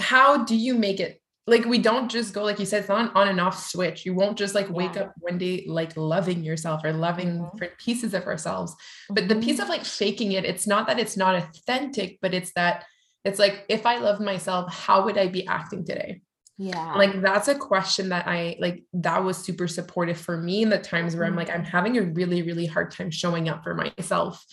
how 0.00 0.42
do 0.42 0.56
you 0.56 0.74
make 0.74 0.98
it 0.98 1.20
like 1.46 1.64
we 1.66 1.78
don't 1.78 2.10
just 2.10 2.32
go 2.32 2.42
like 2.42 2.58
you 2.58 2.66
said 2.66 2.80
it's 2.80 2.88
not 2.88 3.00
an 3.00 3.10
on 3.14 3.28
and 3.28 3.40
off 3.40 3.58
switch 3.58 4.06
you 4.06 4.14
won't 4.14 4.38
just 4.38 4.54
like 4.54 4.68
wake 4.70 4.94
yeah. 4.94 5.02
up 5.02 5.14
one 5.18 5.38
day 5.38 5.64
like 5.68 5.96
loving 5.96 6.42
yourself 6.42 6.82
or 6.84 6.92
loving 6.92 7.38
mm-hmm. 7.38 7.44
different 7.52 7.76
pieces 7.78 8.14
of 8.14 8.24
ourselves 8.24 8.74
but 9.10 9.28
the 9.28 9.36
piece 9.36 9.54
mm-hmm. 9.54 9.62
of 9.62 9.68
like 9.68 9.84
faking 9.84 10.32
it 10.32 10.44
it's 10.44 10.66
not 10.66 10.86
that 10.86 10.98
it's 10.98 11.16
not 11.16 11.34
authentic 11.34 12.18
but 12.22 12.34
it's 12.34 12.52
that 12.54 12.84
it's 13.24 13.38
like 13.38 13.64
if 13.68 13.86
i 13.86 13.98
love 13.98 14.20
myself 14.20 14.72
how 14.72 15.04
would 15.04 15.18
i 15.18 15.26
be 15.26 15.46
acting 15.46 15.84
today 15.84 16.20
yeah 16.56 16.94
like 16.94 17.20
that's 17.20 17.48
a 17.48 17.54
question 17.54 18.08
that 18.10 18.26
i 18.26 18.56
like 18.60 18.84
that 18.92 19.22
was 19.22 19.36
super 19.36 19.66
supportive 19.66 20.18
for 20.18 20.36
me 20.36 20.62
in 20.62 20.70
the 20.70 20.78
times 20.78 21.14
where 21.14 21.26
i'm 21.26 21.36
like 21.36 21.50
i'm 21.50 21.62
mm-hmm. 21.62 21.70
having 21.70 21.98
a 21.98 22.02
really 22.02 22.42
really 22.42 22.66
hard 22.66 22.90
time 22.90 23.10
showing 23.10 23.48
up 23.48 23.62
for 23.62 23.74
myself 23.74 24.44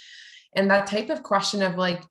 and 0.55 0.69
that 0.69 0.87
type 0.87 1.09
of 1.09 1.23
question 1.23 1.61
of 1.61 1.75
like 1.75 2.01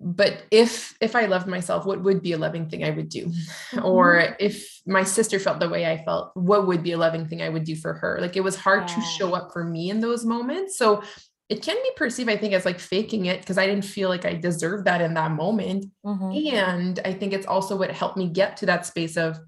but 0.00 0.44
if 0.50 0.96
if 1.00 1.14
i 1.14 1.26
loved 1.26 1.46
myself 1.46 1.84
what 1.84 2.02
would 2.02 2.22
be 2.22 2.32
a 2.32 2.38
loving 2.38 2.68
thing 2.68 2.82
i 2.82 2.90
would 2.90 3.08
do 3.08 3.26
mm-hmm. 3.26 3.84
or 3.84 4.34
if 4.40 4.80
my 4.86 5.04
sister 5.04 5.38
felt 5.38 5.60
the 5.60 5.68
way 5.68 5.86
i 5.86 6.02
felt 6.04 6.34
what 6.34 6.66
would 6.66 6.82
be 6.82 6.92
a 6.92 6.98
loving 6.98 7.26
thing 7.26 7.42
i 7.42 7.48
would 7.48 7.64
do 7.64 7.76
for 7.76 7.92
her 7.92 8.18
like 8.20 8.36
it 8.36 8.44
was 8.44 8.56
hard 8.56 8.88
yeah. 8.88 8.94
to 8.96 9.00
show 9.02 9.34
up 9.34 9.52
for 9.52 9.62
me 9.62 9.90
in 9.90 10.00
those 10.00 10.24
moments 10.24 10.76
so 10.78 11.02
it 11.50 11.62
can 11.62 11.76
be 11.76 11.90
perceived 11.96 12.30
i 12.30 12.36
think 12.36 12.54
as 12.54 12.64
like 12.64 12.80
faking 12.80 13.26
it 13.26 13.40
because 13.40 13.58
i 13.58 13.66
didn't 13.66 13.84
feel 13.84 14.08
like 14.08 14.24
i 14.24 14.34
deserved 14.34 14.86
that 14.86 15.02
in 15.02 15.14
that 15.14 15.32
moment 15.32 15.84
mm-hmm. 16.04 16.56
and 16.56 17.00
i 17.04 17.12
think 17.12 17.32
it's 17.32 17.46
also 17.46 17.76
what 17.76 17.90
helped 17.90 18.16
me 18.16 18.28
get 18.28 18.56
to 18.56 18.66
that 18.66 18.86
space 18.86 19.16
of 19.18 19.38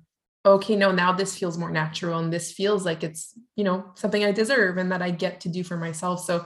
okay 0.44 0.76
no 0.76 0.92
now 0.92 1.12
this 1.12 1.38
feels 1.38 1.56
more 1.56 1.70
natural 1.70 2.18
and 2.18 2.32
this 2.32 2.52
feels 2.52 2.84
like 2.84 3.02
it's 3.02 3.32
you 3.56 3.64
know 3.64 3.84
something 3.94 4.24
i 4.24 4.32
deserve 4.32 4.76
and 4.76 4.92
that 4.92 5.00
i 5.00 5.10
get 5.10 5.40
to 5.40 5.48
do 5.48 5.64
for 5.64 5.76
myself 5.76 6.22
so 6.22 6.44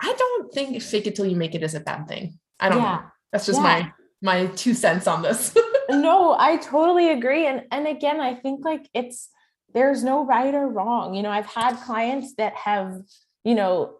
i 0.00 0.12
don't 0.12 0.52
think 0.52 0.82
fake 0.82 1.06
it 1.06 1.14
till 1.14 1.26
you 1.26 1.36
make 1.36 1.54
it 1.54 1.62
is 1.62 1.74
a 1.74 1.80
bad 1.80 2.06
thing 2.06 2.38
i 2.60 2.68
don't 2.68 2.82
yeah. 2.82 2.96
know 2.96 3.02
that's 3.32 3.46
just 3.46 3.60
yeah. 3.60 3.62
my 3.62 3.92
my 4.22 4.46
two 4.54 4.74
cents 4.74 5.06
on 5.06 5.22
this. 5.22 5.56
no, 5.90 6.36
I 6.38 6.56
totally 6.58 7.10
agree. 7.10 7.46
And 7.46 7.62
and 7.70 7.86
again, 7.86 8.20
I 8.20 8.34
think 8.34 8.64
like 8.64 8.88
it's 8.94 9.28
there's 9.74 10.04
no 10.04 10.24
right 10.24 10.54
or 10.54 10.68
wrong. 10.68 11.14
You 11.14 11.22
know, 11.22 11.30
I've 11.30 11.46
had 11.46 11.76
clients 11.76 12.34
that 12.36 12.54
have, 12.54 13.00
you 13.44 13.54
know, 13.54 13.96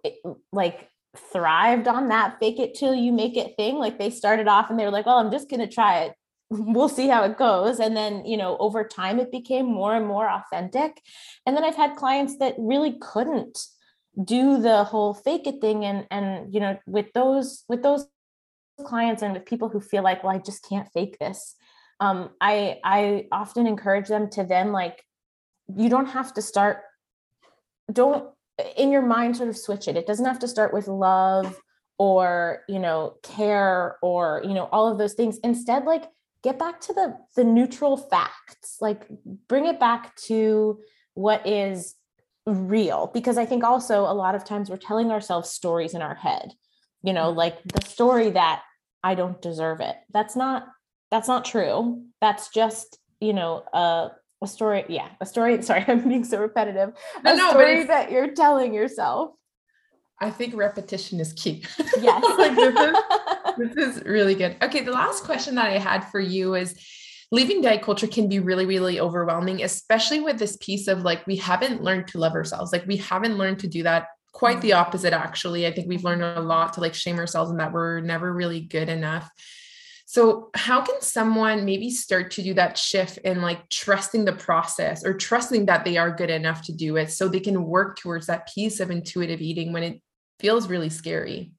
like 0.52 0.88
thrived 1.32 1.88
on 1.88 2.08
that 2.08 2.38
fake 2.38 2.58
it 2.58 2.74
till 2.74 2.94
you 2.94 3.12
make 3.12 3.36
it 3.36 3.56
thing. 3.56 3.76
Like 3.76 3.98
they 3.98 4.10
started 4.10 4.48
off 4.48 4.70
and 4.70 4.78
they 4.78 4.84
were 4.84 4.90
like, 4.90 5.06
well, 5.06 5.18
I'm 5.18 5.30
just 5.30 5.48
going 5.48 5.60
to 5.60 5.72
try 5.72 6.04
it. 6.04 6.14
We'll 6.54 6.90
see 6.90 7.08
how 7.08 7.24
it 7.24 7.38
goes. 7.38 7.80
And 7.80 7.96
then, 7.96 8.26
you 8.26 8.36
know, 8.36 8.58
over 8.58 8.84
time 8.84 9.18
it 9.18 9.32
became 9.32 9.64
more 9.64 9.94
and 9.94 10.06
more 10.06 10.28
authentic. 10.28 11.00
And 11.46 11.56
then 11.56 11.64
I've 11.64 11.76
had 11.76 11.96
clients 11.96 12.36
that 12.40 12.56
really 12.58 12.98
couldn't 13.00 13.58
do 14.22 14.60
the 14.60 14.84
whole 14.84 15.14
fake 15.14 15.46
it 15.46 15.60
thing 15.60 15.84
and 15.84 16.06
and 16.10 16.52
you 16.52 16.60
know 16.60 16.78
with 16.86 17.06
those 17.14 17.64
with 17.68 17.82
those 17.82 18.06
clients 18.84 19.22
and 19.22 19.32
with 19.32 19.44
people 19.44 19.68
who 19.68 19.80
feel 19.80 20.02
like, 20.02 20.22
well, 20.22 20.34
I 20.34 20.38
just 20.38 20.66
can't 20.68 20.88
fake 20.92 21.18
this. 21.18 21.54
Um, 22.00 22.30
I 22.40 22.78
I 22.82 23.26
often 23.30 23.66
encourage 23.66 24.08
them 24.08 24.28
to 24.30 24.44
then 24.44 24.72
like, 24.72 25.04
you 25.74 25.88
don't 25.88 26.06
have 26.06 26.34
to 26.34 26.42
start. 26.42 26.82
Don't 27.92 28.28
in 28.76 28.90
your 28.90 29.02
mind 29.02 29.36
sort 29.36 29.48
of 29.48 29.56
switch 29.56 29.88
it. 29.88 29.96
It 29.96 30.06
doesn't 30.06 30.24
have 30.24 30.38
to 30.40 30.48
start 30.48 30.72
with 30.72 30.88
love 30.88 31.60
or 31.98 32.62
you 32.68 32.78
know 32.78 33.16
care 33.22 33.96
or 34.02 34.42
you 34.44 34.54
know 34.54 34.68
all 34.72 34.90
of 34.90 34.98
those 34.98 35.14
things. 35.14 35.38
Instead, 35.44 35.84
like 35.84 36.04
get 36.42 36.58
back 36.58 36.80
to 36.82 36.92
the 36.92 37.16
the 37.36 37.44
neutral 37.44 37.96
facts. 37.96 38.78
Like 38.80 39.06
bring 39.48 39.66
it 39.66 39.78
back 39.78 40.16
to 40.26 40.80
what 41.14 41.46
is 41.46 41.94
real 42.46 43.10
because 43.14 43.38
i 43.38 43.44
think 43.46 43.62
also 43.62 44.00
a 44.00 44.12
lot 44.12 44.34
of 44.34 44.44
times 44.44 44.68
we're 44.68 44.76
telling 44.76 45.12
ourselves 45.12 45.48
stories 45.48 45.94
in 45.94 46.02
our 46.02 46.16
head 46.16 46.52
you 47.03 47.12
know 47.12 47.28
mm-hmm. 47.28 47.38
like 47.38 47.62
the 47.64 47.86
story 47.86 48.30
that 48.30 48.62
I 49.03 49.14
don't 49.14 49.40
deserve 49.40 49.80
it. 49.80 49.96
That's 50.12 50.36
not 50.36 50.66
that's 51.11 51.28
not 51.28 51.44
true. 51.44 52.03
That's 52.20 52.48
just, 52.48 52.98
you 53.20 53.32
know, 53.32 53.62
a 53.72 54.11
a 54.42 54.46
story, 54.46 54.84
yeah, 54.88 55.09
a 55.20 55.26
story. 55.26 55.61
Sorry, 55.70 55.84
I'm 55.86 56.09
being 56.09 56.24
so 56.24 56.40
repetitive. 56.40 56.94
No, 57.22 57.32
a 57.32 57.36
no, 57.36 57.50
story 57.50 57.84
that 57.84 58.11
you're 58.11 58.32
telling 58.32 58.74
yourself. 58.74 59.32
I 60.20 60.30
think 60.30 60.55
repetition 60.57 61.20
is 61.20 61.32
key. 61.32 61.64
Yes. 62.00 62.24
like 62.38 62.55
this, 62.55 62.74
is, 62.74 63.74
this 63.74 63.96
is 63.96 64.05
really 64.05 64.34
good. 64.34 64.57
Okay, 64.62 64.82
the 64.82 64.92
last 64.92 65.24
question 65.24 65.57
that 65.57 65.66
I 65.66 65.78
had 65.78 66.05
for 66.11 66.20
you 66.20 66.55
is 66.55 66.76
leaving 67.32 67.61
diet 67.61 67.82
culture 67.82 68.07
can 68.07 68.28
be 68.28 68.38
really, 68.38 68.64
really 68.64 69.00
overwhelming, 69.00 69.62
especially 69.62 70.20
with 70.20 70.38
this 70.38 70.57
piece 70.59 70.86
of 70.86 71.03
like, 71.03 71.26
we 71.26 71.36
haven't 71.36 71.82
learned 71.82 72.07
to 72.09 72.18
love 72.18 72.34
ourselves. 72.34 72.72
Like, 72.72 72.86
we 72.86 72.96
haven't 72.96 73.36
learned 73.36 73.59
to 73.61 73.66
do 73.66 73.82
that 73.82 74.07
quite 74.32 74.60
the 74.60 74.72
opposite 74.72 75.12
actually. 75.12 75.66
I 75.66 75.72
think 75.72 75.88
we've 75.88 76.04
learned 76.04 76.22
a 76.22 76.40
lot 76.40 76.74
to 76.74 76.80
like 76.80 76.94
shame 76.94 77.18
ourselves 77.18 77.50
and 77.50 77.60
that 77.60 77.72
we're 77.72 78.00
never 78.00 78.32
really 78.32 78.60
good 78.60 78.88
enough. 78.88 79.30
So 80.06 80.50
how 80.54 80.82
can 80.82 81.00
someone 81.00 81.64
maybe 81.64 81.88
start 81.90 82.32
to 82.32 82.42
do 82.42 82.52
that 82.54 82.76
shift 82.76 83.18
in 83.18 83.40
like 83.40 83.68
trusting 83.70 84.24
the 84.24 84.34
process 84.34 85.04
or 85.04 85.14
trusting 85.14 85.66
that 85.66 85.84
they 85.84 85.96
are 85.96 86.10
good 86.10 86.28
enough 86.28 86.62
to 86.62 86.72
do 86.72 86.96
it 86.96 87.10
so 87.10 87.28
they 87.28 87.40
can 87.40 87.64
work 87.64 87.98
towards 87.98 88.26
that 88.26 88.48
piece 88.52 88.80
of 88.80 88.90
intuitive 88.90 89.40
eating 89.40 89.72
when 89.72 89.82
it 89.82 90.02
feels 90.38 90.68
really 90.68 90.90
scary? 90.90 91.52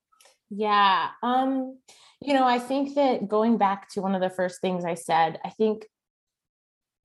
Yeah 0.50 1.10
um 1.24 1.78
you 2.26 2.34
know 2.34 2.46
i 2.46 2.58
think 2.58 2.96
that 2.96 3.28
going 3.28 3.58
back 3.58 3.90
to 3.90 4.02
one 4.02 4.16
of 4.16 4.22
the 4.22 4.30
first 4.30 4.62
things 4.62 4.86
i 4.86 4.94
said 4.94 5.40
i 5.44 5.50
think 5.50 5.86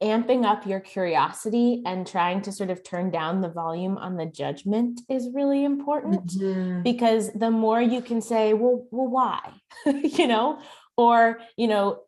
amping 0.03 0.45
up 0.45 0.67
your 0.67 0.81
curiosity 0.81 1.83
and 1.85 2.07
trying 2.07 2.41
to 2.43 2.53
sort 2.53 2.71
of 2.71 2.85
turn 2.85 3.11
down 3.11 3.41
the 3.41 3.49
volume 3.49 3.99
on 3.99 4.17
the 4.17 4.27
judgment 4.27 5.01
is 5.09 5.29
really 5.35 5.65
important 5.65 6.27
mm-hmm. 6.27 6.83
because 6.83 7.33
the 7.33 7.51
more 7.51 7.83
you 7.83 8.01
can 8.01 8.21
say 8.21 8.53
well 8.53 8.87
well 8.91 9.09
why? 9.09 9.53
You 9.87 10.27
know? 10.27 10.61
Or 10.97 11.41
you 11.57 11.67
know 11.67 12.01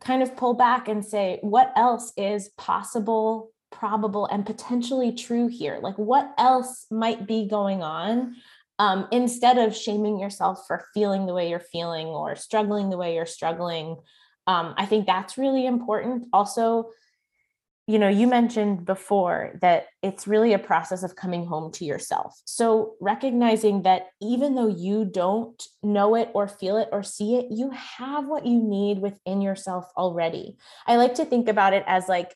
kind 0.00 0.22
of 0.22 0.36
pull 0.36 0.54
back 0.54 0.88
and 0.88 1.04
say 1.04 1.38
what 1.42 1.72
else 1.76 2.12
is 2.16 2.50
possible 2.56 3.50
probable 3.70 4.26
and 4.26 4.46
potentially 4.46 5.12
true 5.12 5.48
here? 5.48 5.78
Like 5.82 5.96
what 5.96 6.32
else 6.38 6.86
might 6.90 7.26
be 7.26 7.46
going 7.48 7.82
on 7.82 8.36
um, 8.78 9.08
instead 9.12 9.58
of 9.58 9.76
shaming 9.76 10.18
yourself 10.18 10.64
for 10.66 10.86
feeling 10.94 11.26
the 11.26 11.34
way 11.34 11.50
you're 11.50 11.60
feeling 11.60 12.06
or 12.06 12.36
struggling 12.36 12.88
the 12.88 12.96
way 12.96 13.14
you're 13.14 13.26
struggling? 13.26 13.96
Um, 14.48 14.74
i 14.78 14.86
think 14.86 15.06
that's 15.06 15.36
really 15.36 15.66
important. 15.66 16.28
Also 16.32 16.90
you 17.86 18.00
know, 18.00 18.08
you 18.08 18.26
mentioned 18.26 18.84
before 18.84 19.52
that 19.60 19.86
it's 20.02 20.26
really 20.26 20.52
a 20.52 20.58
process 20.58 21.04
of 21.04 21.14
coming 21.14 21.46
home 21.46 21.70
to 21.72 21.84
yourself. 21.84 22.34
So 22.44 22.94
recognizing 23.00 23.82
that 23.82 24.08
even 24.20 24.56
though 24.56 24.66
you 24.66 25.04
don't 25.04 25.62
know 25.84 26.16
it 26.16 26.30
or 26.34 26.48
feel 26.48 26.78
it 26.78 26.88
or 26.90 27.04
see 27.04 27.36
it, 27.36 27.46
you 27.50 27.70
have 27.70 28.26
what 28.26 28.44
you 28.44 28.60
need 28.60 28.98
within 28.98 29.40
yourself 29.40 29.86
already. 29.96 30.56
I 30.86 30.96
like 30.96 31.14
to 31.14 31.24
think 31.24 31.48
about 31.48 31.74
it 31.74 31.84
as 31.86 32.08
like 32.08 32.34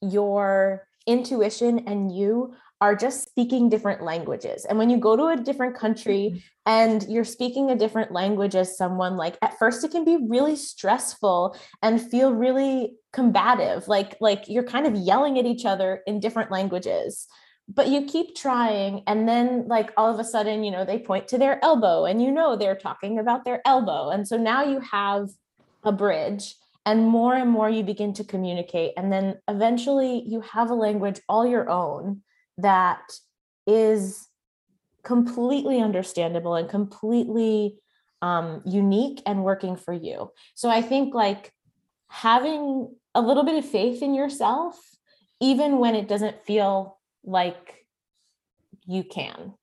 your 0.00 0.86
intuition 1.06 1.88
and 1.88 2.14
you 2.14 2.54
are 2.84 2.94
just 2.94 3.22
speaking 3.22 3.70
different 3.70 4.02
languages. 4.02 4.66
And 4.66 4.76
when 4.76 4.90
you 4.90 4.98
go 4.98 5.16
to 5.16 5.28
a 5.28 5.42
different 5.42 5.74
country 5.74 6.32
mm-hmm. 6.34 6.38
and 6.66 7.02
you're 7.08 7.24
speaking 7.24 7.70
a 7.70 7.76
different 7.76 8.12
language 8.12 8.54
as 8.54 8.76
someone, 8.76 9.16
like 9.16 9.38
at 9.40 9.58
first 9.58 9.84
it 9.84 9.90
can 9.90 10.04
be 10.04 10.18
really 10.28 10.54
stressful 10.54 11.56
and 11.80 12.10
feel 12.10 12.34
really 12.34 12.92
combative, 13.10 13.88
like 13.88 14.18
like 14.20 14.50
you're 14.50 14.70
kind 14.74 14.86
of 14.86 14.94
yelling 14.94 15.38
at 15.38 15.46
each 15.46 15.64
other 15.64 16.02
in 16.06 16.20
different 16.20 16.50
languages. 16.50 17.26
But 17.66 17.88
you 17.88 18.04
keep 18.04 18.36
trying, 18.36 19.02
and 19.06 19.26
then 19.26 19.66
like 19.66 19.90
all 19.96 20.12
of 20.12 20.20
a 20.20 20.24
sudden, 20.24 20.62
you 20.62 20.70
know, 20.70 20.84
they 20.84 20.98
point 20.98 21.28
to 21.28 21.38
their 21.38 21.64
elbow, 21.64 22.04
and 22.04 22.22
you 22.22 22.30
know 22.30 22.54
they're 22.54 22.76
talking 22.76 23.18
about 23.18 23.46
their 23.46 23.62
elbow. 23.64 24.10
And 24.10 24.28
so 24.28 24.36
now 24.36 24.62
you 24.62 24.80
have 24.80 25.30
a 25.84 25.92
bridge 25.92 26.54
and 26.84 27.08
more 27.08 27.34
and 27.34 27.50
more 27.50 27.70
you 27.70 27.82
begin 27.82 28.12
to 28.12 28.24
communicate 28.24 28.92
and 28.98 29.10
then 29.10 29.36
eventually 29.48 30.22
you 30.26 30.42
have 30.42 30.70
a 30.70 30.74
language 30.74 31.20
all 31.28 31.46
your 31.46 31.68
own 31.70 32.20
that 32.58 33.12
is 33.66 34.28
completely 35.02 35.80
understandable 35.80 36.54
and 36.54 36.68
completely 36.68 37.76
um, 38.22 38.62
unique 38.64 39.22
and 39.26 39.44
working 39.44 39.76
for 39.76 39.92
you. 39.92 40.30
So 40.54 40.70
I 40.70 40.82
think 40.82 41.14
like 41.14 41.52
having 42.08 42.94
a 43.14 43.20
little 43.20 43.44
bit 43.44 43.62
of 43.62 43.68
faith 43.68 44.02
in 44.02 44.14
yourself, 44.14 44.78
even 45.40 45.78
when 45.78 45.94
it 45.94 46.08
doesn't 46.08 46.44
feel 46.44 46.98
like 47.22 47.86
you 48.86 49.04
can. 49.04 49.54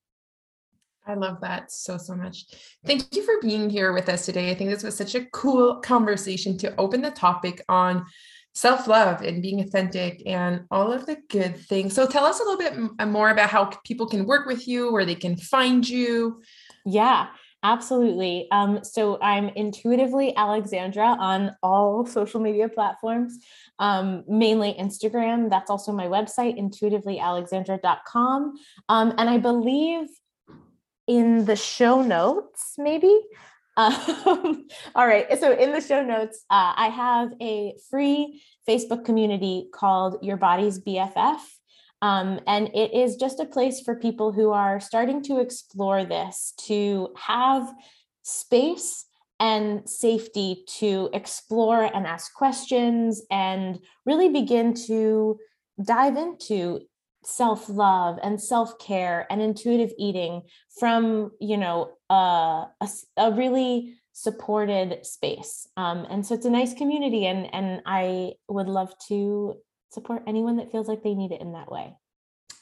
I 1.07 1.15
love 1.15 1.41
that 1.41 1.71
so, 1.71 1.97
so 1.97 2.15
much. 2.15 2.45
Thank 2.85 3.15
you 3.15 3.23
for 3.23 3.41
being 3.41 3.69
here 3.69 3.91
with 3.91 4.07
us 4.07 4.25
today. 4.25 4.51
I 4.51 4.55
think 4.55 4.69
this 4.69 4.83
was 4.83 4.95
such 4.95 5.15
a 5.15 5.25
cool 5.25 5.77
conversation 5.77 6.57
to 6.59 6.75
open 6.77 7.01
the 7.01 7.09
topic 7.11 7.63
on 7.67 8.05
self 8.53 8.87
love 8.87 9.21
and 9.21 9.41
being 9.41 9.61
authentic 9.61 10.21
and 10.25 10.65
all 10.71 10.91
of 10.91 11.05
the 11.05 11.17
good 11.29 11.57
things. 11.57 11.93
So 11.93 12.05
tell 12.07 12.25
us 12.25 12.39
a 12.39 12.43
little 12.43 12.57
bit 12.57 13.07
more 13.07 13.29
about 13.29 13.49
how 13.49 13.65
people 13.85 14.07
can 14.07 14.25
work 14.25 14.45
with 14.45 14.67
you, 14.67 14.91
where 14.91 15.05
they 15.05 15.15
can 15.15 15.37
find 15.37 15.87
you. 15.87 16.41
Yeah. 16.85 17.27
Absolutely. 17.63 18.47
Um, 18.51 18.83
so 18.83 19.19
I'm 19.21 19.49
intuitively 19.49 20.35
Alexandra 20.35 21.15
on 21.19 21.55
all 21.61 22.05
social 22.07 22.39
media 22.39 22.67
platforms, 22.67 23.37
um, 23.77 24.23
mainly 24.27 24.73
Instagram. 24.79 25.49
That's 25.49 25.69
also 25.69 25.91
my 25.91 26.07
website, 26.07 26.59
intuitivelyalexandra.com. 26.59 28.53
Um, 28.89 29.13
and 29.17 29.29
I 29.29 29.37
believe 29.37 30.07
in 31.07 31.45
the 31.45 31.55
show 31.55 32.01
notes, 32.01 32.75
maybe 32.77 33.15
um, 33.77 34.67
all 34.95 35.07
right. 35.07 35.27
So 35.39 35.53
in 35.53 35.71
the 35.71 35.81
show 35.81 36.03
notes, 36.03 36.43
uh, 36.49 36.73
I 36.75 36.87
have 36.87 37.33
a 37.41 37.75
free 37.89 38.41
Facebook 38.67 39.05
community 39.05 39.67
called 39.73 40.17
Your 40.21 40.37
Body's 40.37 40.79
BFF. 40.79 41.39
Um, 42.03 42.39
and 42.47 42.69
it 42.73 42.93
is 42.93 43.15
just 43.15 43.39
a 43.39 43.45
place 43.45 43.81
for 43.81 43.95
people 43.95 44.31
who 44.31 44.51
are 44.51 44.79
starting 44.79 45.21
to 45.23 45.39
explore 45.39 46.03
this, 46.03 46.53
to 46.65 47.09
have 47.15 47.71
space 48.23 49.05
and 49.39 49.87
safety 49.89 50.63
to 50.67 51.09
explore 51.13 51.83
and 51.83 52.07
ask 52.07 52.33
questions 52.33 53.23
and 53.31 53.79
really 54.05 54.29
begin 54.29 54.73
to 54.73 55.37
dive 55.83 56.15
into 56.15 56.81
self-love 57.23 58.19
and 58.23 58.41
self-care 58.41 59.27
and 59.29 59.41
intuitive 59.41 59.91
eating 59.97 60.41
from 60.79 61.31
you 61.39 61.57
know 61.57 61.93
uh, 62.09 62.65
a, 62.81 62.89
a 63.17 63.31
really 63.31 63.95
supported 64.13 65.05
space 65.05 65.67
um, 65.77 66.05
and 66.09 66.25
so 66.25 66.33
it's 66.33 66.45
a 66.45 66.49
nice 66.49 66.73
community 66.73 67.25
and 67.25 67.53
and 67.53 67.81
i 67.85 68.33
would 68.49 68.67
love 68.67 68.93
to 69.07 69.53
support 69.89 70.23
anyone 70.27 70.57
that 70.57 70.71
feels 70.71 70.87
like 70.87 71.03
they 71.03 71.13
need 71.13 71.31
it 71.31 71.41
in 71.41 71.53
that 71.53 71.71
way 71.71 71.93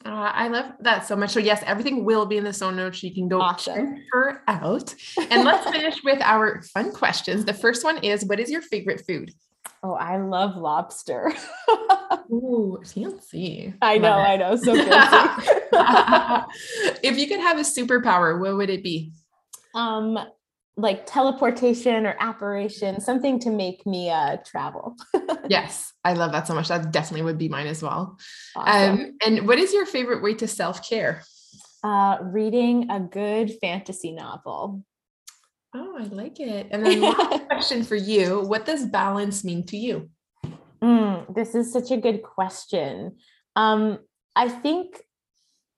uh, 0.06 0.32
I 0.34 0.48
love 0.48 0.72
that 0.80 1.06
so 1.06 1.16
much. 1.18 1.32
So 1.32 1.42
yes, 1.42 1.62
everything 1.66 2.06
will 2.06 2.26
be 2.26 2.38
in 2.38 2.46
the 2.46 2.54
show 2.54 2.72
notes. 2.72 3.04
You 3.04 3.14
can 3.14 3.28
go 3.28 3.42
awesome. 3.42 3.96
check 3.96 4.04
her 4.14 4.42
out. 4.48 4.96
And 5.30 5.44
let's 5.44 5.70
finish 5.72 6.02
with 6.06 6.22
our 6.22 6.62
fun 6.74 6.94
questions. 6.94 7.44
The 7.44 7.54
first 7.54 7.84
one 7.84 7.98
is, 7.98 8.24
what 8.24 8.40
is 8.40 8.50
your 8.50 8.62
favorite 8.62 9.04
food? 9.06 9.34
Oh, 9.82 9.94
I 9.94 10.18
love 10.18 10.58
lobster. 10.58 11.34
Ooh, 12.32 12.82
fancy. 12.86 13.74
I 13.82 13.98
know, 13.98 14.12
I 14.12 14.36
know. 14.36 14.56
So 14.56 14.76
fancy. 14.86 15.60
if 17.04 17.18
you 17.18 17.28
could 17.28 17.40
have 17.40 17.58
a 17.58 17.62
superpower, 17.62 18.40
what 18.40 18.58
would 18.58 18.70
it 18.70 18.84
be? 18.84 19.14
Um, 19.74 20.20
like 20.76 21.06
teleportation 21.06 22.06
or 22.06 22.16
apparition, 22.20 23.00
something 23.00 23.40
to 23.40 23.50
make 23.50 23.86
me 23.86 24.10
uh 24.10 24.38
travel. 24.46 24.96
yes, 25.50 25.94
I 26.04 26.14
love 26.14 26.34
that 26.34 26.48
so 26.48 26.56
much. 26.56 26.68
That 26.68 26.92
definitely 26.92 27.24
would 27.24 27.38
be 27.38 27.50
mine 27.50 27.68
as 27.68 27.82
well. 27.82 28.18
Awesome. 28.56 29.00
Um, 29.00 29.18
and 29.26 29.48
what 29.48 29.60
is 29.60 29.74
your 29.74 29.86
favorite 29.86 30.22
way 30.22 30.34
to 30.36 30.48
self-care? 30.48 31.24
Uh, 31.84 32.18
reading 32.22 32.90
a 32.92 33.00
good 33.00 33.54
fantasy 33.62 34.12
novel. 34.12 34.84
Oh, 35.74 35.98
I 36.00 36.04
like 36.06 36.40
it. 36.40 36.68
And 36.72 36.86
then 36.86 37.02
last 37.02 37.46
question 37.50 37.84
for 37.84 37.96
you. 37.96 38.42
What 38.42 38.66
does 38.66 38.86
balance 38.86 39.44
mean 39.44 39.66
to 39.68 39.78
you? 39.78 40.10
Mm, 40.82 41.34
this 41.36 41.56
is 41.56 41.72
such 41.72 41.92
a 41.92 41.98
good 41.98 42.24
question. 42.24 43.18
Um, 43.56 44.00
I 44.36 44.50
think, 44.50 45.02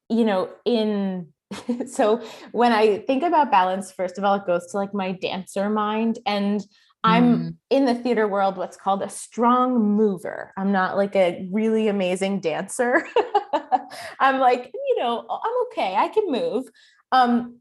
you 0.09 0.23
know, 0.23 0.49
in 0.65 1.33
so 1.87 2.23
when 2.51 2.71
I 2.71 2.99
think 2.99 3.23
about 3.23 3.51
balance, 3.51 3.91
first 3.91 4.17
of 4.17 4.23
all, 4.23 4.35
it 4.35 4.45
goes 4.45 4.67
to 4.67 4.77
like 4.77 4.93
my 4.93 5.11
dancer 5.11 5.69
mind. 5.69 6.19
And 6.25 6.63
I'm 7.03 7.37
mm. 7.37 7.55
in 7.69 7.85
the 7.85 7.95
theater 7.95 8.27
world, 8.27 8.57
what's 8.57 8.77
called 8.77 9.01
a 9.01 9.09
strong 9.09 9.95
mover. 9.95 10.53
I'm 10.57 10.71
not 10.71 10.97
like 10.97 11.15
a 11.15 11.47
really 11.51 11.87
amazing 11.87 12.41
dancer. 12.41 13.07
I'm 14.19 14.39
like, 14.39 14.71
you 14.73 14.95
know, 14.99 15.25
I'm 15.29 15.53
okay. 15.67 15.95
I 15.95 16.07
can 16.09 16.31
move. 16.31 16.65
Um, 17.11 17.57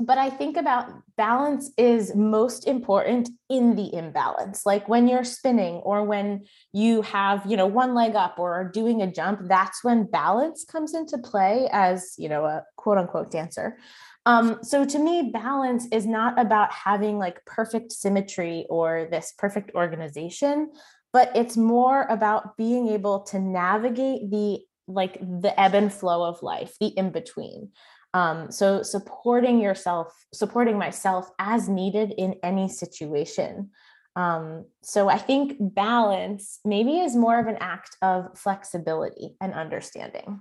but 0.00 0.16
I 0.16 0.30
think 0.30 0.56
about 0.56 0.90
balance 1.16 1.70
is 1.76 2.14
most 2.14 2.66
important 2.66 3.28
in 3.50 3.76
the 3.76 3.94
imbalance. 3.94 4.64
Like 4.64 4.88
when 4.88 5.06
you're 5.06 5.24
spinning 5.24 5.74
or 5.76 6.04
when 6.04 6.46
you 6.72 7.02
have, 7.02 7.44
you 7.46 7.56
know, 7.56 7.66
one 7.66 7.94
leg 7.94 8.14
up 8.14 8.38
or 8.38 8.70
doing 8.72 9.02
a 9.02 9.12
jump, 9.12 9.40
that's 9.44 9.84
when 9.84 10.04
balance 10.04 10.64
comes 10.64 10.94
into 10.94 11.18
play 11.18 11.68
as, 11.70 12.14
you 12.16 12.30
know, 12.30 12.46
a 12.46 12.64
quote 12.76 12.96
unquote 12.96 13.30
dancer. 13.30 13.76
Um, 14.24 14.58
so 14.62 14.84
to 14.86 14.98
me, 14.98 15.30
balance 15.32 15.86
is 15.92 16.06
not 16.06 16.38
about 16.38 16.72
having 16.72 17.18
like 17.18 17.44
perfect 17.44 17.92
symmetry 17.92 18.66
or 18.70 19.06
this 19.10 19.34
perfect 19.36 19.72
organization, 19.74 20.70
but 21.12 21.30
it's 21.34 21.56
more 21.58 22.06
about 22.08 22.56
being 22.56 22.88
able 22.88 23.20
to 23.24 23.38
navigate 23.38 24.30
the 24.30 24.60
like 24.86 25.20
the 25.20 25.58
ebb 25.58 25.74
and 25.74 25.92
flow 25.92 26.24
of 26.24 26.42
life, 26.42 26.74
the 26.80 26.88
in 26.88 27.10
between. 27.10 27.70
Um, 28.12 28.50
so 28.50 28.82
supporting 28.82 29.60
yourself, 29.60 30.12
supporting 30.32 30.78
myself 30.78 31.30
as 31.38 31.68
needed 31.68 32.12
in 32.16 32.34
any 32.42 32.68
situation. 32.68 33.70
Um, 34.16 34.64
so 34.82 35.08
I 35.08 35.18
think 35.18 35.56
balance 35.60 36.58
maybe 36.64 36.98
is 36.98 37.14
more 37.14 37.38
of 37.38 37.46
an 37.46 37.58
act 37.60 37.96
of 38.02 38.36
flexibility 38.36 39.36
and 39.40 39.54
understanding. 39.54 40.40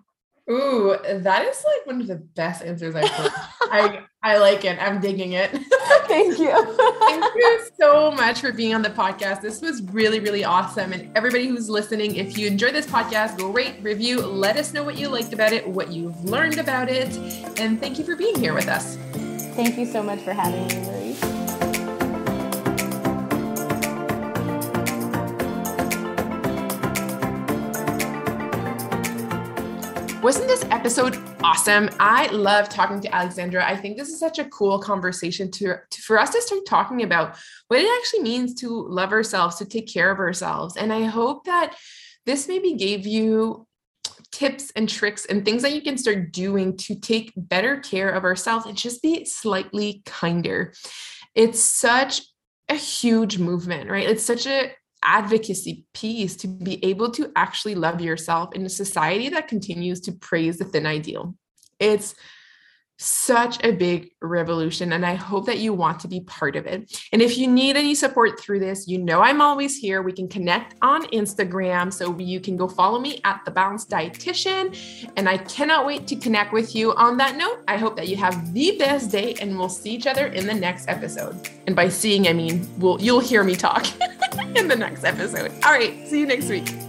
Ooh, 0.49 0.95
that 1.03 1.45
is 1.45 1.63
like 1.63 1.85
one 1.85 2.01
of 2.01 2.07
the 2.07 2.15
best 2.15 2.63
answers 2.63 2.95
I've 2.95 3.09
heard. 3.09 3.31
I 3.61 4.01
I 4.23 4.37
like 4.37 4.65
it. 4.65 4.77
I'm 4.81 4.99
digging 4.99 5.33
it. 5.33 5.51
Thank 6.07 6.39
you. 6.39 6.75
Thank 6.99 7.23
you 7.35 7.67
so 7.79 8.11
much 8.11 8.41
for 8.41 8.51
being 8.51 8.73
on 8.73 8.81
the 8.81 8.89
podcast. 8.89 9.41
This 9.41 9.61
was 9.61 9.83
really, 9.83 10.19
really 10.19 10.43
awesome. 10.43 10.91
And 10.91 11.15
everybody 11.15 11.47
who's 11.47 11.69
listening, 11.69 12.15
if 12.15 12.37
you 12.37 12.47
enjoyed 12.47 12.73
this 12.73 12.87
podcast, 12.87 13.37
go 13.37 13.51
rate, 13.51 13.75
review, 13.81 14.19
let 14.19 14.57
us 14.57 14.73
know 14.73 14.83
what 14.83 14.97
you 14.97 15.07
liked 15.07 15.33
about 15.33 15.53
it, 15.53 15.67
what 15.67 15.91
you've 15.91 16.21
learned 16.25 16.57
about 16.57 16.89
it. 16.89 17.15
And 17.59 17.79
thank 17.79 17.99
you 17.99 18.03
for 18.03 18.15
being 18.15 18.37
here 18.37 18.55
with 18.55 18.67
us. 18.67 18.97
Thank 19.55 19.77
you 19.77 19.85
so 19.85 20.01
much 20.01 20.19
for 20.19 20.33
having 20.33 20.67
me, 20.67 20.87
Marie. 20.87 21.38
Wasn't 30.22 30.47
this 30.47 30.65
episode 30.65 31.17
awesome? 31.41 31.89
I 31.97 32.28
love 32.28 32.67
talking 32.67 32.99
to 32.99 33.15
Alexandra. 33.15 33.65
I 33.65 33.78
think 33.78 33.95
this 33.97 34.09
is 34.09 34.20
such 34.20 34.38
a 34.38 34.43
cool 34.49 34.78
conversation 34.78 35.49
to, 35.51 35.78
to, 35.89 36.01
for 36.01 36.20
us 36.20 36.32
to 36.32 36.41
start 36.41 36.65
talking 36.67 37.03
about 37.03 37.38
what 37.70 37.80
it 37.80 37.89
actually 37.99 38.24
means 38.24 38.53
to 38.55 38.67
love 38.67 39.13
ourselves, 39.13 39.55
to 39.55 39.65
take 39.65 39.88
care 39.88 40.11
of 40.11 40.20
ourselves. 40.20 40.76
And 40.76 40.91
I 40.91 41.05
hope 41.05 41.45
that 41.45 41.78
this 42.26 42.49
maybe 42.49 42.74
gave 42.74 43.07
you 43.07 43.65
tips 44.34 44.74
and 44.76 44.89
tricks 44.89 45.26
and 45.26 45.45
things 45.45 45.61
that 45.61 45.74
you 45.74 45.82
can 45.82 45.97
start 45.97 46.34
doing 46.34 46.76
to 46.78 46.95
take 46.95 47.32
better 47.38 47.78
care 47.78 48.09
of 48.09 48.26
ourselves 48.26 48.65
and 48.65 48.76
just 48.76 49.01
be 49.01 49.24
slightly 49.24 50.01
kinder. 50.05 50.74
It's 51.34 51.61
such 51.61 52.24
a 52.67 52.76
huge 52.76 53.38
movement, 53.38 53.89
right? 53.89 54.09
It's 54.09 54.26
such 54.26 54.45
a 54.47 54.74
advocacy 55.03 55.85
piece 55.93 56.35
to 56.37 56.47
be 56.47 56.83
able 56.85 57.11
to 57.11 57.31
actually 57.35 57.75
love 57.75 58.01
yourself 58.01 58.53
in 58.53 58.65
a 58.65 58.69
society 58.69 59.29
that 59.29 59.47
continues 59.47 60.01
to 60.01 60.11
praise 60.11 60.57
the 60.57 60.65
thin 60.65 60.85
ideal. 60.85 61.35
It's 61.79 62.15
such 62.99 63.63
a 63.63 63.71
big 63.71 64.11
revolution 64.21 64.91
and 64.91 65.05
i 65.05 65.13
hope 65.13 65.45
that 65.45 65.59
you 65.59 65.73
want 65.73 66.01
to 66.01 66.07
be 66.07 66.19
part 66.21 66.57
of 66.57 66.65
it. 66.65 67.01
And 67.13 67.21
if 67.21 67.37
you 67.37 67.47
need 67.47 67.77
any 67.77 67.95
support 67.95 68.37
through 68.39 68.59
this 68.59 68.89
you 68.89 68.97
know 68.97 69.21
i'm 69.21 69.41
always 69.41 69.77
here. 69.77 70.01
We 70.01 70.11
can 70.11 70.27
connect 70.27 70.75
on 70.81 71.05
instagram 71.07 71.93
so 71.93 72.17
you 72.19 72.41
can 72.41 72.57
go 72.57 72.67
follow 72.67 72.99
me 72.99 73.21
at 73.23 73.41
the 73.45 73.51
balanced 73.51 73.89
dietitian 73.89 74.77
and 75.15 75.29
i 75.29 75.37
cannot 75.37 75.85
wait 75.85 76.07
to 76.07 76.15
connect 76.17 76.51
with 76.51 76.75
you. 76.75 76.93
On 76.95 77.15
that 77.17 77.37
note 77.37 77.63
i 77.69 77.77
hope 77.77 77.95
that 77.95 78.09
you 78.09 78.17
have 78.17 78.53
the 78.53 78.77
best 78.77 79.11
day 79.11 79.33
and 79.39 79.57
we'll 79.57 79.69
see 79.69 79.91
each 79.91 80.05
other 80.05 80.27
in 80.27 80.45
the 80.45 80.53
next 80.53 80.89
episode. 80.89 81.49
And 81.67 81.75
by 81.77 81.87
seeing 81.87 82.27
i 82.27 82.33
mean 82.33 82.67
we'll 82.79 83.01
you'll 83.01 83.21
hear 83.21 83.45
me 83.45 83.55
talk 83.55 83.87
in 84.57 84.67
the 84.67 84.75
next 84.75 85.05
episode. 85.05 85.51
All 85.63 85.71
right 85.71 86.05
see 86.05 86.19
you 86.19 86.25
next 86.25 86.49
week 86.49 86.88